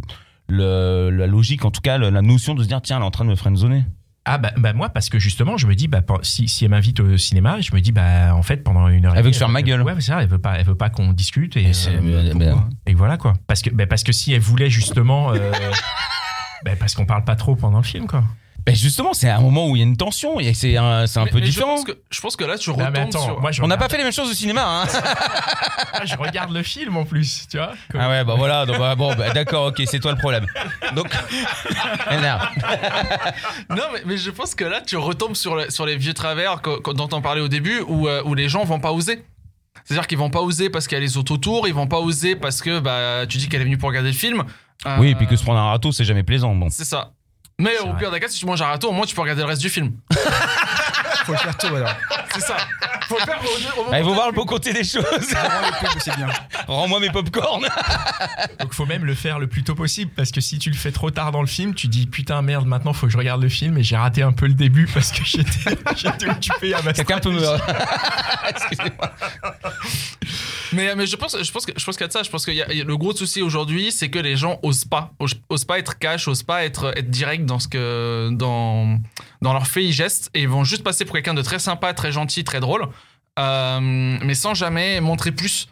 le, 0.49 1.11
la 1.11 1.27
logique, 1.27 1.65
en 1.65 1.71
tout 1.71 1.81
cas, 1.81 1.99
le- 1.99 2.11
la 2.11 2.23
notion 2.23 2.55
de 2.55 2.63
se 2.63 2.69
dire, 2.69 2.81
tiens, 2.83 2.97
elle 2.97 3.03
est 3.03 3.07
en 3.07 3.11
train 3.11 3.25
de 3.25 3.31
me 3.31 3.37
friendzoner. 3.37 3.85
Ah 4.25 4.39
bah, 4.39 4.53
bah 4.57 4.73
moi 4.73 4.89
parce 4.89 5.09
que 5.09 5.19
justement 5.19 5.57
je 5.57 5.67
me 5.67 5.75
dis 5.75 5.89
bah 5.89 6.01
si, 6.23 6.47
si 6.47 6.65
elle 6.65 6.71
m'invite 6.71 7.01
au 7.01 7.17
cinéma 7.17 7.61
je 7.61 7.75
me 7.75 7.81
dis 7.81 7.91
bah 7.91 8.33
en 8.37 8.43
fait 8.45 8.59
pendant 8.59 8.87
une 8.87 9.05
heure 9.05 9.17
et 9.17 9.19
Elle 9.19 9.25
veut 9.25 9.33
te 9.33 9.37
faire 9.37 9.49
ma 9.49 9.63
gueule. 9.63 9.83
ouais 9.83 9.95
c'est 9.97 10.01
ça 10.13 10.23
elle 10.23 10.29
veut 10.29 10.39
pas 10.39 10.61
elle 10.61 10.65
veut 10.65 10.77
pas 10.77 10.91
qu'on 10.91 11.13
discute 11.13 11.57
et, 11.57 11.73
euh, 11.89 12.55
et 12.87 12.95
voilà 12.95 13.17
quoi 13.17 13.33
parce 13.49 13.63
que 13.63 13.71
bah, 13.71 13.89
parce 13.89 14.05
que 14.05 14.13
si 14.13 14.33
elle 14.33 14.41
voulait 14.41 14.71
justement 14.71 15.33
euh, 15.35 15.51
bah, 16.65 16.71
parce 16.79 16.95
qu'on 16.95 17.05
parle 17.05 17.25
pas 17.25 17.35
trop 17.35 17.57
pendant 17.57 17.79
le 17.79 17.83
film 17.83 18.07
quoi 18.07 18.23
Ben 18.65 18.77
justement, 18.77 19.13
c'est 19.13 19.29
un 19.29 19.41
moment 19.41 19.69
où 19.69 19.75
il 19.77 19.81
y 19.81 19.83
a 19.83 19.87
une 19.87 19.97
tension 19.97 20.39
et 20.39 20.55
c'est 20.55 20.77
un, 20.77 21.07
c'est 21.09 21.19
un 21.19 21.25
Mais- 21.25 21.31
peu 21.33 21.39
mais 21.41 21.47
différent. 21.47 21.77
Je 21.79 21.83
pense, 21.83 21.85
que, 21.85 21.99
je 22.11 22.21
pense 22.21 22.37
que 22.37 22.45
là, 22.45 22.57
tu 22.57 22.71
retombes 22.71 22.91
mais 22.93 23.01
attends 23.01 23.25
sur. 23.25 23.41
moi 23.41 23.51
je 23.51 23.61
On 23.63 23.67
n'a 23.67 23.77
pas 23.77 23.89
fait 23.89 23.97
les 23.97 24.05
mêmes 24.05 24.13
choses 24.13 24.31
au 24.31 24.35
cinéma, 24.35 24.63
hein 24.65 24.85
moi, 25.95 26.05
je 26.05 26.17
regarde 26.17 26.53
le 26.53 26.63
film 26.63 26.97
en 26.97 27.05
plus 27.05 27.47
tu 27.51 27.57
vois 27.57 27.73
comme- 27.91 28.01
Ah 28.01 28.09
ouais, 28.09 28.25
bah 28.25 28.35
voilà, 28.37 28.65
donc, 28.65 28.79
bah, 28.79 28.95
bon, 28.95 29.15
bah, 29.17 29.31
d'accord, 29.33 29.67
ok, 29.67 29.83
c'est 29.87 29.99
toi 29.99 30.13
le 30.13 30.19
problème. 30.19 30.47
Donc, 30.95 31.09
énerve. 32.11 32.47
Non, 33.71 33.83
mais, 33.93 34.03
mais 34.07 34.17
je 34.17 34.31
pense 34.31 34.55
que 34.55 34.65
là, 34.65 34.81
tu 34.81 34.97
retombes 34.97 35.35
sur, 35.37 35.57
le- 35.57 35.71
sur 35.71 35.85
les 35.87 35.97
vieux 35.97 36.15
travers 36.15 36.63
que- 36.63 36.81
que- 36.81 36.93
dont 36.93 37.09
on 37.13 37.21
parlait 37.21 37.41
au 37.41 37.49
début, 37.49 37.81
où, 37.89 38.07
euh, 38.09 38.23
où 38.25 38.35
les 38.35 38.49
gens 38.49 38.65
vont 38.65 38.81
pas 38.81 38.93
oser. 38.93 39.25
C'est-à-dire 39.85 40.07
qu'ils 40.07 40.19
vont 40.19 40.31
pas 40.31 40.41
oser 40.43 40.71
parce 40.71 40.87
qu'il 40.87 40.97
y 40.97 41.01
a 41.01 41.05
les 41.05 41.17
autres 41.17 41.33
autour, 41.33 41.67
ils 41.67 41.75
vont 41.75 41.89
pas 41.89 41.99
oser 41.99 42.37
parce 42.37 42.61
que 42.63 42.79
bah, 42.79 43.27
tu 43.29 43.39
dis 43.39 43.49
qu'elle 43.49 43.63
est 43.63 43.65
venue 43.65 43.79
pour 43.79 43.89
regarder 43.89 44.11
le 44.11 44.17
film. 44.17 44.45
Euh, 44.87 44.97
Oui, 45.01 45.09
et 45.11 45.15
puis 45.17 45.27
que 45.27 45.35
se 45.35 45.43
prendre 45.43 45.59
un 45.59 45.71
râteau, 45.71 45.91
c'est 45.91 46.05
jamais 46.05 46.23
plaisant. 46.23 46.55
Bon. 46.55 46.69
C'est 46.71 46.85
ça. 46.85 47.11
Mais 47.59 47.79
au 47.79 47.89
vrai. 47.89 47.99
pire 47.99 48.11
des 48.11 48.21
cas, 48.21 48.29
si 48.29 48.39
tu 48.39 48.47
manges 48.47 48.63
un 48.63 48.67
râteau, 48.67 48.89
au 48.89 48.93
moins 48.93 49.07
tu 49.07 49.15
peux 49.15 49.21
regarder 49.23 49.43
le 49.43 49.49
reste 49.49 49.61
du 49.61 49.69
film. 49.71 49.93
Faut 51.25 51.33
le 51.33 51.39
faire 51.39 51.57
tôt 51.57 51.75
alors. 51.75 51.95
C'est 52.35 52.41
ça. 52.41 52.57
Faut 53.09 53.19
le 53.19 53.25
faire 53.25 53.41
au, 53.43 53.81
au 53.81 53.85
moment 53.85 53.91
Ah, 53.93 53.99
il 54.01 54.05
faut 54.05 54.15
voir 54.15 54.27
le 54.29 54.35
beau 54.35 54.45
côté 54.45 54.73
des 54.73 54.85
choses. 54.85 55.05
Rends-moi 56.67 57.01
mes 57.01 57.11
popcorn. 57.11 57.67
donc 58.61 58.73
faut 58.73 58.87
même 58.87 59.05
le 59.05 59.15
faire 59.15 59.39
le 59.39 59.47
plus 59.47 59.63
tôt 59.63 59.75
possible 59.75 60.11
parce 60.15 60.31
que 60.31 60.41
si 60.41 60.59
tu 60.59 60.71
le 60.71 60.77
fais 60.77 60.93
trop 60.93 61.11
tard 61.11 61.33
dans 61.33 61.41
le 61.41 61.47
film 61.47 61.75
tu 61.75 61.89
dis 61.89 62.07
putain 62.07 62.43
merde 62.43 62.67
maintenant 62.67 62.93
faut 62.93 63.07
que 63.07 63.13
je 63.13 63.19
regarde 63.19 63.43
le 63.43 63.49
film 63.49 63.79
et 63.79 63.83
j'ai 63.83 63.97
raté 63.97 64.23
un 64.23 64.33
peu 64.33 64.47
le 64.47 64.55
début 64.55 64.87
parce 64.87 65.13
que 65.13 65.25
j'étais 65.25 66.29
occupé 66.31 66.75
à 66.75 66.83
ma 66.83 66.93
Quelqu'un 66.93 67.19
peut 67.19 67.31
me. 67.31 67.43
Excusez-moi. 68.49 69.13
Mais, 70.73 70.95
mais 70.95 71.07
je 71.07 71.17
pense, 71.17 71.37
je 71.43 71.53
pense 71.53 71.67
que 71.67 71.73
je 71.77 71.85
pense 71.85 71.97
qu'il 71.97 72.05
y 72.05 72.05
a 72.05 72.09
de 72.09 72.13
ça. 72.13 72.23
Je 72.23 72.31
pense 72.31 72.47
que 72.47 72.53
le 72.53 72.97
gros 72.97 73.15
souci 73.15 73.43
aujourd'hui, 73.43 73.93
c'est 73.93 74.09
que 74.09 74.19
les 74.19 74.37
gens 74.37 74.59
osent 74.63 74.85
pas, 74.85 75.13
osent, 75.19 75.35
osent 75.49 75.65
pas 75.65 75.79
être 75.79 75.99
cash, 75.99 76.29
osent 76.29 76.43
pas 76.43 76.65
être 76.65 76.93
être 76.97 77.11
direct 77.11 77.45
dans 77.45 77.59
ce 77.59 77.69
que 77.69 78.31
dans 78.33 78.99
dans 79.43 79.53
leurs 79.53 79.67
faits 79.67 79.85
et 79.85 79.93
gestes, 79.93 80.31
et 80.35 80.43
ils 80.43 80.49
vont 80.49 80.65
juste 80.65 80.83
passer 80.83 81.05
pour 81.05 81.15
quelqu'un 81.15 81.35
de 81.35 81.43
très 81.43 81.59
sympa, 81.59 81.93
très 81.95 82.13
gentil, 82.13 82.45
très 82.45 82.61
drôle, 82.61 82.87
mais 83.39 84.35
sans 84.35 84.55
jamais 84.55 85.01
montrer 85.01 85.33
plus. 85.33 85.69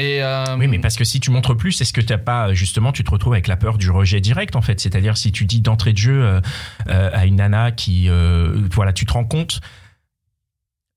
Et 0.00 0.22
euh, 0.22 0.56
Oui, 0.56 0.66
mais 0.66 0.78
parce 0.78 0.96
que 0.96 1.04
si 1.04 1.20
tu 1.20 1.30
montres 1.30 1.54
plus, 1.54 1.78
est-ce 1.80 1.92
que 1.92 2.00
t'as 2.00 2.16
pas 2.16 2.54
justement, 2.54 2.90
tu 2.90 3.04
te 3.04 3.10
retrouves 3.10 3.34
avec 3.34 3.46
la 3.46 3.58
peur 3.58 3.76
du 3.76 3.90
rejet 3.90 4.20
direct 4.20 4.56
en 4.56 4.62
fait? 4.62 4.80
C'est-à-dire 4.80 5.18
si 5.18 5.30
tu 5.30 5.44
dis 5.44 5.60
d'entrée 5.60 5.92
de 5.92 5.98
jeu 5.98 6.22
euh, 6.22 6.40
euh, 6.88 7.10
à 7.12 7.26
une 7.26 7.36
nana 7.36 7.70
qui, 7.70 8.08
euh, 8.08 8.66
voilà, 8.72 8.94
tu 8.94 9.04
te 9.04 9.12
rends 9.12 9.26
compte. 9.26 9.60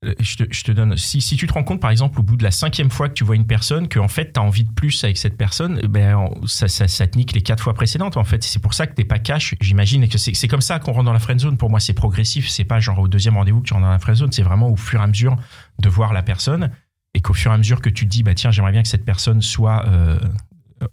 Euh, 0.04 0.14
Je 0.20 0.62
te, 0.62 0.72
donne. 0.72 0.96
Si, 0.96 1.20
tu 1.20 1.46
te 1.46 1.52
rends 1.52 1.64
compte, 1.64 1.80
par 1.80 1.90
exemple, 1.90 2.20
au 2.20 2.22
bout 2.22 2.36
de 2.36 2.42
la 2.42 2.50
cinquième 2.50 2.90
fois 2.90 3.08
que 3.08 3.14
tu 3.14 3.24
vois 3.24 3.36
une 3.36 3.46
personne, 3.46 3.88
que 3.88 3.98
en 3.98 4.08
fait 4.08 4.32
t'as 4.32 4.40
envie 4.40 4.64
de 4.64 4.72
plus 4.72 5.02
avec 5.04 5.16
cette 5.16 5.36
personne, 5.36 5.80
eh 5.82 5.88
ben 5.88 6.14
en- 6.16 6.46
ça, 6.46 6.68
ça, 6.68 7.06
te 7.06 7.16
nique 7.18 7.32
les 7.32 7.42
quatre 7.42 7.62
fois 7.62 7.74
précédentes. 7.74 8.16
En 8.16 8.24
fait, 8.24 8.42
c'est 8.44 8.60
pour 8.60 8.74
ça 8.74 8.86
que 8.86 8.94
t'es 8.94 9.04
pas 9.04 9.18
cash. 9.18 9.54
J'imagine 9.60 10.02
et 10.04 10.08
que 10.08 10.18
c'est 10.18 10.34
c'est 10.34 10.48
comme 10.48 10.60
ça 10.60 10.78
qu'on 10.78 10.92
rentre 10.92 11.06
dans 11.06 11.12
la 11.12 11.18
friend 11.18 11.40
zone. 11.40 11.56
Pour 11.56 11.70
moi, 11.70 11.80
c'est 11.80 11.94
progressif. 11.94 12.48
C'est 12.48 12.64
pas 12.64 12.80
genre 12.80 12.98
au 12.98 13.08
deuxième 13.08 13.36
rendez-vous 13.36 13.60
que 13.60 13.66
tu 13.66 13.72
rentres 13.72 13.86
dans 13.86 13.92
la 13.92 13.98
friend 13.98 14.18
zone. 14.18 14.32
C'est 14.32 14.42
vraiment 14.42 14.68
au 14.68 14.76
fur 14.76 15.00
et 15.00 15.04
à 15.04 15.06
mesure 15.06 15.36
de 15.78 15.88
voir 15.88 16.12
la 16.12 16.22
personne 16.22 16.70
et 17.14 17.20
qu'au 17.20 17.34
fur 17.34 17.50
et 17.50 17.54
à 17.54 17.58
mesure 17.58 17.80
que 17.80 17.90
tu 17.90 18.04
te 18.04 18.10
dis 18.10 18.22
bah 18.22 18.34
tiens 18.34 18.50
j'aimerais 18.50 18.72
bien 18.72 18.82
que 18.82 18.88
cette 18.88 19.04
personne 19.04 19.40
soit 19.40 19.86
euh, 19.86 20.18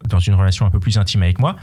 dans 0.07 0.19
une 0.19 0.35
relation 0.35 0.65
un 0.65 0.69
peu 0.69 0.79
plus 0.79 0.97
intime 0.97 1.23
avec 1.23 1.39
moi 1.39 1.55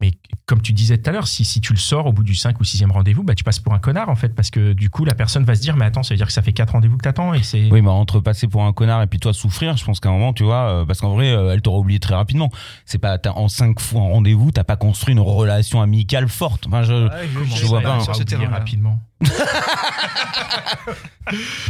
mais 0.00 0.10
comme 0.46 0.60
tu 0.60 0.72
disais 0.72 0.98
tout 0.98 1.08
à 1.08 1.12
l'heure 1.12 1.28
si, 1.28 1.44
si 1.44 1.60
tu 1.60 1.72
le 1.72 1.78
sors 1.78 2.06
au 2.06 2.12
bout 2.12 2.24
du 2.24 2.34
5 2.34 2.58
ou 2.60 2.64
6e 2.64 2.90
rendez-vous 2.90 3.22
bah 3.22 3.34
tu 3.36 3.44
passes 3.44 3.60
pour 3.60 3.74
un 3.74 3.78
connard 3.78 4.08
en 4.08 4.16
fait 4.16 4.30
parce 4.34 4.50
que 4.50 4.72
du 4.72 4.90
coup 4.90 5.04
la 5.04 5.14
personne 5.14 5.44
va 5.44 5.54
se 5.54 5.60
dire 5.60 5.76
mais 5.76 5.84
attends 5.84 6.02
ça 6.02 6.12
veut 6.14 6.16
dire 6.18 6.26
que 6.26 6.32
ça 6.32 6.42
fait 6.42 6.52
4 6.52 6.72
rendez-vous 6.72 6.96
que 6.96 7.04
t'attends 7.04 7.32
et 7.32 7.44
c'est 7.44 7.70
Oui, 7.70 7.80
mais 7.80 7.88
entre 7.90 8.18
passer 8.18 8.48
pour 8.48 8.64
un 8.64 8.72
connard 8.72 9.02
et 9.02 9.06
puis 9.06 9.20
toi 9.20 9.32
souffrir, 9.32 9.76
je 9.76 9.84
pense 9.84 10.00
qu'à 10.00 10.08
un 10.08 10.12
moment, 10.12 10.32
tu 10.32 10.42
vois, 10.42 10.68
euh, 10.82 10.84
parce 10.84 11.00
qu'en 11.00 11.14
vrai, 11.14 11.28
euh, 11.30 11.52
elle 11.54 11.62
t'aura 11.62 11.78
oublié 11.78 12.00
très 12.00 12.14
rapidement. 12.14 12.50
C'est 12.86 12.98
pas 12.98 13.18
t'as- 13.18 13.32
en 13.32 13.46
cinq 13.48 13.78
fois 13.80 14.00
en 14.02 14.08
rendez-vous, 14.10 14.50
t'as 14.50 14.64
pas 14.64 14.76
construit 14.76 15.12
une 15.14 15.20
relation 15.20 15.80
amicale 15.80 16.28
forte. 16.28 16.66
Enfin, 16.66 16.82
je, 16.82 17.08
je 17.54 17.64
vois 17.66 17.80
pas. 17.80 18.00
Sur 18.00 18.16
ce 18.16 18.24
terrain 18.24 18.48
rapidement 18.50 18.98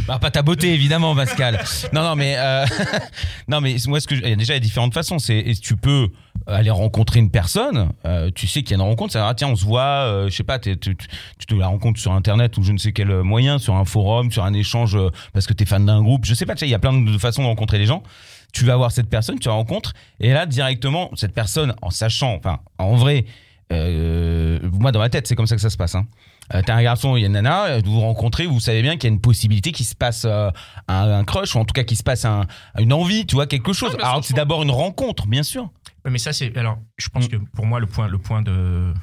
Bah, 0.07 0.19
pas 0.19 0.31
ta 0.31 0.41
beauté 0.41 0.73
évidemment 0.73 1.15
Pascal. 1.15 1.63
non 1.93 2.03
non 2.03 2.15
mais 2.15 2.35
euh, 2.37 2.65
non 3.47 3.61
mais 3.61 3.77
moi 3.87 3.99
ce 4.01 4.07
que 4.07 4.15
je- 4.15 4.21
il 4.21 4.29
y 4.29 4.33
a 4.33 4.35
déjà 4.35 4.53
il 4.53 4.57
y 4.57 4.59
a 4.59 4.61
différentes 4.61 4.93
façons 4.93 5.19
c'est 5.19 5.53
tu 5.61 5.77
peux 5.77 6.09
aller 6.47 6.69
rencontrer 6.69 7.19
une 7.19 7.31
personne, 7.31 7.89
euh, 8.05 8.29
tu 8.33 8.47
sais 8.47 8.61
qu'il 8.61 8.71
y 8.71 8.73
a 8.73 8.83
une 8.83 8.89
rencontre, 8.89 9.13
ça 9.13 9.27
ah, 9.27 9.33
tiens, 9.33 9.47
on 9.49 9.55
se 9.55 9.65
voit, 9.65 9.81
euh, 9.81 10.29
je 10.29 10.35
sais 10.35 10.43
pas, 10.43 10.59
tu, 10.59 10.77
tu- 10.77 10.95
tu 10.95 11.45
te 11.47 11.55
la 11.55 11.67
rencontres 11.67 11.99
sur 11.99 12.11
internet 12.13 12.57
ou 12.57 12.63
je 12.63 12.71
ne 12.71 12.77
sais 12.77 12.91
quel 12.91 13.21
moyen, 13.23 13.57
sur 13.57 13.75
un 13.75 13.85
forum, 13.85 14.31
sur 14.31 14.43
un 14.43 14.53
échange 14.53 14.95
euh, 14.95 15.09
parce 15.33 15.47
que 15.47 15.53
t'es 15.53 15.65
fan 15.65 15.85
d'un 15.85 16.01
groupe, 16.03 16.25
je 16.25 16.33
sais 16.33 16.45
pas, 16.45 16.53
tu 16.55 16.59
sais, 16.59 16.67
il 16.67 16.71
y 16.71 16.75
a 16.75 16.79
plein 16.79 16.93
de 16.93 17.17
façons 17.17 17.41
de 17.43 17.47
rencontrer 17.47 17.77
les 17.77 17.85
gens. 17.85 18.03
Tu 18.53 18.63
vas 18.63 18.75
voir 18.77 18.91
cette 18.91 19.09
personne, 19.09 19.37
tu 19.39 19.47
la 19.49 19.53
rencontres, 19.55 19.93
et 20.19 20.31
là 20.33 20.45
directement, 20.45 21.09
cette 21.15 21.33
personne, 21.33 21.73
en 21.81 21.89
sachant, 21.89 22.35
enfin, 22.35 22.59
en 22.77 22.95
vrai, 22.95 23.25
euh, 23.73 24.59
moi 24.71 24.91
dans 24.91 24.99
ma 24.99 25.09
tête, 25.09 25.27
c'est 25.27 25.35
comme 25.35 25.47
ça 25.47 25.55
que 25.55 25.61
ça 25.61 25.69
se 25.69 25.77
passe. 25.77 25.95
Hein. 25.95 26.05
Euh, 26.53 26.61
T'as 26.65 26.75
un 26.75 26.83
garçon, 26.83 27.15
il 27.17 27.21
y 27.21 27.23
a 27.23 27.27
une 27.27 27.33
nana, 27.33 27.65
euh, 27.65 27.81
vous 27.83 27.93
vous 27.93 28.01
rencontrez, 28.01 28.45
vous 28.45 28.59
savez 28.59 28.81
bien 28.81 28.93
qu'il 28.97 29.09
y 29.09 29.11
a 29.11 29.13
une 29.15 29.21
possibilité 29.21 29.71
qu'il 29.71 29.85
se 29.85 29.95
passe 29.95 30.23
euh, 30.25 30.51
un, 30.87 31.11
un 31.11 31.23
crush, 31.23 31.55
ou 31.55 31.59
en 31.59 31.65
tout 31.65 31.73
cas 31.73 31.83
qu'il 31.83 31.97
se 31.97 32.03
passe 32.03 32.23
un, 32.25 32.45
une 32.77 32.93
envie, 32.93 33.25
tu 33.25 33.35
vois, 33.35 33.47
quelque 33.47 33.73
chose. 33.73 33.95
Bien 33.97 34.07
Alors 34.07 34.23
c'est 34.23 34.35
d'abord 34.35 34.61
une 34.63 34.71
rencontre, 34.71 35.25
bien 35.27 35.43
sûr. 35.43 35.69
Mais 36.09 36.17
ça, 36.19 36.33
c'est. 36.33 36.55
Alors, 36.57 36.79
je 36.97 37.09
pense 37.09 37.25
Mm. 37.25 37.29
que 37.29 37.35
pour 37.37 37.65
moi, 37.65 37.79
le 37.79 37.87
point, 37.87 38.07
le 38.07 38.17
point 38.17 38.41
de. 38.41 38.93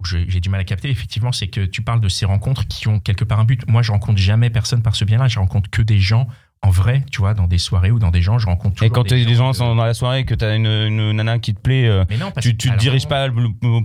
où 0.00 0.04
J'ai 0.04 0.40
du 0.40 0.48
mal 0.48 0.60
à 0.60 0.64
capter, 0.64 0.90
effectivement, 0.90 1.30
c'est 1.32 1.46
que 1.48 1.64
tu 1.64 1.82
parles 1.82 2.00
de 2.00 2.08
ces 2.08 2.26
rencontres 2.26 2.66
qui 2.66 2.88
ont 2.88 2.98
quelque 2.98 3.24
part 3.24 3.38
un 3.40 3.44
but. 3.44 3.66
Moi, 3.68 3.82
je 3.82 3.92
rencontre 3.92 4.18
jamais 4.18 4.50
personne 4.50 4.82
par 4.82 4.96
ce 4.96 5.04
biais-là. 5.04 5.28
Je 5.28 5.38
rencontre 5.38 5.70
que 5.70 5.82
des 5.82 5.98
gens 6.00 6.26
en 6.64 6.70
vrai, 6.70 7.04
tu 7.10 7.18
vois, 7.18 7.34
dans 7.34 7.48
des 7.48 7.58
soirées 7.58 7.90
ou 7.90 7.98
dans 7.98 8.10
des 8.12 8.22
gens. 8.22 8.38
Je 8.38 8.46
rencontre 8.46 8.76
toujours 8.76 8.86
Et 8.86 8.90
quand 8.90 9.02
des 9.08 9.24
les 9.24 9.34
gens 9.34 9.50
euh, 9.50 9.52
sont 9.52 9.74
dans 9.74 9.84
la 9.84 9.94
soirée, 9.94 10.24
que 10.24 10.34
t'as 10.34 10.54
une, 10.54 10.66
une 10.66 11.10
nana 11.12 11.40
qui 11.40 11.54
te 11.54 11.60
plaît, 11.60 11.88
euh, 11.88 12.04
Mais 12.08 12.16
non, 12.16 12.32
tu, 12.40 12.56
tu 12.56 12.70
te 12.70 12.76
diriges 12.76 13.08
pas 13.08 13.28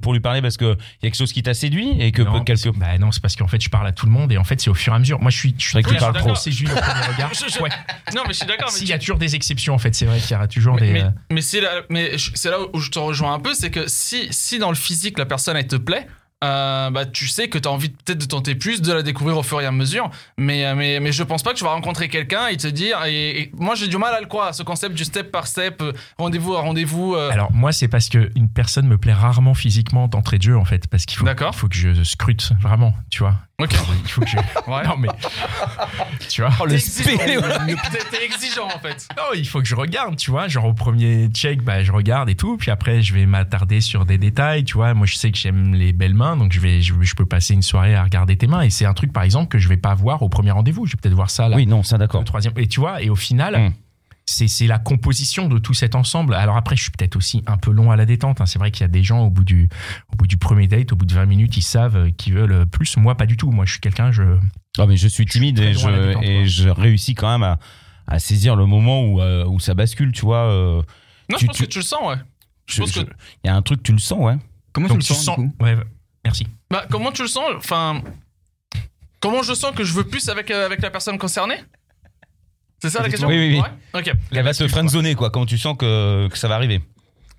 pour 0.01 0.13
lui 0.13 0.19
parler 0.19 0.43
parce 0.43 0.57
que 0.57 0.65
y 0.65 0.69
a 0.71 0.75
quelque 1.01 1.15
chose 1.17 1.33
qui 1.33 1.41
t'a 1.41 1.55
séduit 1.55 1.99
et 1.99 2.11
que 2.11 2.21
non, 2.21 2.43
quelque. 2.43 2.69
parce- 2.69 2.77
bah 2.77 2.97
non, 2.99 3.11
c'est 3.11 3.21
parce 3.21 3.35
qu'en 3.35 3.47
fait, 3.47 3.59
je 3.61 3.69
parle 3.69 3.87
à 3.87 3.91
tout 3.93 4.05
le 4.05 4.11
monde 4.11 4.31
et 4.31 4.37
en 4.37 4.43
fait, 4.43 4.61
c'est 4.61 4.69
au 4.69 4.75
fur 4.75 4.93
et 4.93 4.95
à 4.95 4.99
mesure. 4.99 5.19
Moi, 5.19 5.31
je 5.31 5.37
suis, 5.37 5.55
je 5.57 5.63
suis 5.63 5.71
vrai 5.73 5.81
que 5.81 5.89
tu 5.89 5.95
très 5.95 6.05
parles 6.11 6.17
trop. 6.19 6.35
séduit 6.35 6.67
au 6.67 6.75
premier 6.75 7.07
regard. 7.15 7.31
Je- 7.33 7.51
je- 7.51 7.59
Ouais. 7.63 7.69
Non, 8.15 8.21
mais 8.27 8.33
je 8.33 8.37
suis 8.37 8.45
d'accord. 8.47 8.69
S'il 8.69 8.87
y 8.87 8.93
a 8.93 8.99
toujours 8.99 9.17
des 9.17 9.35
exceptions, 9.35 9.73
en 9.73 9.79
fait, 9.79 9.95
c'est 9.95 10.05
vrai 10.05 10.19
qu'il 10.19 10.31
y 10.31 10.35
aura 10.35 10.47
toujours 10.47 10.75
Mais, 10.75 10.81
des. 10.81 10.93
mais- 10.93 11.03
euh, 11.03 11.09
mais 11.31 11.41
c'est 11.41 11.61
là, 11.61 11.71
mais 11.89 12.15
je- 12.17 12.29
c'est 12.35 12.51
là 12.51 12.57
où 12.73 12.79
je 12.79 12.91
te 12.91 12.99
rejoins 12.99 13.33
un 13.33 13.39
peu, 13.39 13.55
c'est 13.55 13.71
que 13.71 13.85
si, 13.87 14.27
si 14.29 14.59
dans 14.59 14.69
le 14.69 14.75
physique 14.75 15.17
la 15.17 15.25
personne 15.25 15.57
elle 15.57 15.65
te 15.67 15.75
plaît, 15.77 16.05
euh, 16.43 16.89
bah 16.91 17.06
tu 17.06 17.28
sais 17.28 17.47
que 17.50 17.58
tu 17.58 17.67
as 17.67 17.71
envie 17.71 17.89
peut-être 17.89 18.19
de 18.19 18.26
tenter 18.26 18.54
plus, 18.56 18.82
de 18.82 18.93
la 18.93 19.02
découvrir 19.02 19.38
au 19.38 19.43
fur 19.43 19.60
et 19.62 19.65
à 19.65 19.71
mesure. 19.71 20.10
Mais, 20.38 20.65
euh, 20.65 20.76
mais, 20.76 21.00
mais 21.00 21.12
je 21.12 21.23
pense 21.23 21.41
pas 21.43 21.52
que 21.54 21.58
tu 21.58 21.63
vas 21.63 21.71
rencontrer 21.71 22.10
quelqu'un 22.10 22.47
et 22.47 22.58
te 22.58 22.67
dire. 22.67 23.04
Et, 23.06 23.41
et 23.41 23.52
moi 23.58 23.73
j'ai 23.76 23.88
du 23.88 23.97
mal 23.97 24.13
à 24.13 24.21
le 24.21 24.28
croire, 24.28 24.54
ce 24.54 24.63
concept 24.63 24.93
du 24.95 25.04
step 25.04 25.32
par 25.32 25.47
step, 25.47 25.82
euh, 25.82 25.93
rendez-vous 26.17 26.56
à 26.56 26.62
rendez-vous. 26.62 27.15
euh, 27.15 27.30
Alors 27.32 27.52
moi 27.54 27.71
c'est 27.71 27.88
parce 27.88 28.10
que 28.10 28.30
une 28.36 28.50
personne 28.50 28.88
me 28.88 28.97
plaît 28.97 29.13
rarement 29.13 29.54
physiquement 29.56 30.08
d'entrée 30.08 30.38
de 30.38 30.43
jeu 30.43 30.58
en 30.58 30.65
fait 30.65 30.88
parce 30.88 31.06
qu'il 31.06 31.17
faut 31.17 31.26
faut 31.54 31.67
que 31.67 31.76
je 31.76 32.04
scrute 32.04 32.52
vraiment 32.62 32.93
tu 33.10 33.19
vois 33.19 33.36
Ok. 33.60 33.73
il 34.06 34.12
faut 34.12 34.21
que 34.21 34.28
je 34.28 34.38
Ouais. 34.67 34.84
non 34.86 34.97
mais 34.97 35.08
tu 36.30 36.41
vois 36.41 36.52
Oh, 36.60 36.65
le 36.65 36.78
T'es 38.12 38.26
exigeant 38.26 38.67
en 38.67 38.80
fait. 38.80 39.08
non 39.17 39.23
il 39.36 39.47
faut 39.47 39.60
que 39.62 39.67
je 39.67 39.76
regarde 39.76 40.15
tu 40.17 40.30
vois 40.32 40.47
genre 40.47 40.65
au 40.65 40.73
premier 40.73 41.28
check 41.30 41.63
bah 41.63 41.84
je 41.84 41.91
regarde 41.91 42.30
et 42.30 42.36
tout 42.36 42.58
puis 42.58 42.69
après 42.71 43.02
je 43.02 43.13
vais 43.13 43.26
m'attarder 43.26 43.82
sur 43.82 44.06
des 44.06 44.17
détails 44.17 44.63
tu 44.63 44.76
vois 44.76 44.93
moi 44.93 45.08
je 45.08 45.15
sais 45.15 45.32
que 45.32 45.38
j'aime 45.38 45.73
les 45.73 45.91
belles 45.93 46.13
mains 46.13 46.26
donc 46.35 46.51
je 46.51 46.59
vais 46.59 46.81
je, 46.81 46.93
je 46.99 47.15
peux 47.15 47.25
passer 47.25 47.53
une 47.53 47.61
soirée 47.61 47.95
à 47.95 48.03
regarder 48.03 48.35
tes 48.37 48.47
mains 48.47 48.61
et 48.61 48.69
c'est 48.69 48.85
un 48.85 48.93
truc 48.93 49.13
par 49.13 49.23
exemple 49.23 49.47
que 49.49 49.57
je 49.59 49.67
vais 49.69 49.77
pas 49.77 49.93
voir 49.95 50.21
au 50.23 50.29
premier 50.29 50.51
rendez-vous 50.51 50.85
je 50.85 50.91
vais 50.93 50.97
peut-être 51.01 51.15
voir 51.15 51.29
ça 51.29 51.47
là 51.47 51.55
Oui, 51.55 51.65
non, 51.65 51.83
ça 51.83 51.97
d'accord. 51.97 52.23
troisième 52.23 52.53
et 52.57 52.67
tu 52.67 52.79
vois 52.79 53.01
et 53.01 53.09
au 53.09 53.15
final 53.15 53.57
Mm. 53.57 53.73
c'est 54.25 54.67
la 54.67 54.77
composition 54.77 55.47
de 55.47 55.57
tout 55.57 55.73
cet 55.73 55.95
ensemble 55.95 56.33
alors 56.33 56.57
après 56.57 56.75
je 56.75 56.81
suis 56.81 56.91
peut-être 56.91 57.15
aussi 57.15 57.43
un 57.47 57.55
peu 57.57 57.71
long 57.71 57.91
à 57.91 57.95
la 57.95 58.05
détente 58.05 58.41
hein. 58.41 58.45
c'est 58.45 58.59
vrai 58.59 58.71
qu'il 58.71 58.81
y 58.81 58.83
a 58.83 58.89
des 58.89 59.01
gens 59.03 59.21
au 59.21 59.29
bout 59.29 59.45
du 59.45 59.69
au 60.11 60.17
bout 60.17 60.27
du 60.27 60.35
premier 60.37 60.67
date 60.67 60.91
au 60.91 60.97
bout 60.97 61.05
de 61.05 61.13
20 61.13 61.25
minutes 61.25 61.55
ils 61.55 61.61
savent 61.61 61.95
euh, 61.95 62.09
qu'ils 62.11 62.33
veulent 62.33 62.65
plus 62.65 62.97
moi 62.97 63.15
pas 63.15 63.25
du 63.25 63.37
tout 63.37 63.51
moi 63.51 63.63
je 63.65 63.71
suis 63.71 63.79
quelqu'un 63.79 64.11
je 64.11 64.23
Ah, 64.77 64.85
mais 64.85 64.97
je 64.97 65.07
suis 65.07 65.25
timide 65.25 65.57
et, 65.59 65.73
je, 65.73 65.87
détente, 65.87 66.23
et 66.25 66.39
moi. 66.39 66.45
je 66.45 66.67
réussis 66.69 67.15
quand 67.15 67.31
même 67.31 67.43
à, 67.43 67.57
à 68.05 68.19
saisir 68.19 68.55
le 68.57 68.65
moment 68.65 69.01
où, 69.05 69.21
euh, 69.21 69.45
où 69.45 69.59
ça 69.59 69.73
bascule, 69.73 70.11
tu 70.11 70.21
vois. 70.21 70.43
euh, 70.51 70.81
Non, 71.29 71.37
Tu- 71.37 71.43
je 71.43 71.45
pense 71.47 71.55
tu- 71.57 71.63
que 71.63 71.69
tu 71.69 71.79
le 71.79 71.83
sens, 71.83 71.99
ouais. 72.07 72.15
Pense 72.77 72.91
que- 72.91 72.99
Il 73.43 73.47
y 73.47 73.49
a 73.49 73.55
un 73.55 73.61
truc, 73.61 73.81
tu 73.83 73.91
le 73.91 73.97
sens, 73.97 74.19
ouais. 74.19 74.35
Comment 74.73 74.87
donc 74.87 74.99
tu 74.99 75.11
le 75.13 75.17
sens, 75.17 75.25
du 75.37 75.43
coup? 75.47 75.53
Ouais 75.59 75.73
ouais. 75.75 75.83
Merci 76.27 76.47
Bah, 76.69 76.85
comment 76.91 77.11
tu 77.11 77.21
le 77.23 77.27
sens 77.27 77.49
Enfin, 77.57 78.01
comment 79.19 79.41
je 79.43 79.53
sens 79.53 79.73
que 79.75 79.83
je 79.83 79.93
veux 79.93 80.03
plus 80.03 80.29
avec, 80.29 80.51
euh, 80.51 80.65
avec 80.65 80.81
la 80.81 80.89
personne 80.91 81.17
concernée? 81.17 81.59
C'est 82.81 82.89
ça 82.91 83.01
la 83.01 83.09
question? 83.09 83.27
Oui, 83.27 83.37
oui, 83.37 83.53
oui. 83.55 83.59
Ouais 83.61 83.99
ok. 84.01 84.13
Elle 84.31 84.43
va 84.43 84.53
te 84.53 84.67
friendzoner, 84.67 85.15
quoi. 85.15 85.29
Comment 85.31 85.45
tu 85.47 85.57
sens 85.57 85.75
que, 85.77 86.27
que 86.27 86.37
ça 86.37 86.47
va 86.47 86.55
arriver? 86.55 86.81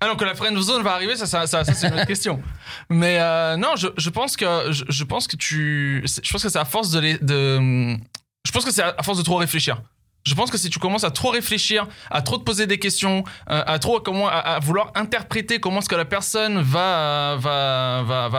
Ah 0.01 0.07
non, 0.07 0.15
que 0.15 0.25
la 0.25 0.33
friend 0.35 0.57
zone 0.59 0.81
va 0.81 0.93
arriver, 0.93 1.15
ça, 1.17 1.25
ça, 1.25 1.45
ça, 1.47 1.63
ça, 1.63 1.73
c'est 1.73 1.87
une 1.87 1.93
autre 1.93 2.05
question. 2.13 2.41
Mais 2.89 3.17
euh, 3.19 3.57
non, 3.57 3.75
je, 3.77 3.87
je 3.97 4.09
pense 4.09 4.35
que 4.37 4.45
je, 4.71 4.83
je 4.87 5.03
pense 5.03 5.27
que 5.27 5.35
tu, 5.35 6.01
c'est- 6.05 6.25
je 6.25 6.31
pense 6.31 6.41
que 6.43 6.49
c'est 6.49 6.59
à 6.59 6.65
force 6.65 6.91
de, 6.91 6.99
les, 6.99 7.17
de, 7.19 7.97
je 8.45 8.51
pense 8.53 8.63
que 8.65 8.71
c'est 8.71 8.81
à 8.83 9.03
force 9.03 9.17
de 9.17 9.23
trop 9.23 9.35
réfléchir. 9.37 9.81
Je 10.25 10.35
pense 10.35 10.51
que 10.51 10.57
si 10.57 10.69
tu 10.69 10.79
commences 10.79 11.03
à 11.03 11.11
trop 11.11 11.29
réfléchir, 11.29 11.87
à 12.11 12.21
trop 12.21 12.37
te 12.37 12.43
poser 12.43 12.67
des 12.67 12.77
questions, 12.77 13.23
euh, 13.49 13.63
à 13.65 13.79
trop 13.79 13.99
comment, 13.99 14.27
à, 14.27 14.59
vouloir 14.59 14.91
interpréter 14.95 15.59
comment 15.59 15.79
est-ce 15.79 15.89
que 15.89 15.95
la 15.95 16.05
personne 16.05 16.61
va, 16.61 17.37
va, 17.39 18.03
va, 18.05 18.29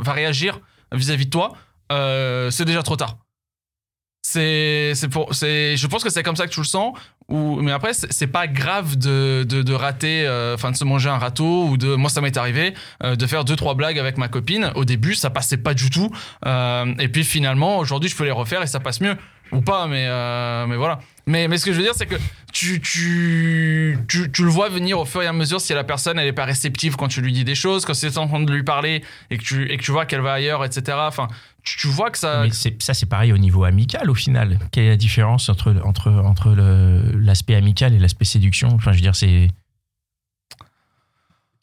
va, 0.00 0.12
réagir 0.12 0.60
vis-à-vis 0.92 1.26
de 1.26 1.30
toi, 1.30 1.54
euh, 1.92 2.50
c'est 2.50 2.64
déjà 2.64 2.82
trop 2.82 2.96
tard. 2.96 3.16
C'est, 4.22 4.94
pour, 5.12 5.34
c'est, 5.34 5.76
je 5.76 5.86
pense 5.86 6.02
que 6.02 6.10
c'est 6.10 6.22
comme 6.22 6.34
ça 6.34 6.46
que 6.46 6.52
tu 6.52 6.60
le 6.60 6.66
sens. 6.66 6.96
Ou, 7.28 7.60
mais 7.60 7.72
après, 7.72 7.92
c'est 7.94 8.26
pas 8.26 8.46
grave 8.46 8.96
de, 8.96 9.46
de, 9.48 9.62
de 9.62 9.72
rater, 9.72 10.26
euh, 10.26 10.54
enfin 10.54 10.72
de 10.72 10.76
se 10.76 10.84
manger 10.84 11.08
un 11.08 11.18
râteau 11.18 11.66
ou 11.66 11.76
de. 11.76 11.94
Moi, 11.94 12.10
ça 12.10 12.20
m'est 12.20 12.36
arrivé 12.36 12.74
de 13.02 13.26
faire 13.26 13.44
deux 13.44 13.56
trois 13.56 13.74
blagues 13.74 13.98
avec 13.98 14.18
ma 14.18 14.28
copine. 14.28 14.72
Au 14.74 14.84
début, 14.84 15.14
ça 15.14 15.30
passait 15.30 15.56
pas 15.56 15.72
du 15.74 15.88
tout. 15.90 16.10
Et 16.46 17.08
puis 17.08 17.24
finalement, 17.24 17.78
aujourd'hui, 17.78 18.10
je 18.10 18.16
peux 18.16 18.24
les 18.24 18.30
refaire 18.30 18.62
et 18.62 18.66
ça 18.66 18.80
passe 18.80 19.00
mieux 19.00 19.16
ou 19.52 19.60
pas. 19.60 19.86
Mais 19.86 20.08
mais 20.66 20.76
voilà. 20.76 20.98
Mais 21.26 21.48
mais 21.48 21.56
ce 21.56 21.64
que 21.64 21.72
je 21.72 21.78
veux 21.78 21.82
dire, 21.82 21.94
c'est 21.94 22.06
que 22.06 22.16
tu, 22.52 22.80
tu 22.80 23.98
tu 24.08 24.30
tu 24.30 24.44
le 24.44 24.50
vois 24.50 24.68
venir 24.68 24.98
au 24.98 25.04
fur 25.04 25.22
et 25.22 25.26
à 25.26 25.32
mesure 25.32 25.60
si 25.60 25.72
la 25.72 25.84
personne 25.84 26.18
elle 26.18 26.26
est 26.26 26.32
pas 26.32 26.44
réceptive 26.44 26.96
quand 26.96 27.08
tu 27.08 27.20
lui 27.22 27.32
dis 27.32 27.44
des 27.44 27.54
choses, 27.54 27.84
quand 27.84 27.94
c'est 27.94 28.18
en 28.18 28.28
train 28.28 28.40
de 28.40 28.52
lui 28.52 28.62
parler 28.62 29.02
et 29.30 29.38
que 29.38 29.42
tu 29.42 29.70
et 29.70 29.76
que 29.76 29.82
tu 29.82 29.90
vois 29.90 30.04
qu'elle 30.06 30.20
va 30.20 30.34
ailleurs, 30.34 30.64
etc. 30.64 30.98
Enfin, 31.00 31.28
tu, 31.62 31.78
tu 31.78 31.86
vois 31.88 32.10
que 32.10 32.18
ça. 32.18 32.42
mais 32.42 32.50
ça 32.78 32.92
c'est 32.92 33.06
pareil 33.06 33.32
au 33.32 33.38
niveau 33.38 33.64
amical 33.64 34.10
au 34.10 34.14
final 34.14 34.58
quelle 34.70 34.84
est 34.84 34.90
la 34.90 34.96
différence 34.96 35.48
entre 35.48 35.74
entre 35.82 36.10
entre 36.10 36.54
l'aspect 37.16 37.54
amical 37.54 37.94
et 37.94 37.98
l'aspect 37.98 38.26
séduction? 38.26 38.68
Enfin 38.74 38.92
je 38.92 38.98
veux 38.98 39.02
dire 39.02 39.16
c'est 39.16 39.48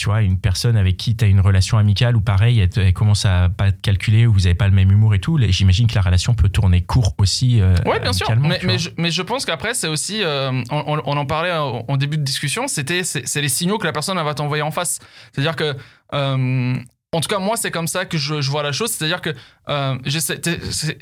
tu 0.01 0.09
vois 0.09 0.23
une 0.23 0.39
personne 0.39 0.77
avec 0.77 0.97
qui 0.97 1.15
tu 1.15 1.23
as 1.23 1.27
une 1.27 1.41
relation 1.41 1.77
amicale 1.77 2.15
ou 2.15 2.21
pareil 2.21 2.59
elle, 2.59 2.93
commence 2.93 3.25
à 3.25 3.49
pas 3.49 3.71
te 3.71 3.79
calculer 3.81 4.25
ou 4.25 4.33
vous 4.33 4.47
avez 4.47 4.55
pas 4.55 4.67
le 4.67 4.73
même 4.73 4.91
humour 4.91 5.13
et 5.13 5.19
tout 5.19 5.37
j'imagine 5.49 5.85
que 5.85 5.93
la 5.93 6.01
relation 6.01 6.33
peut 6.33 6.49
tourner 6.49 6.81
court 6.81 7.13
aussi 7.19 7.61
euh, 7.61 7.75
Ouais, 7.85 7.99
bien 7.99 8.13
sûr. 8.13 8.27
Mais, 8.35 8.79
je, 8.79 8.89
mais 8.97 9.11
je 9.11 9.21
pense 9.21 9.45
qu'après, 9.45 9.73
c'est 9.73 9.87
aussi, 9.87 10.23
euh, 10.23 10.63
on, 10.71 11.17
en 11.17 11.25
parlait 11.25 11.51
en, 11.51 11.85
en 11.87 11.97
début 11.97 12.17
de 12.17 12.23
discussion, 12.23 12.67
c'était, 12.67 13.03
c'est, 13.03 13.27
c'est 13.27 13.41
les 13.41 13.49
signaux 13.49 13.77
que 13.77 13.85
la 13.85 13.91
personne 13.91 14.17
elle 14.17 14.25
va 14.25 14.33
t'envoyer 14.33 14.63
en 14.63 14.71
face. 14.71 14.99
C'est-à-dire 15.31 15.55
que, 15.55 15.75
euh, 16.13 16.75
en 17.13 17.19
tout 17.19 17.27
cas, 17.27 17.39
moi, 17.39 17.57
c'est 17.57 17.71
comme 17.71 17.87
ça 17.87 18.05
que 18.05 18.17
je, 18.17 18.41
je 18.41 18.49
vois 18.49 18.63
la 18.63 18.71
chose. 18.71 18.91
C'est-à-dire 18.91 19.21
que, 19.21 19.31
euh, 19.71 19.95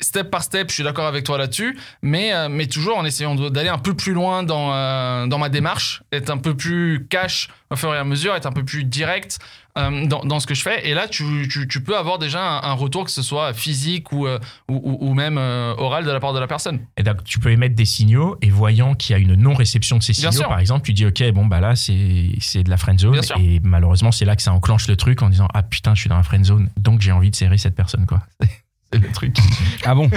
step 0.00 0.30
par 0.30 0.42
step, 0.42 0.68
je 0.68 0.74
suis 0.74 0.84
d'accord 0.84 1.06
avec 1.06 1.24
toi 1.24 1.36
là-dessus, 1.38 1.76
mais, 2.02 2.32
euh, 2.32 2.48
mais 2.48 2.66
toujours 2.66 2.96
en 2.96 3.04
essayant 3.04 3.34
d'aller 3.34 3.68
un 3.68 3.78
peu 3.78 3.94
plus 3.94 4.12
loin 4.12 4.42
dans, 4.42 4.72
euh, 4.72 5.26
dans 5.26 5.38
ma 5.38 5.48
démarche, 5.48 6.02
être 6.12 6.30
un 6.30 6.38
peu 6.38 6.56
plus 6.56 7.06
cash 7.10 7.48
au 7.70 7.76
fur 7.76 7.94
et 7.94 7.98
à 7.98 8.04
mesure, 8.04 8.34
être 8.34 8.46
un 8.46 8.52
peu 8.52 8.64
plus 8.64 8.84
direct 8.84 9.38
euh, 9.78 10.04
dans, 10.06 10.20
dans 10.24 10.40
ce 10.40 10.46
que 10.48 10.54
je 10.54 10.62
fais. 10.62 10.88
Et 10.88 10.94
là, 10.94 11.06
tu, 11.06 11.46
tu, 11.48 11.68
tu 11.68 11.80
peux 11.82 11.96
avoir 11.96 12.18
déjà 12.18 12.42
un, 12.42 12.70
un 12.70 12.72
retour, 12.72 13.04
que 13.04 13.10
ce 13.12 13.22
soit 13.22 13.52
physique 13.54 14.10
ou, 14.10 14.26
euh, 14.26 14.38
ou, 14.68 15.14
même 15.14 15.38
euh, 15.38 15.74
oral 15.78 16.04
de 16.04 16.10
la 16.10 16.18
part 16.18 16.32
de 16.32 16.40
la 16.40 16.48
personne. 16.48 16.80
Et 16.96 17.04
donc, 17.04 17.22
tu 17.22 17.38
peux 17.38 17.50
émettre 17.52 17.76
des 17.76 17.84
signaux 17.84 18.36
et 18.42 18.50
voyant 18.50 18.94
qu'il 18.94 19.14
y 19.14 19.16
a 19.16 19.22
une 19.22 19.36
non-réception 19.36 19.98
de 19.98 20.02
ces 20.02 20.12
Bien 20.14 20.32
signaux, 20.32 20.42
sûr. 20.42 20.48
par 20.48 20.58
exemple, 20.58 20.84
tu 20.84 20.92
dis 20.92 21.06
ok 21.06 21.22
bon 21.32 21.46
bah 21.46 21.60
là 21.60 21.76
c'est 21.76 22.30
c'est 22.40 22.64
de 22.64 22.70
la 22.70 22.76
friend 22.76 22.98
zone 22.98 23.12
Bien 23.12 23.22
sûr. 23.22 23.36
et 23.38 23.60
malheureusement 23.62 24.10
c'est 24.10 24.24
là 24.24 24.34
que 24.34 24.42
ça 24.42 24.52
enclenche 24.52 24.88
le 24.88 24.96
truc 24.96 25.22
en 25.22 25.28
disant 25.28 25.46
ah 25.54 25.62
putain 25.62 25.94
je 25.94 26.00
suis 26.00 26.08
dans 26.08 26.16
la 26.16 26.22
friend 26.22 26.44
zone 26.44 26.68
donc 26.76 27.00
j'ai 27.00 27.12
envie 27.12 27.30
de 27.30 27.36
serrer 27.36 27.58
cette 27.58 27.74
personne 27.76 28.06
quoi. 28.06 28.22
C'est 28.92 28.98
le 29.00 29.10
truc. 29.12 29.36
Ah 29.84 29.94
bon 29.94 30.10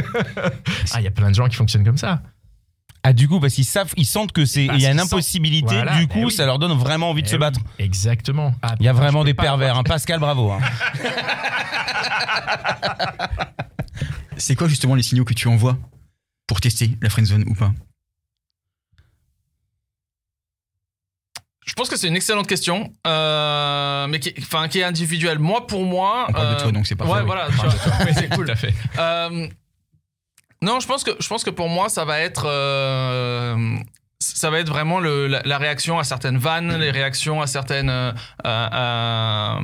Ah 0.93 0.99
il 0.99 1.03
y 1.03 1.07
a 1.07 1.11
plein 1.11 1.29
de 1.29 1.35
gens 1.35 1.47
qui 1.47 1.55
fonctionnent 1.55 1.85
comme 1.85 1.97
ça. 1.97 2.21
Ah, 3.05 3.11
du 3.11 3.27
coup, 3.27 3.41
parce 3.41 3.53
qu'ils 3.53 3.65
savent, 3.65 3.91
ils 3.97 4.05
sentent 4.05 4.31
que 4.31 4.45
c'est, 4.45 4.65
il 4.65 4.79
y 4.79 4.85
a 4.85 4.91
une 4.91 4.99
impossibilité, 5.01 5.75
Voilà, 5.75 5.97
du 5.97 6.07
bah 6.07 6.13
coup, 6.13 6.25
oui. 6.27 6.31
ça 6.31 6.45
leur 6.45 6.57
donne 6.57 6.71
vraiment 6.71 7.09
envie 7.09 7.21
de 7.21 7.27
Eh 7.27 7.31
se 7.31 7.35
oui, 7.35 7.39
battre. 7.41 7.59
Exactement. 7.77 8.55
Ah, 8.61 8.75
Il 8.79 8.85
y 8.85 8.89
a 8.89 8.93
vraiment 8.93 9.25
des 9.25 9.33
pervers, 9.33 9.71
avoir- 9.71 9.79
hein. 9.79 9.83
Pascal, 9.83 10.19
bravo. 10.21 10.51
hein. 10.51 10.59
C'est 14.37 14.55
quoi 14.55 14.67
justement 14.67 14.95
les 14.95 15.03
signaux 15.03 15.25
que 15.25 15.33
tu 15.33 15.47
envoies 15.49 15.77
pour 16.47 16.61
tester 16.61 16.97
la 17.01 17.09
friendzone 17.09 17.43
ou 17.47 17.53
pas? 17.55 17.73
Je 21.73 21.75
pense 21.75 21.89
que 21.89 21.97
c'est 21.97 22.07
une 22.07 22.15
excellente 22.15 22.45
question, 22.45 22.93
euh, 23.07 24.05
mais 24.07 24.19
qui, 24.19 24.31
enfin, 24.37 24.67
qui 24.67 24.79
est 24.79 24.83
individuelle. 24.83 25.39
Moi, 25.39 25.65
pour 25.65 25.83
moi, 25.85 26.27
On 26.29 26.33
parle 26.33 26.49
de 26.49 26.53
euh, 26.53 26.59
toi, 26.61 26.71
donc 26.71 26.85
c'est 26.85 26.95
parfait, 26.95 27.11
Ouais, 27.13 27.23
voilà. 27.23 27.47
tu 27.47 27.53
vois. 27.55 27.73
Mais 28.05 28.13
c'est 28.13 28.29
cool. 28.35 28.45
Tout 28.45 28.51
à 28.51 28.55
fait. 28.55 28.73
Euh, 28.99 29.47
non, 30.61 30.79
je 30.79 30.85
pense 30.85 31.03
que 31.03 31.11
je 31.19 31.27
pense 31.27 31.43
que 31.43 31.49
pour 31.49 31.69
moi, 31.69 31.89
ça 31.89 32.05
va 32.05 32.19
être 32.19 32.43
euh, 32.47 33.75
ça 34.19 34.51
va 34.51 34.59
être 34.59 34.69
vraiment 34.69 34.99
le, 34.99 35.25
la, 35.25 35.41
la 35.43 35.57
réaction 35.57 35.97
à 35.97 36.03
certaines 36.03 36.37
vannes, 36.37 36.77
les 36.77 36.91
réactions 36.91 37.41
à 37.41 37.47
certaines 37.47 37.89
euh, 37.89 38.11
à, 38.43 39.55
à- 39.57 39.59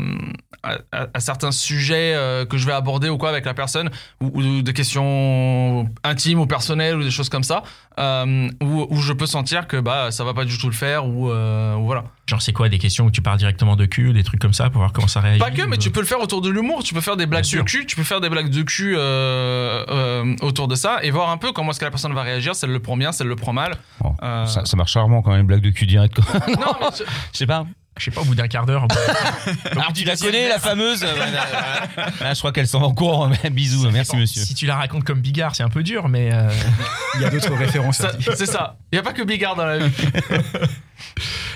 à, 0.64 0.78
à- 0.92 1.08
à 1.14 1.20
certains 1.20 1.52
sujets 1.52 2.14
euh, 2.16 2.46
que 2.46 2.58
je 2.58 2.66
vais 2.66 2.74
aborder 2.74 3.10
ou 3.10 3.18
quoi 3.18 3.30
avec 3.30 3.46
la 3.46 3.54
personne, 3.54 3.90
ou, 4.22 4.28
ou 4.42 4.62
des 4.62 4.74
questions 4.74 5.90
intimes 6.04 6.40
ou 6.40 6.46
personnelles 6.48 6.96
ou 6.98 7.04
des 7.04 7.12
choses 7.12 7.30
comme 7.30 7.44
ça, 7.44 7.64
euh, 8.00 8.50
où, 8.62 8.88
où 8.90 8.98
je 9.02 9.14
peux 9.14 9.26
sentir 9.26 9.68
que 9.68 9.78
bah 9.78 10.12
ça 10.12 10.24
va 10.24 10.34
pas 10.34 10.46
du 10.46 10.58
tout 10.58 10.68
le 10.68 10.74
faire 10.74 11.06
ou, 11.08 11.30
euh, 11.30 11.76
ou 11.76 11.86
voilà. 11.86 12.04
Genre, 12.28 12.42
c'est 12.42 12.54
quoi 12.54 12.70
des 12.70 12.78
questions 12.78 13.06
où 13.06 13.12
tu 13.12 13.22
parles 13.22 13.40
directement 13.40 13.76
de 13.76 13.86
cul, 13.86 14.14
des 14.14 14.24
trucs 14.24 14.40
comme 14.40 14.54
ça 14.54 14.70
pour 14.70 14.80
voir 14.82 14.94
comment 14.94 15.08
ça 15.08 15.20
réagit 15.20 15.40
Pas 15.40 15.50
que, 15.50 15.64
mais 15.64 15.78
tu 15.78 15.90
peux 15.90 16.00
le 16.00 16.06
faire 16.06 16.20
autour 16.22 16.42
de 16.42 16.50
l'humour. 16.50 16.84
Tu 16.84 16.94
peux 16.94 17.02
faire 17.02 17.18
des 17.18 17.26
blagues 17.26 17.44
de 17.52 17.62
cul. 17.62 17.86
Tu 17.88 17.96
peux 17.96 18.04
faire 18.04 18.22
des 18.22 18.30
blagues 18.30 18.50
de 18.52 18.62
cul 18.62 18.96
euh, 18.96 19.84
euh, 19.90 20.36
autour 20.42 20.68
de 20.68 20.76
ça 20.76 21.00
et 21.02 21.10
voir 21.10 21.30
un 21.32 21.38
peu 21.38 21.52
comment 21.52 21.72
est-ce 21.72 21.80
que 21.80 21.86
la 21.86 21.92
personne 21.92 22.14
va 22.14 22.22
réagir. 22.22 22.54
Si 22.56 22.66
elle 22.66 22.72
le 22.72 22.80
prend 22.80 22.96
bien, 22.98 23.12
si 23.12 23.24
elle 23.24 23.28
le 23.30 23.36
prend 23.36 23.54
mal. 23.54 23.74
Bon, 24.02 24.16
Euh, 24.22 24.46
ça, 24.46 24.64
ça 24.66 24.78
marche 24.78 24.94
rarement 24.96 25.22
quand 25.24 25.32
même, 25.32 25.48
blague 25.48 25.62
de 25.62 25.72
cul 25.72 25.88
direct. 25.88 26.20
quoi. 26.22 26.40
Non, 26.50 26.74
mais 26.82 26.88
je- 27.00 27.04
Je 27.34 27.38
sais 27.38 27.48
pas. 27.48 27.66
Je 28.00 28.06
sais 28.06 28.12
pas, 28.12 28.22
au 28.22 28.26
bout 28.26 28.34
d'un 28.36 28.48
quart 28.48 28.66
d'heure. 28.66 28.88
Alors, 29.72 29.94
tu 29.94 30.06
la 30.06 30.16
connais, 30.16 30.48
la 30.50 30.58
fameuse 30.58 31.06
Ah, 31.06 32.34
Je 32.34 32.40
crois 32.40 32.52
qu'elle 32.52 32.68
s'en 32.68 32.80
va 32.80 32.88
en 32.88 32.94
courant. 32.94 33.30
Bisous, 33.52 33.90
merci 33.92 34.16
monsieur. 34.18 34.42
Si 34.44 34.56
tu 34.56 34.66
la 34.66 34.76
racontes 34.78 35.04
comme 35.04 35.20
Bigard, 35.22 35.56
c'est 35.56 35.64
un 35.64 35.70
peu 35.70 35.84
dur, 35.84 36.08
mais. 36.10 36.34
euh, 36.34 36.50
Il 37.16 37.22
y 37.22 37.26
a 37.26 37.30
d'autres 37.30 37.54
références. 37.54 38.02
c'est 38.36 38.46
ça. 38.46 38.78
Il 38.92 38.96
y 38.96 39.00
a 39.00 39.04
pas 39.04 39.14
que 39.14 39.22
Bigard 39.24 39.56
dans 39.56 39.66
la 39.66 39.78
vie. 39.80 39.94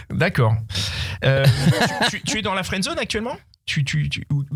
D'accord. 0.10 0.56
Euh, 1.24 1.46
tu, 2.10 2.20
tu- 2.20 2.24
tu 2.24 2.40
es 2.40 2.42
dans 2.42 2.54
la 2.54 2.64
friendzone 2.64 3.00
actuellement? 3.00 3.38
Tu, 3.66 3.86
tu, 3.86 4.10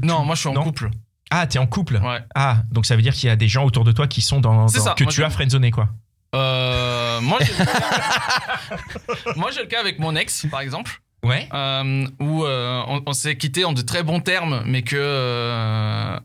Non, 0.04 0.26
moi 0.26 0.36
je 0.36 0.41
suis 0.41 0.50
en 0.50 0.54
non 0.54 0.63
couple. 0.63 0.89
Ah, 1.32 1.47
t'es 1.47 1.60
en 1.60 1.67
couple? 1.67 1.97
Ouais. 1.97 2.19
Ah, 2.36 2.58
donc 2.71 2.86
ça 2.86 2.95
veut 2.95 3.02
dire 3.02 3.13
qu'il 3.13 3.28
y 3.28 3.32
a 3.32 3.36
des 3.38 3.47
gens 3.47 3.63
autour 3.63 3.84
de 3.86 3.91
toi 3.93 4.08
qui 4.08 4.21
sont 4.21 4.41
dans. 4.41 4.67
C'est 4.67 4.80
dans- 4.80 4.84
ça, 4.86 4.93
que 4.97 5.06
tu 5.06 5.23
as 5.23 5.30
friendzoné, 5.30 5.71
quoi. 5.71 5.88
Euh, 6.36 7.21
moi, 7.21 7.39
j'ai 9.54 9.62
le 9.62 9.67
cas 9.67 9.80
avec 9.80 10.00
mon 10.00 10.15
ex, 10.15 10.45
par 10.52 10.60
exemple, 10.62 11.02
Ouais. 11.23 11.47
euh, 11.53 12.06
où 12.19 12.45
euh, 12.45 12.82
on, 12.88 13.01
on 13.06 13.13
s'est 13.13 13.36
quitté 13.38 13.65
en 13.65 13.73
de 13.73 13.82
très 13.82 14.03
bons 14.03 14.19
termes, 14.19 14.62
mais 14.65 14.82
que. 14.84 14.95
euh, 14.97 16.19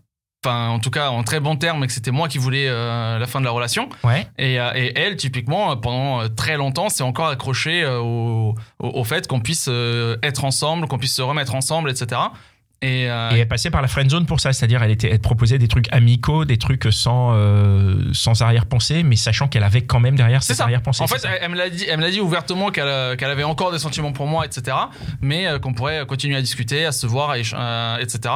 Enfin, 0.45 0.71
en 0.71 0.81
tout 0.81 0.91
cas, 0.91 1.11
en 1.11 1.23
très 1.23 1.39
bons 1.39 1.55
termes, 1.55 1.85
et 1.85 1.87
que 1.87 1.93
c'était 1.93 2.11
moi 2.11 2.27
qui 2.27 2.39
voulais 2.39 2.67
euh, 2.69 3.17
la 3.17 3.27
fin 3.29 3.39
de 3.39 3.45
la 3.45 3.53
relation. 3.53 3.89
Ouais. 4.03 4.27
Et, 4.39 4.55
et 4.55 4.99
elle, 4.99 5.15
typiquement, 5.15 5.77
pendant 5.77 6.29
très 6.29 6.57
longtemps, 6.57 6.89
s'est 6.89 7.05
encore 7.05 7.29
accrochée 7.29 7.87
au, 7.87 8.57
au, 8.81 8.89
au 8.89 9.05
fait 9.05 9.29
qu'on 9.29 9.39
puisse 9.39 9.69
être 10.25 10.45
ensemble, 10.45 10.89
qu'on 10.89 10.99
puisse 10.99 11.15
se 11.15 11.23
remettre 11.23 11.55
ensemble, 11.55 11.91
etc. 11.93 12.21
Et, 12.83 13.09
euh, 13.09 13.31
Et 13.31 13.39
elle 13.39 13.49
passait 13.49 13.71
par 13.71 13.81
la 13.81 13.87
friendzone 13.87 14.27
pour 14.27 14.41
ça, 14.41 14.53
c'est-à-dire 14.53 14.83
elle 14.83 14.91
était, 14.91 15.09
elle 15.09 15.21
proposait 15.21 15.57
des 15.59 15.69
trucs 15.69 15.87
amicaux, 15.93 16.45
des 16.45 16.59
trucs 16.59 16.89
sans 16.91 17.31
euh, 17.33 18.11
sans 18.13 18.43
arrière-pensée, 18.43 19.05
mais 19.05 19.15
sachant 19.15 19.47
qu'elle 19.47 19.63
avait 19.63 19.83
quand 19.83 20.01
même 20.01 20.17
derrière 20.17 20.43
cette 20.43 20.57
ça. 20.57 20.65
arrière-pensée. 20.65 21.05
En 21.05 21.07
fait, 21.07 21.25
elle, 21.25 21.39
elle 21.43 21.51
me 21.51 21.57
l'a 21.57 21.71
dit, 21.71 21.87
elle 21.89 21.99
me 21.99 22.03
l'a 22.03 22.11
dit 22.11 22.21
ouvertement 22.21 22.73
qu'elle 22.73 22.89
euh, 22.89 23.15
qu'elle 23.15 23.31
avait 23.31 23.45
encore 23.45 23.71
des 23.71 23.79
sentiments 23.79 24.13
pour 24.13 24.27
moi, 24.27 24.45
etc. 24.45 24.77
Mais 25.21 25.47
euh, 25.47 25.61
qu'on 25.61 25.75
pourrait 25.75 26.05
continuer 26.07 26.37
à 26.37 26.43
discuter, 26.43 26.85
à 26.85 26.91
se 26.91 27.07
voir, 27.07 27.37
etc. 27.37 28.35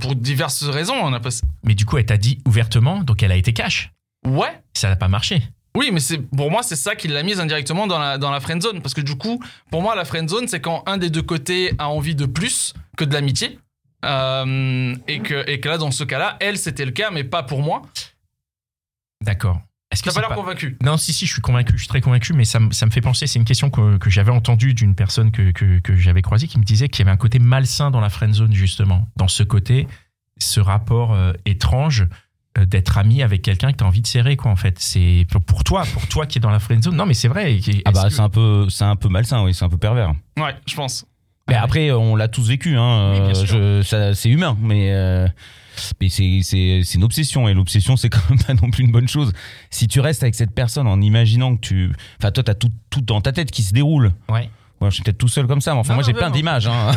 Pour 0.00 0.14
diverses 0.14 0.64
raisons. 0.64 0.94
On 0.94 1.12
a 1.12 1.20
pas... 1.20 1.28
mais 1.62 1.74
du 1.74 1.84
coup, 1.84 1.98
elle 1.98 2.06
t'a 2.06 2.16
dit 2.16 2.38
ouvertement, 2.46 3.02
donc 3.02 3.22
elle 3.22 3.32
a 3.32 3.36
été 3.36 3.52
cash. 3.52 3.90
Ouais. 4.26 4.58
Ça 4.72 4.88
n'a 4.88 4.96
pas 4.96 5.08
marché. 5.08 5.42
Oui, 5.76 5.90
mais 5.92 6.00
c'est 6.00 6.16
pour 6.16 6.50
moi 6.50 6.62
c'est 6.62 6.76
ça 6.76 6.96
qui 6.96 7.06
l'a 7.06 7.22
mise 7.22 7.38
indirectement 7.38 7.86
dans 7.86 7.98
la 7.98 8.16
dans 8.16 8.30
la 8.30 8.40
friend 8.40 8.62
zone 8.62 8.80
parce 8.80 8.94
que 8.94 9.02
du 9.02 9.16
coup 9.16 9.42
pour 9.70 9.82
moi 9.82 9.94
la 9.94 10.06
friend 10.06 10.26
zone 10.26 10.48
c'est 10.48 10.60
quand 10.60 10.82
un 10.86 10.96
des 10.96 11.10
deux 11.10 11.20
côtés 11.20 11.72
a 11.76 11.90
envie 11.90 12.14
de 12.14 12.24
plus 12.24 12.72
que 12.96 13.04
de 13.04 13.12
l'amitié 13.12 13.58
Euh, 14.06 14.94
et 15.08 15.18
que 15.20 15.48
et 15.50 15.60
que 15.60 15.68
là 15.68 15.78
dans 15.78 15.90
ce 15.90 16.04
cas-là 16.04 16.36
elle 16.40 16.58
c'était 16.58 16.84
le 16.84 16.92
cas 16.92 17.10
mais 17.10 17.24
pas 17.24 17.42
pour 17.42 17.62
moi. 17.62 17.82
D'accord. 19.24 19.60
Est-ce 19.92 20.02
que 20.02 20.08
T'as 20.10 20.20
pas 20.20 20.28
l'air 20.28 20.36
convaincu. 20.36 20.76
Non, 20.82 20.96
si, 20.96 21.12
si, 21.12 21.26
je 21.26 21.32
suis 21.32 21.40
convaincu, 21.40 21.72
je 21.74 21.78
suis 21.78 21.88
très 21.88 22.00
convaincu, 22.00 22.32
mais 22.32 22.44
ça, 22.44 22.58
me- 22.58 22.72
ça 22.72 22.86
me 22.86 22.90
fait 22.90 23.00
penser, 23.00 23.26
c'est 23.28 23.38
une 23.38 23.44
question 23.44 23.70
que, 23.70 23.98
que 23.98 24.10
j'avais 24.10 24.32
entendue 24.32 24.74
d'une 24.74 24.94
personne 24.96 25.30
que, 25.30 25.52
que, 25.52 25.78
que 25.78 25.94
j'avais 25.96 26.22
croisée 26.22 26.48
qui 26.48 26.58
me 26.58 26.64
disait 26.64 26.88
qu'il 26.88 27.04
y 27.04 27.08
avait 27.08 27.14
un 27.14 27.16
côté 27.16 27.38
malsain 27.38 27.90
dans 27.92 28.00
la 28.00 28.10
friendzone, 28.10 28.52
justement. 28.52 29.08
Dans 29.16 29.28
ce 29.28 29.42
côté, 29.44 29.86
ce 30.38 30.58
rapport 30.60 31.14
euh, 31.14 31.32
étrange 31.44 32.08
euh, 32.58 32.66
d'être 32.66 32.98
ami 32.98 33.22
avec 33.22 33.42
quelqu'un 33.42 33.70
que 33.72 33.76
tu 33.78 33.84
as 33.84 33.86
envie 33.86 34.02
de 34.02 34.06
serrer, 34.08 34.36
quoi, 34.36 34.50
en 34.50 34.56
fait. 34.56 34.76
C'est 34.80 35.24
pour, 35.30 35.40
pour 35.42 35.62
toi, 35.62 35.84
pour 35.92 36.06
toi 36.08 36.26
qui 36.26 36.38
es 36.38 36.40
dans 36.40 36.50
la 36.50 36.58
friendzone. 36.58 36.96
Non, 36.96 37.06
mais 37.06 37.14
c'est 37.14 37.28
vrai. 37.28 37.56
Ah 37.84 37.92
bah 37.92 38.04
que- 38.04 38.10
c'est 38.10 38.20
un 38.20 38.28
peu, 38.28 38.68
c'est 38.68 38.84
un 38.84 38.96
peu 38.96 39.08
malsain, 39.08 39.44
oui, 39.44 39.54
c'est 39.54 39.64
un 39.64 39.68
peu 39.70 39.78
pervers. 39.78 40.12
Ouais, 40.36 40.54
je 40.66 40.74
pense. 40.74 41.06
Mais 41.48 41.54
après, 41.54 41.92
on 41.92 42.16
l'a 42.16 42.28
tous 42.28 42.48
vécu, 42.48 42.76
hein. 42.76 43.30
Euh, 43.52 44.12
c'est 44.14 44.28
humain, 44.28 44.56
mais, 44.60 44.92
euh, 44.92 45.28
mais 46.00 46.08
c'est, 46.08 46.82
une 46.94 47.04
obsession 47.04 47.48
et 47.48 47.54
l'obsession, 47.54 47.96
c'est 47.96 48.08
quand 48.08 48.30
même 48.30 48.38
pas 48.46 48.54
non 48.54 48.70
plus 48.70 48.84
une 48.84 48.90
bonne 48.90 49.08
chose. 49.08 49.32
Si 49.70 49.86
tu 49.86 50.00
restes 50.00 50.22
avec 50.22 50.34
cette 50.34 50.50
personne 50.50 50.88
en 50.88 51.00
imaginant 51.00 51.54
que 51.54 51.60
tu, 51.60 51.92
enfin, 52.20 52.32
toi, 52.32 52.42
t'as 52.42 52.54
tout, 52.54 52.70
tout 52.90 53.00
dans 53.00 53.20
ta 53.20 53.32
tête 53.32 53.52
qui 53.52 53.62
se 53.62 53.72
déroule. 53.72 54.12
Ouais. 54.28 54.50
Moi, 54.80 54.90
je 54.90 54.94
suis 54.94 55.04
peut-être 55.04 55.18
tout 55.18 55.28
seul 55.28 55.46
comme 55.46 55.60
ça, 55.60 55.72
mais 55.72 55.80
enfin, 55.80 55.94
Non, 55.94 55.96
moi, 55.96 56.04
j'ai 56.04 56.12
plein 56.12 56.30
d'images. 56.30 56.66
Hein. 56.66 56.90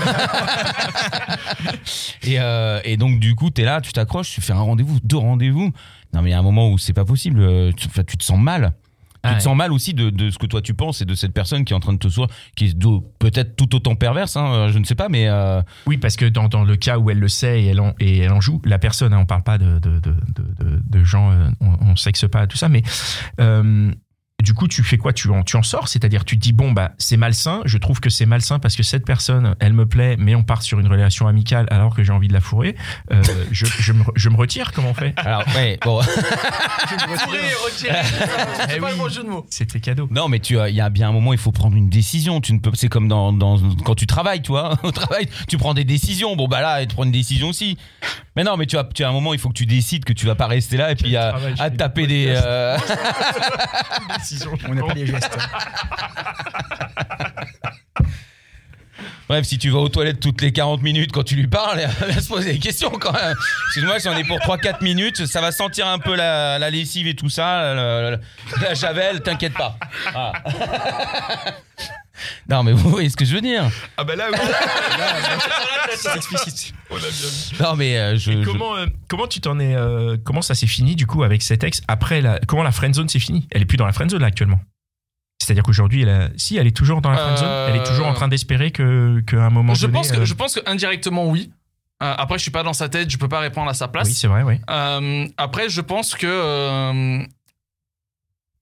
et, 2.23 2.39
euh, 2.39 2.81
et 2.83 2.97
donc, 2.97 3.19
du 3.19 3.35
coup, 3.35 3.51
t'es 3.51 3.63
là, 3.63 3.79
tu 3.79 3.93
t'accroches, 3.93 4.31
tu 4.31 4.41
fais 4.41 4.51
un 4.51 4.59
rendez-vous, 4.59 4.99
deux 5.03 5.17
rendez-vous. 5.17 5.71
Non, 6.13 6.21
mais 6.21 6.29
il 6.29 6.31
y 6.31 6.35
a 6.35 6.39
un 6.39 6.43
moment 6.43 6.71
où 6.71 6.77
c'est 6.77 6.93
pas 6.93 7.05
possible. 7.05 7.73
Tu, 7.75 7.87
tu 7.87 8.17
te 8.17 8.23
sens 8.23 8.39
mal. 8.39 8.73
Ah 9.29 9.33
tu 9.33 9.37
te 9.39 9.43
sens 9.43 9.55
mal 9.55 9.71
aussi 9.71 9.93
de, 9.93 10.09
de 10.09 10.29
ce 10.29 10.37
que 10.37 10.45
toi 10.45 10.61
tu 10.61 10.73
penses 10.73 11.01
et 11.01 11.05
de 11.05 11.15
cette 11.15 11.33
personne 11.33 11.65
qui 11.65 11.73
est 11.73 11.75
en 11.75 11.79
train 11.79 11.93
de 11.93 11.97
te 11.99 12.07
sourire, 12.07 12.29
qui 12.55 12.65
est 12.65 12.77
peut-être 13.19 13.55
tout 13.55 13.75
autant 13.75 13.95
perverse, 13.95 14.35
hein, 14.37 14.51
euh, 14.53 14.69
je 14.69 14.79
ne 14.79 14.83
sais 14.83 14.95
pas, 14.95 15.09
mais 15.09 15.27
euh, 15.27 15.61
Oui, 15.85 15.97
parce 15.97 16.15
que 16.15 16.25
dans, 16.25 16.47
dans 16.47 16.63
le 16.63 16.75
cas 16.75 16.97
où 16.97 17.09
elle 17.09 17.19
le 17.19 17.27
sait 17.27 17.61
et 17.61 17.67
elle 17.67 17.79
en, 17.79 17.93
et 17.99 18.19
elle 18.19 18.31
en 18.31 18.41
joue, 18.41 18.61
la 18.65 18.79
personne, 18.79 19.13
hein, 19.13 19.19
on 19.19 19.25
parle 19.25 19.43
pas 19.43 19.57
de, 19.57 19.79
de, 19.79 19.99
de, 19.99 21.03
gens, 21.03 21.31
euh, 21.31 21.49
on, 21.61 21.91
on 21.91 21.95
sexe 21.95 22.25
pas 22.29 22.47
tout 22.47 22.57
ça, 22.57 22.69
mais 22.69 22.83
euh, 23.39 23.91
du 24.49 24.55
coup, 24.55 24.67
tu 24.67 24.81
fais 24.81 24.97
quoi? 24.97 25.13
Tu 25.13 25.29
en, 25.29 25.43
tu 25.43 25.57
en 25.57 25.61
sors? 25.61 25.87
C'est-à-dire, 25.87 26.25
tu 26.25 26.35
te 26.35 26.41
dis, 26.41 26.53
bon, 26.53 26.71
bah, 26.71 26.93
c'est 26.97 27.17
malsain, 27.17 27.61
je 27.65 27.77
trouve 27.77 27.99
que 27.99 28.09
c'est 28.09 28.25
malsain 28.25 28.57
parce 28.57 28.75
que 28.75 28.81
cette 28.81 29.05
personne, 29.05 29.55
elle 29.59 29.73
me 29.73 29.85
plaît, 29.85 30.15
mais 30.17 30.33
on 30.33 30.41
part 30.41 30.63
sur 30.63 30.79
une 30.79 30.87
relation 30.87 31.27
amicale 31.27 31.67
alors 31.69 31.93
que 31.95 32.01
j'ai 32.03 32.11
envie 32.11 32.29
de 32.29 32.33
la 32.33 32.41
fourrer. 32.41 32.75
Euh, 33.13 33.21
je, 33.51 33.67
je, 33.67 33.93
me, 33.93 34.03
je 34.15 34.27
me 34.29 34.35
retire, 34.35 34.71
comment 34.71 34.89
on 34.89 34.93
fait? 34.95 35.13
Alors 35.17 35.43
ouais, 35.55 35.77
bon, 35.85 36.01
Tirer, 36.87 37.53
retirer, 37.63 37.95
c'est 38.03 38.75
Eh 38.75 38.79
pas 38.79 38.87
oui. 38.87 38.91
le 38.93 38.97
bon 38.97 39.07
jeu 39.09 39.21
de 39.23 39.29
mots. 39.29 39.45
C'était 39.51 39.79
cadeau. 39.79 40.07
non, 40.09 40.27
mais 40.29 40.39
tu 40.39 40.57
as, 40.59 40.69
il 40.69 40.75
y 40.75 40.81
a 40.81 40.89
bien 40.89 41.09
un 41.09 41.11
moment, 41.11 41.31
il 41.31 41.37
faut 41.39 41.51
prendre 41.51 41.77
une 41.77 41.89
décision. 41.89 42.41
Tu 42.41 42.53
ne 42.53 42.57
peux, 42.59 42.71
c'est 42.73 42.89
comme 42.89 43.07
dans, 43.07 43.31
dans 43.31 43.59
quand 43.85 43.93
tu 43.93 44.07
travailles, 44.07 44.41
tu 44.41 44.49
vois, 44.51 44.79
au 44.83 44.91
travail, 44.91 45.29
tu 45.47 45.57
prends 45.59 45.75
des 45.75 45.83
décisions. 45.83 46.35
Bon 46.35 46.47
bah 46.47 46.61
là, 46.61 46.83
tu 46.87 46.95
prends 46.95 47.03
une 47.03 47.11
décision 47.11 47.49
aussi. 47.49 47.77
Mais 48.35 48.43
non, 48.43 48.57
mais 48.57 48.65
tu 48.65 48.77
as, 48.79 48.83
tu 48.83 49.03
as 49.03 49.09
un 49.09 49.11
moment, 49.11 49.33
il 49.33 49.39
faut 49.39 49.49
que 49.49 49.53
tu 49.53 49.67
décides 49.67 50.05
que 50.05 50.13
tu 50.13 50.25
vas 50.25 50.33
pas 50.35 50.47
rester 50.47 50.77
là 50.77 50.91
et 50.91 50.95
puis 50.95 51.15
à, 51.15 51.35
je 51.55 51.61
à 51.61 51.69
taper 51.69 52.07
des 52.07 52.25
des. 52.27 52.35
euh, 54.47 54.67
On 54.67 54.73
n'a 54.75 54.83
pas 54.83 54.93
les 54.93 55.05
gestes. 55.05 55.29
Bref, 59.27 59.45
si 59.45 59.59
tu 59.59 59.69
vas 59.69 59.77
aux 59.79 59.89
toilettes 59.89 60.19
toutes 60.19 60.41
les 60.41 60.51
40 60.51 60.81
minutes 60.81 61.11
quand 61.11 61.21
tu 61.23 61.35
lui 61.35 61.45
parles, 61.47 61.79
elle 62.01 62.11
va 62.15 62.19
se 62.19 62.27
poser 62.27 62.53
des 62.53 62.59
questions 62.59 62.89
quand 62.89 63.13
même. 63.13 63.35
Excuse-moi, 63.67 63.99
si 63.99 64.07
on 64.09 64.17
est 64.17 64.23
pour 64.23 64.37
3-4 64.39 64.83
minutes, 64.83 65.27
ça 65.27 65.39
va 65.39 65.51
sentir 65.51 65.87
un 65.87 65.99
peu 65.99 66.15
la, 66.15 66.57
la 66.57 66.69
lessive 66.71 67.05
et 67.07 67.13
tout 67.15 67.29
ça, 67.29 67.75
la, 67.75 68.09
la- 68.11 68.17
la 68.61 68.73
javel, 68.73 69.21
t'inquiète 69.21 69.53
pas. 69.53 69.77
Voilà. 70.11 70.33
Non, 72.49 72.63
mais 72.63 72.73
vous 72.73 72.89
voyez 72.89 73.09
ce 73.09 73.15
que 73.15 73.25
je 73.25 73.35
veux 73.35 73.41
dire. 73.41 73.69
Ah 73.97 74.03
bah 74.03 74.15
là, 74.15 74.27
C'est 75.95 76.15
explicite. 76.15 76.73
Non, 77.59 77.75
mais 77.75 77.97
euh, 77.97 78.17
je. 78.17 78.31
Et 78.31 78.43
je- 78.43 78.45
comment, 78.49 78.75
euh, 78.75 78.85
comment 79.07 79.27
tu 79.27 79.39
t'en 79.41 79.59
es, 79.59 79.75
euh, 79.75 80.17
comment 80.23 80.41
ça 80.41 80.55
s'est 80.55 80.67
fini 80.67 80.95
du 80.95 81.05
coup 81.05 81.23
avec 81.23 81.41
cet 81.43 81.63
ex 81.63 81.81
après 81.87 82.21
la, 82.21 82.39
comment 82.47 82.63
la 82.63 82.71
friendzone 82.71 83.07
s'est 83.09 83.19
finie? 83.19 83.47
Elle 83.51 83.61
est 83.61 83.65
plus 83.65 83.77
dans 83.77 83.85
la 83.85 83.93
friendzone 83.93 84.21
là 84.21 84.27
actuellement. 84.27 84.59
C'est-à-dire 85.41 85.63
qu'aujourd'hui, 85.63 86.01
elle 86.03 86.09
a- 86.09 86.29
si 86.37 86.57
elle 86.57 86.67
est 86.67 86.75
toujours 86.75 87.01
dans 87.01 87.09
la 87.11 87.17
friendzone, 87.17 87.47
Euh, 87.47 87.69
elle 87.69 87.79
est 87.81 87.85
toujours 87.85 88.07
en 88.07 88.13
train 88.13 88.27
d'espérer 88.27 88.71
que 88.71 89.21
qu'à 89.27 89.45
un 89.45 89.49
moment 89.49 89.73
Je 89.73 89.81
donné. 89.81 89.93
pense 89.93 90.11
que 90.11 90.17
euh, 90.19 90.25
je 90.25 90.33
pense 90.33 90.55
que 90.55 90.59
indirectement 90.69 91.27
oui. 91.27 91.51
Euh, 92.01 92.13
après 92.17 92.37
je 92.37 92.43
suis 92.43 92.51
pas 92.51 92.63
dans 92.63 92.73
sa 92.73 92.87
tête, 92.89 93.09
je 93.09 93.17
peux 93.17 93.27
pas 93.27 93.39
répondre 93.41 93.69
à 93.69 93.73
sa 93.73 93.87
place. 93.89 94.07
Oui, 94.07 94.13
c'est 94.13 94.27
vrai, 94.27 94.41
oui. 94.43 94.55
Euh, 94.69 95.27
après, 95.37 95.69
je 95.69 95.81
pense 95.81 96.15
que 96.15 96.27
euh, 96.27 97.23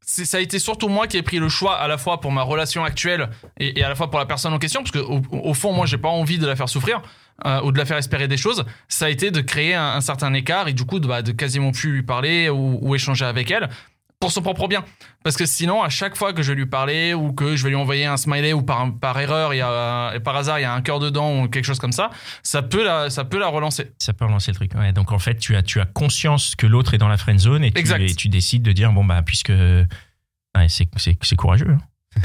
ça 0.07 0.37
a 0.37 0.39
été 0.39 0.57
surtout 0.57 0.87
moi 0.87 1.05
qui 1.05 1.17
ai 1.17 1.21
pris 1.21 1.37
le 1.37 1.49
choix 1.49 1.75
à 1.75 1.87
la 1.87 1.97
fois 1.97 2.21
pour 2.21 2.31
ma 2.31 2.41
relation 2.41 2.85
actuelle 2.85 3.29
et, 3.59 3.83
à 3.83 3.89
la 3.89 3.95
fois 3.95 4.09
pour 4.09 4.19
la 4.19 4.25
personne 4.25 4.53
en 4.53 4.59
question, 4.59 4.81
parce 4.81 4.91
que 4.91 4.99
au, 4.99 5.53
fond, 5.53 5.73
moi, 5.73 5.85
j'ai 5.85 5.97
pas 5.97 6.07
envie 6.07 6.37
de 6.37 6.47
la 6.47 6.55
faire 6.55 6.69
souffrir 6.69 7.01
euh, 7.45 7.61
ou 7.63 7.73
de 7.73 7.77
la 7.77 7.85
faire 7.85 7.97
espérer 7.97 8.29
des 8.29 8.37
choses. 8.37 8.63
Ça 8.87 9.07
a 9.07 9.09
été 9.09 9.31
de 9.31 9.41
créer 9.41 9.75
un, 9.75 9.99
certain 9.99 10.33
écart 10.33 10.69
et 10.69 10.73
du 10.73 10.85
coup 10.85 10.99
de, 10.99 11.07
bah, 11.07 11.21
de 11.21 11.33
quasiment 11.33 11.71
plus 11.71 11.91
lui 11.91 12.03
parler 12.03 12.49
ou 12.49 12.95
échanger 12.95 13.25
avec 13.25 13.51
elle 13.51 13.69
pour 14.19 14.31
son 14.31 14.41
propre 14.41 14.67
bien. 14.67 14.83
Parce 15.23 15.37
que 15.37 15.45
sinon, 15.45 15.83
à 15.83 15.89
chaque 15.89 16.15
fois 16.17 16.33
que 16.33 16.41
je 16.41 16.51
vais 16.51 16.55
lui 16.57 16.65
parler 16.65 17.13
ou 17.13 17.33
que 17.33 17.55
je 17.55 17.63
vais 17.63 17.69
lui 17.69 17.75
envoyer 17.75 18.05
un 18.05 18.17
smiley 18.17 18.53
ou 18.53 18.61
par, 18.63 18.87
par 18.99 19.19
erreur, 19.19 19.53
il 19.53 19.57
y 19.57 19.61
a, 19.61 20.13
et 20.15 20.19
par 20.19 20.35
hasard, 20.35 20.59
il 20.59 20.63
y 20.63 20.65
a 20.65 20.73
un 20.73 20.81
cœur 20.81 20.99
dedans 20.99 21.43
ou 21.43 21.47
quelque 21.49 21.65
chose 21.65 21.79
comme 21.79 21.91
ça, 21.91 22.09
ça 22.43 22.61
peut 22.63 22.83
la, 22.83 23.09
ça 23.09 23.25
peut 23.25 23.37
la 23.39 23.47
relancer. 23.47 23.91
Ça 23.99 24.13
peut 24.13 24.25
relancer 24.25 24.51
le 24.51 24.55
truc. 24.55 24.71
Ouais, 24.75 24.91
donc 24.93 25.11
en 25.11 25.19
fait, 25.19 25.35
tu 25.37 25.55
as, 25.55 25.61
tu 25.63 25.79
as 25.79 25.85
conscience 25.85 26.55
que 26.55 26.65
l'autre 26.65 26.93
est 26.93 26.97
dans 26.97 27.07
la 27.09 27.17
friendzone 27.17 27.63
et 27.63 27.71
tu, 27.71 28.01
et 28.01 28.15
tu 28.15 28.29
décides 28.29 28.63
de 28.63 28.71
dire 28.71 28.91
bon 28.91 29.05
bah 29.05 29.21
puisque 29.23 29.49
ouais, 29.49 30.67
c'est 30.69 30.87
c'est 30.97 31.17
c'est 31.21 31.35
courageux. 31.35 31.69
hein. 31.71 31.77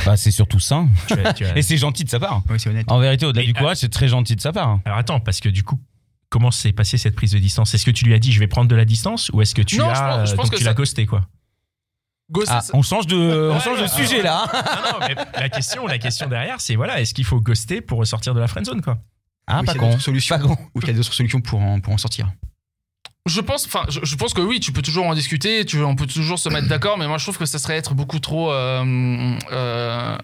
Bah, 0.06 0.16
c'est 0.16 0.30
surtout 0.30 0.60
ça. 0.60 0.84
Tu 1.08 1.12
as- 1.14 1.34
tu 1.34 1.44
as- 1.44 1.58
Et 1.58 1.60
c'est 1.60 1.76
gentil 1.76 2.04
de 2.04 2.08
sa 2.08 2.18
part. 2.18 2.42
Oui, 2.48 2.58
c'est 2.58 2.70
honnête. 2.70 2.90
En 2.90 2.98
vérité, 2.98 3.26
au-delà 3.26 3.42
Mais, 3.42 3.46
du 3.46 3.52
courage, 3.52 3.76
c'est 3.76 3.90
très 3.90 4.08
gentil 4.08 4.34
de 4.36 4.40
sa 4.40 4.50
part. 4.52 4.78
Alors 4.86 4.96
attends, 4.98 5.20
parce 5.20 5.40
que 5.40 5.48
du 5.50 5.62
coup. 5.62 5.78
Comment 6.30 6.50
s'est 6.50 6.72
passée 6.72 6.96
cette 6.96 7.14
prise 7.14 7.32
de 7.32 7.38
distance? 7.38 7.74
Est-ce 7.74 7.84
que 7.84 7.90
tu 7.90 8.06
lui 8.06 8.14
as 8.14 8.18
dit 8.18 8.32
je 8.32 8.40
vais 8.40 8.46
prendre 8.46 8.66
de 8.66 8.74
la 8.74 8.86
distance? 8.86 9.30
Ou 9.34 9.42
est-ce 9.42 9.54
que 9.54 9.60
tu 9.60 9.76
Non, 9.76 9.90
as 9.90 9.94
je 9.94 10.00
pense- 10.00 10.30
je 10.30 10.34
pense 10.34 10.44
donc 10.46 10.52
que 10.54 10.56
tu 10.60 10.64
l'as 10.64 10.70
ça- 10.70 10.74
ghosté 10.74 11.04
quoi? 11.04 11.26
Ah, 12.48 12.60
on 12.72 12.82
change 12.82 13.06
de, 13.06 13.16
on 13.50 13.54
Ouais, 13.54 13.60
change 13.60 13.78
de 13.78 13.82
ouais, 13.82 13.88
sujet 13.88 14.22
là. 14.22 14.44
Non, 14.52 14.98
non, 15.00 15.06
mais 15.08 15.14
la 15.40 15.48
question, 15.48 15.86
la 15.86 15.98
question 15.98 16.28
derrière, 16.28 16.60
c'est 16.60 16.74
voilà, 16.76 17.00
est-ce 17.00 17.14
qu'il 17.14 17.24
faut 17.24 17.40
ghoster 17.40 17.80
pour 17.80 17.98
ressortir 17.98 18.34
de 18.34 18.40
la 18.40 18.48
friendzone 18.48 18.80
quoi? 18.82 18.98
Ah, 19.46 19.60
Ou 19.60 19.64
pas 19.64 19.74
con. 19.74 19.98
solutions. 19.98 20.38
Pas 20.38 20.42
con. 20.42 20.56
Ou 20.74 20.80
qu'il 20.80 20.88
y 20.90 20.92
a 20.92 20.94
d'autres 20.96 21.12
solutions 21.12 21.40
pour 21.40 21.60
en, 21.60 21.80
pour 21.80 21.92
en 21.92 21.98
sortir. 21.98 22.28
Je 23.26 23.40
pense, 23.40 23.66
enfin, 23.66 23.84
je, 23.88 24.00
je 24.02 24.16
pense 24.16 24.34
que 24.34 24.40
oui, 24.40 24.58
tu 24.58 24.72
peux 24.72 24.82
toujours 24.82 25.06
en 25.06 25.14
discuter, 25.14 25.64
tu, 25.64 25.80
on 25.82 25.94
peut 25.94 26.06
toujours 26.06 26.38
se 26.40 26.48
mettre 26.48 26.66
d'accord, 26.66 26.98
mais 26.98 27.06
moi 27.06 27.18
je 27.18 27.24
trouve 27.24 27.38
que 27.38 27.46
ça 27.46 27.60
serait 27.60 27.76
être 27.76 27.94
beaucoup 27.94 28.18
trop, 28.18 28.50
euh, 28.52 29.36
euh, 29.52 30.18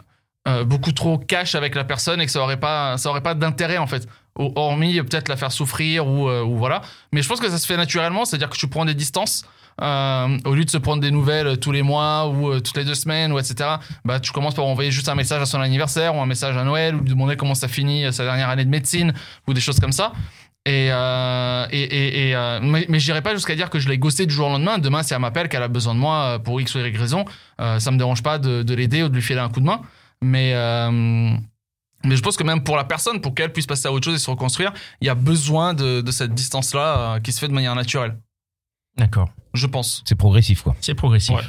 euh, 0.49 0.65
beaucoup 0.65 0.91
trop 0.91 1.17
cash 1.17 1.55
avec 1.55 1.77
la 1.77 1.85
personne 1.85 2.21
et 2.21 2.27
que 2.27 2.33
ça 2.33 2.41
aurait 2.41 2.59
pas, 2.59 2.99
ça 2.99 3.11
aurait 3.11 3.21
pas 3.23 3.35
d'intérêt 3.35 3.79
en 3.79 3.87
fait, 3.87 4.09
hormis 4.35 5.01
peut-être 5.03 5.29
la 5.29 5.37
faire 5.37 5.53
souffrir 5.53 6.09
ou, 6.09 6.29
euh, 6.29 6.43
ou 6.43 6.57
voilà. 6.57 6.83
Mais 7.13 7.23
je 7.23 7.29
pense 7.29 7.39
que 7.39 7.49
ça 7.49 7.59
se 7.59 7.67
fait 7.67 7.77
naturellement, 7.77 8.25
c'est-à-dire 8.25 8.51
que 8.51 8.57
tu 8.57 8.67
prends 8.67 8.85
des 8.85 8.95
distances. 8.95 9.45
Euh, 9.81 10.39
au 10.45 10.55
lieu 10.55 10.65
de 10.65 10.71
se 10.71 10.79
prendre 10.79 11.01
des 11.01 11.11
nouvelles 11.11 11.59
tous 11.59 11.73
les 11.73 11.83
mois 11.83 12.29
ou 12.29 12.51
euh, 12.51 12.61
toutes 12.61 12.77
les 12.77 12.85
deux 12.85 12.95
semaines 12.95 13.33
ou 13.33 13.39
etc 13.39 13.77
bah 14.05 14.21
tu 14.21 14.33
commences 14.33 14.55
par 14.55 14.67
envoyer 14.67 14.91
juste 14.91 15.09
un 15.09 15.15
message 15.15 15.43
à 15.43 15.47
son 15.47 15.61
anniversaire 15.61 16.17
ou 16.17 16.21
un 16.21 16.27
message 16.27 16.57
à 16.57 16.65
Noël 16.65 16.95
ou 16.95 17.01
lui 17.01 17.11
demander 17.11 17.37
comment 17.37 17.55
ça 17.55 17.69
finit 17.69 18.05
euh, 18.05 18.13
sa 18.13 18.25
dernière 18.25 18.49
année 18.49 18.65
de 18.65 18.71
médecine 18.71 19.13
ou 19.47 19.55
des 19.55 19.61
choses 19.61 19.81
comme 19.81 19.93
ça 19.93 20.13
et, 20.69 20.89
euh, 20.91 21.67
et, 21.71 22.29
et, 22.29 22.37
euh, 22.37 22.61
mais, 22.63 22.85
mais 22.91 23.01
j'irai 23.01 23.23
pas 23.23 23.35
jusqu'à 23.35 23.55
dire 23.55 23.71
que 23.71 23.79
je 23.79 23.89
l'ai 23.89 23.97
ghosté 23.97 24.27
du 24.27 24.35
jour 24.35 24.49
au 24.49 24.51
lendemain. 24.51 24.77
Demain, 24.77 25.03
si 25.03 25.15
elle 25.15 25.21
m'appelle, 25.21 25.49
qu'elle 25.49 25.63
a 25.63 25.69
besoin 25.69 25.95
de 25.95 25.99
moi 25.99 26.35
euh, 26.35 26.39
pour 26.39 26.61
X 26.61 26.75
ou 26.75 26.81
Y 26.81 26.95
raison, 26.95 27.25
euh, 27.61 27.79
ça 27.79 27.91
me 27.91 27.97
dérange 27.97 28.23
pas 28.23 28.39
de, 28.39 28.63
de 28.63 28.75
l'aider 28.75 29.03
ou 29.03 29.09
de 29.09 29.15
lui 29.15 29.23
filer 29.23 29.41
un 29.41 29.49
coup 29.49 29.61
de 29.61 29.65
main. 29.65 29.81
Mais, 30.21 30.53
euh, 30.55 30.91
mais 32.05 32.17
je 32.17 32.23
pense 32.23 32.37
que 32.37 32.43
même 32.43 32.65
pour 32.65 32.77
la 32.77 32.85
personne, 32.85 33.23
pour 33.23 33.35
qu'elle 33.35 33.53
puisse 33.53 33.67
passer 33.67 33.89
à 33.89 33.93
autre 33.93 34.05
chose 34.05 34.15
et 34.15 34.23
se 34.23 34.31
reconstruire, 34.31 34.75
il 35.01 35.07
y 35.07 35.11
a 35.11 35.15
besoin 35.15 35.73
de, 35.73 36.03
de 36.03 36.11
cette 36.11 36.35
distance-là 36.35 37.15
euh, 37.17 37.21
qui 37.21 37.33
se 37.33 37.41
fait 37.41 37.49
de 37.49 37.55
manière 37.55 37.75
naturelle. 37.75 38.19
D'accord. 38.99 39.31
Je 39.55 39.67
pense. 39.67 40.03
C'est 40.07 40.15
progressif, 40.15 40.63
quoi. 40.63 40.77
C'est 40.81 40.95
progressif. 40.95 41.35
Ouais. 41.37 41.43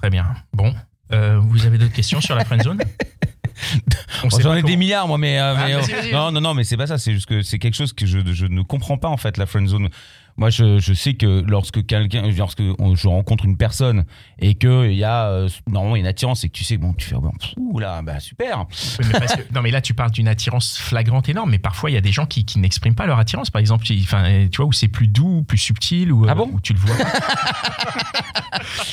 Très 0.00 0.10
bien. 0.10 0.34
Bon. 0.52 0.74
Euh, 1.12 1.38
vous 1.38 1.66
avez 1.66 1.78
d'autres 1.78 1.92
questions 1.92 2.20
sur 2.20 2.34
la 2.34 2.44
friendzone 2.44 2.78
On 4.24 4.28
Bon, 4.28 4.38
J'en 4.40 4.54
ai 4.54 4.62
des 4.62 4.76
milliards, 4.76 5.06
moi, 5.06 5.16
mais. 5.18 5.38
euh, 5.38 5.54
Ah, 5.56 5.64
mais, 5.66 5.74
euh, 5.74 6.12
non, 6.12 6.32
non, 6.32 6.40
non, 6.40 6.54
mais 6.54 6.64
c'est 6.64 6.76
pas 6.76 6.86
ça. 6.88 6.98
C'est 6.98 7.12
juste 7.12 7.26
que 7.26 7.42
c'est 7.42 7.58
quelque 7.58 7.74
chose 7.76 7.92
que 7.92 8.04
je, 8.06 8.18
je 8.32 8.46
ne 8.46 8.62
comprends 8.62 8.98
pas, 8.98 9.08
en 9.08 9.16
fait, 9.16 9.36
la 9.36 9.46
friend 9.46 9.68
zone. 9.68 9.88
Moi, 10.36 10.50
je, 10.50 10.80
je 10.80 10.92
sais 10.94 11.14
que 11.14 11.44
lorsque 11.46 11.86
quelqu'un, 11.86 12.28
lorsque 12.36 12.62
on- 12.80 12.96
je 12.96 13.06
rencontre 13.06 13.44
une 13.44 13.56
personne 13.56 14.04
et 14.40 14.56
que 14.56 14.88
il 14.90 14.96
y 14.96 15.04
a 15.04 15.26
euh, 15.28 15.48
normalement 15.68 15.94
une 15.96 16.08
attirance 16.08 16.42
et 16.42 16.48
que 16.48 16.54
tu 16.54 16.64
sais, 16.64 16.76
bon, 16.76 16.92
tu 16.92 17.06
fais, 17.08 17.14
bon, 17.14 17.30
ouh 17.56 17.78
là, 17.78 18.02
bah 18.02 18.18
super. 18.18 18.66
Oui, 18.98 19.06
mais 19.12 19.20
parce 19.20 19.36
que- 19.36 19.42
non, 19.54 19.62
mais 19.62 19.70
là, 19.70 19.80
tu 19.80 19.94
parles 19.94 20.10
d'une 20.10 20.26
attirance 20.26 20.76
flagrante 20.78 21.28
énorme, 21.28 21.50
mais 21.50 21.58
parfois, 21.60 21.90
il 21.90 21.94
y 21.94 21.96
a 21.96 22.00
des 22.00 22.10
gens 22.12 22.26
qui, 22.26 22.44
qui 22.44 22.58
n'expriment 22.58 22.96
pas 22.96 23.06
leur 23.06 23.18
attirance. 23.20 23.50
Par 23.50 23.60
exemple, 23.60 23.84
euh, 23.90 24.48
tu 24.50 24.56
vois, 24.56 24.66
où 24.66 24.72
c'est 24.72 24.88
plus 24.88 25.06
doux, 25.06 25.44
plus 25.46 25.58
subtil, 25.58 26.10
ou 26.12 26.26
Ah 26.28 26.34
bon 26.34 26.50
où 26.52 26.60
tu 26.60 26.72
le 26.72 26.80
vois. 26.80 26.96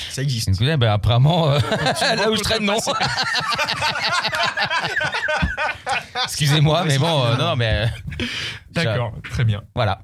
Ça 0.10 0.22
existe. 0.22 0.50
Donc, 0.62 0.80
bah, 0.80 0.94
apparemment, 0.94 1.50
euh, 1.50 1.60
là 2.16 2.30
où 2.30 2.36
je 2.36 2.42
traîne, 2.44 2.66
non. 2.66 2.78
Excusez-moi, 6.26 6.84
mais 6.86 6.98
bon, 6.98 7.26
euh, 7.26 7.38
non, 7.38 7.56
mais 7.56 7.86
euh, 7.86 8.26
D'accord, 8.72 9.14
très 9.32 9.44
bien. 9.44 9.62
voilà. 9.76 10.02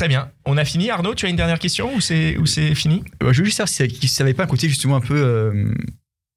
Très 0.00 0.08
bien. 0.08 0.30
On 0.46 0.56
a 0.56 0.64
fini, 0.64 0.88
Arnaud 0.88 1.14
Tu 1.14 1.26
as 1.26 1.28
une 1.28 1.36
dernière 1.36 1.58
question 1.58 1.94
ou 1.94 2.00
c'est 2.00 2.38
ou 2.38 2.46
c'est 2.46 2.74
fini? 2.74 3.04
Euh, 3.22 3.34
je 3.34 3.40
veux 3.40 3.44
juste 3.44 3.58
savoir 3.58 3.68
si 3.68 4.08
ça- 4.08 4.24
n'avait 4.24 4.32
pas 4.32 4.44
un 4.44 4.46
côté 4.46 4.66
justement 4.66 4.96
un 4.96 5.02
peu 5.02 5.14
euh, 5.14 5.74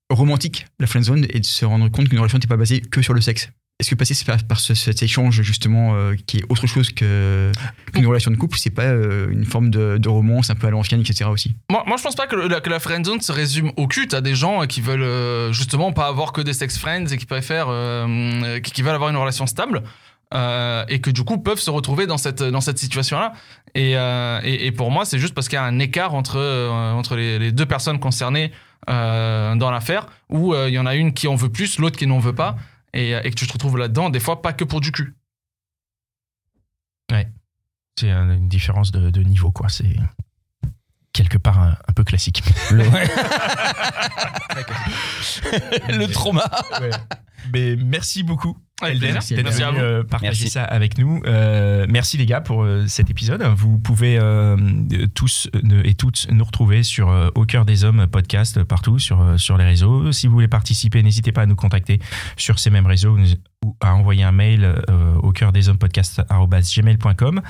romantique, 0.09 0.65
la 0.81 0.85
friendzone, 0.87 1.25
et 1.29 1.39
de 1.39 1.45
se 1.45 1.63
rendre 1.63 1.87
compte 1.89 2.09
qu'une 2.09 2.19
relation 2.19 2.35
n'était 2.39 2.49
pas 2.49 2.57
basée 2.57 2.81
que 2.81 3.01
sur 3.01 3.13
le 3.13 3.21
sexe. 3.21 3.47
Est-ce 3.79 3.89
que 3.89 3.95
passer 3.95 4.15
par, 4.25 4.43
par 4.43 4.59
ce- 4.59 4.73
cet 4.73 5.01
échange 5.01 5.41
justement 5.43 5.95
euh, 5.95 6.13
qui 6.27 6.39
est 6.39 6.43
autre 6.49 6.67
chose 6.67 6.91
que- 6.91 7.53
qu'une 7.93 8.05
relation 8.05 8.31
de 8.31 8.35
couple, 8.35 8.57
c'est 8.57 8.69
pas 8.69 8.83
euh, 8.83 9.29
une 9.31 9.45
forme 9.45 9.69
de, 9.69 9.97
de 9.97 10.09
romance 10.09 10.49
un 10.49 10.55
peu 10.55 10.67
à 10.67 10.69
l'ancienne, 10.69 10.99
etc. 10.99 11.29
aussi? 11.29 11.55
Moi, 11.71 11.85
moi, 11.87 11.95
je 11.95 12.03
pense 12.03 12.15
pas 12.15 12.27
que, 12.27 12.35
le- 12.35 12.49
la, 12.49 12.59
que 12.59 12.69
la 12.69 12.81
friendzone 12.81 13.21
se 13.21 13.31
résume 13.31 13.71
au 13.77 13.87
cul. 13.87 14.09
T'as 14.09 14.19
des 14.19 14.35
gens 14.35 14.67
qui 14.67 14.81
veulent 14.81 15.03
euh, 15.03 15.53
justement 15.53 15.93
pas 15.93 16.07
avoir 16.07 16.33
que 16.33 16.41
des 16.41 16.51
sex 16.53 16.77
friends 16.77 17.05
et 17.13 17.17
qui 17.17 17.25
préfèrent, 17.25 17.69
qui, 18.61 18.71
qui 18.73 18.81
veulent 18.81 18.93
avoir 18.95 19.09
une 19.09 19.15
relation 19.15 19.47
stable. 19.47 19.83
Euh, 20.33 20.85
et 20.87 20.99
que 21.01 21.09
du 21.11 21.23
coup 21.23 21.37
peuvent 21.37 21.59
se 21.59 21.69
retrouver 21.69 22.07
dans 22.07 22.17
cette, 22.17 22.41
dans 22.43 22.61
cette 22.61 22.77
situation-là. 22.79 23.33
Et, 23.75 23.97
euh, 23.97 24.39
et, 24.43 24.67
et 24.67 24.71
pour 24.71 24.91
moi, 24.91 25.05
c'est 25.05 25.19
juste 25.19 25.33
parce 25.33 25.47
qu'il 25.47 25.55
y 25.55 25.59
a 25.59 25.63
un 25.63 25.79
écart 25.79 26.13
entre, 26.15 26.37
euh, 26.37 26.69
entre 26.91 27.15
les, 27.15 27.39
les 27.39 27.51
deux 27.51 27.65
personnes 27.65 27.99
concernées 27.99 28.51
euh, 28.89 29.55
dans 29.55 29.71
l'affaire, 29.71 30.07
où 30.29 30.53
euh, 30.53 30.69
il 30.69 30.73
y 30.73 30.79
en 30.79 30.85
a 30.85 30.95
une 30.95 31.13
qui 31.13 31.27
en 31.27 31.35
veut 31.35 31.49
plus, 31.49 31.79
l'autre 31.79 31.97
qui 31.97 32.07
n'en 32.07 32.19
veut 32.19 32.35
pas, 32.35 32.55
et, 32.93 33.11
et 33.11 33.29
que 33.29 33.35
tu 33.35 33.47
te 33.47 33.53
retrouves 33.53 33.77
là-dedans, 33.77 34.09
des 34.09 34.19
fois 34.19 34.41
pas 34.41 34.53
que 34.53 34.63
pour 34.63 34.81
du 34.81 34.91
cul. 34.91 35.15
C'est 37.99 38.09
un- 38.09 38.31
une 38.33 38.49
différence 38.49 38.91
de, 38.91 39.11
de 39.11 39.21
niveau, 39.21 39.51
quoi. 39.51 39.69
C'est 39.69 39.95
quelque 41.13 41.37
part 41.37 41.59
un, 41.59 41.77
un 41.87 41.93
peu 41.93 42.03
classique. 42.03 42.41
Le, 42.71 42.83
le 45.89 46.07
trauma. 46.07 46.49
Mais 47.53 47.75
merci 47.75 48.23
beaucoup. 48.23 48.57
Avec 48.81 48.95
Elder, 48.95 49.11
plaisir. 49.13 49.37
d'être 49.37 49.45
Merci 49.45 49.63
à 49.63 49.67
venu 49.71 49.79
vous. 49.79 49.85
euh, 49.85 50.03
partager 50.03 50.29
Merci. 50.31 50.49
ça 50.49 50.63
avec 50.63 50.97
nous. 50.97 51.21
Euh, 51.25 51.85
merci 51.87 52.17
les 52.17 52.25
gars 52.25 52.41
pour 52.41 52.63
euh, 52.63 52.85
cet 52.87 53.09
épisode. 53.09 53.41
Vous 53.55 53.77
pouvez 53.77 54.17
euh, 54.19 54.57
tous 55.13 55.47
euh, 55.55 55.81
et 55.83 55.93
toutes 55.93 56.27
nous 56.31 56.43
retrouver 56.43 56.83
sur 56.83 57.09
euh, 57.09 57.29
Au 57.35 57.45
cœur 57.45 57.65
des 57.65 57.83
hommes 57.83 58.07
podcast 58.07 58.63
partout 58.63 58.97
sur, 58.99 59.21
euh, 59.21 59.37
sur 59.37 59.57
les 59.57 59.63
réseaux. 59.65 60.11
Si 60.11 60.27
vous 60.27 60.33
voulez 60.33 60.47
participer, 60.47 61.01
n'hésitez 61.03 61.31
pas 61.31 61.43
à 61.43 61.45
nous 61.45 61.55
contacter 61.55 61.99
sur 62.35 62.57
ces 62.59 62.71
mêmes 62.71 62.87
réseaux 62.87 63.15
ou 63.63 63.77
à 63.79 63.93
envoyer 63.95 64.23
un 64.23 64.31
mail 64.33 64.63
euh, 64.89 65.15
au 65.21 65.31
cœur 65.31 65.51
des 65.51 65.69
hommes 65.69 65.77
podcast 65.77 66.21
gmail.com. 66.29 67.41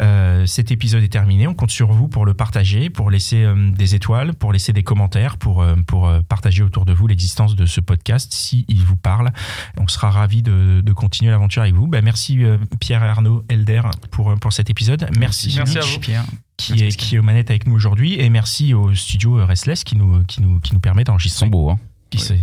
Euh, 0.00 0.46
cet 0.46 0.70
épisode 0.70 1.02
est 1.02 1.08
terminé. 1.08 1.46
On 1.46 1.54
compte 1.54 1.70
sur 1.70 1.92
vous 1.92 2.08
pour 2.08 2.24
le 2.24 2.32
partager, 2.34 2.88
pour 2.88 3.10
laisser 3.10 3.44
euh, 3.44 3.70
des 3.70 3.94
étoiles, 3.94 4.34
pour 4.34 4.52
laisser 4.52 4.72
des 4.72 4.82
commentaires, 4.82 5.36
pour, 5.36 5.60
euh, 5.62 5.74
pour 5.86 6.08
euh, 6.08 6.20
partager 6.22 6.62
autour 6.62 6.86
de 6.86 6.92
vous 6.92 7.06
l'existence 7.06 7.54
de 7.56 7.66
ce 7.66 7.80
podcast 7.80 8.32
si 8.32 8.64
il 8.68 8.82
vous 8.84 8.96
parle. 8.96 9.30
On 9.78 9.86
sera 9.88 10.10
ravis 10.10 10.42
de, 10.42 10.80
de 10.80 10.92
continuer 10.92 11.30
l'aventure 11.30 11.62
avec 11.62 11.74
vous. 11.74 11.86
Ben, 11.86 12.02
merci 12.04 12.42
euh, 12.44 12.56
Pierre 12.80 13.02
et 13.04 13.08
Arnaud 13.08 13.44
Elder 13.48 13.82
pour, 14.10 14.30
euh, 14.30 14.36
pour 14.36 14.52
cet 14.52 14.70
épisode. 14.70 15.08
Merci, 15.18 15.52
Merci 15.56 15.76
Mitch, 15.76 15.84
à 15.84 15.86
vous. 15.86 15.98
Pierre. 16.00 16.24
qui, 16.56 16.72
Merci, 16.72 16.84
est, 16.84 16.96
qui 16.96 17.16
est 17.16 17.18
aux 17.18 17.22
manettes 17.22 17.50
avec 17.50 17.66
nous 17.66 17.74
aujourd'hui. 17.74 18.18
Et 18.20 18.30
merci 18.30 18.72
au 18.72 18.94
studio 18.94 19.44
Restless 19.44 19.84
qui 19.84 19.96
nous, 19.96 20.24
qui 20.24 20.40
nous, 20.40 20.60
qui 20.60 20.72
nous 20.72 20.80
permet 20.80 21.02
Ils 21.02 21.06
sont 21.06 21.12
d'enregistrer. 21.12 21.48
beaux, 21.50 21.70
hein. 21.70 21.78
Qui 22.10 22.18
c'est 22.18 22.40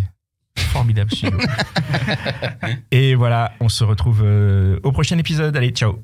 formidable 0.57 1.11
studio. 1.11 1.37
et 2.91 3.15
voilà, 3.15 3.53
on 3.59 3.69
se 3.69 3.83
retrouve 3.83 4.21
euh, 4.23 4.79
au 4.83 4.91
prochain 4.91 5.17
épisode. 5.17 5.55
Allez, 5.55 5.69
ciao. 5.71 6.03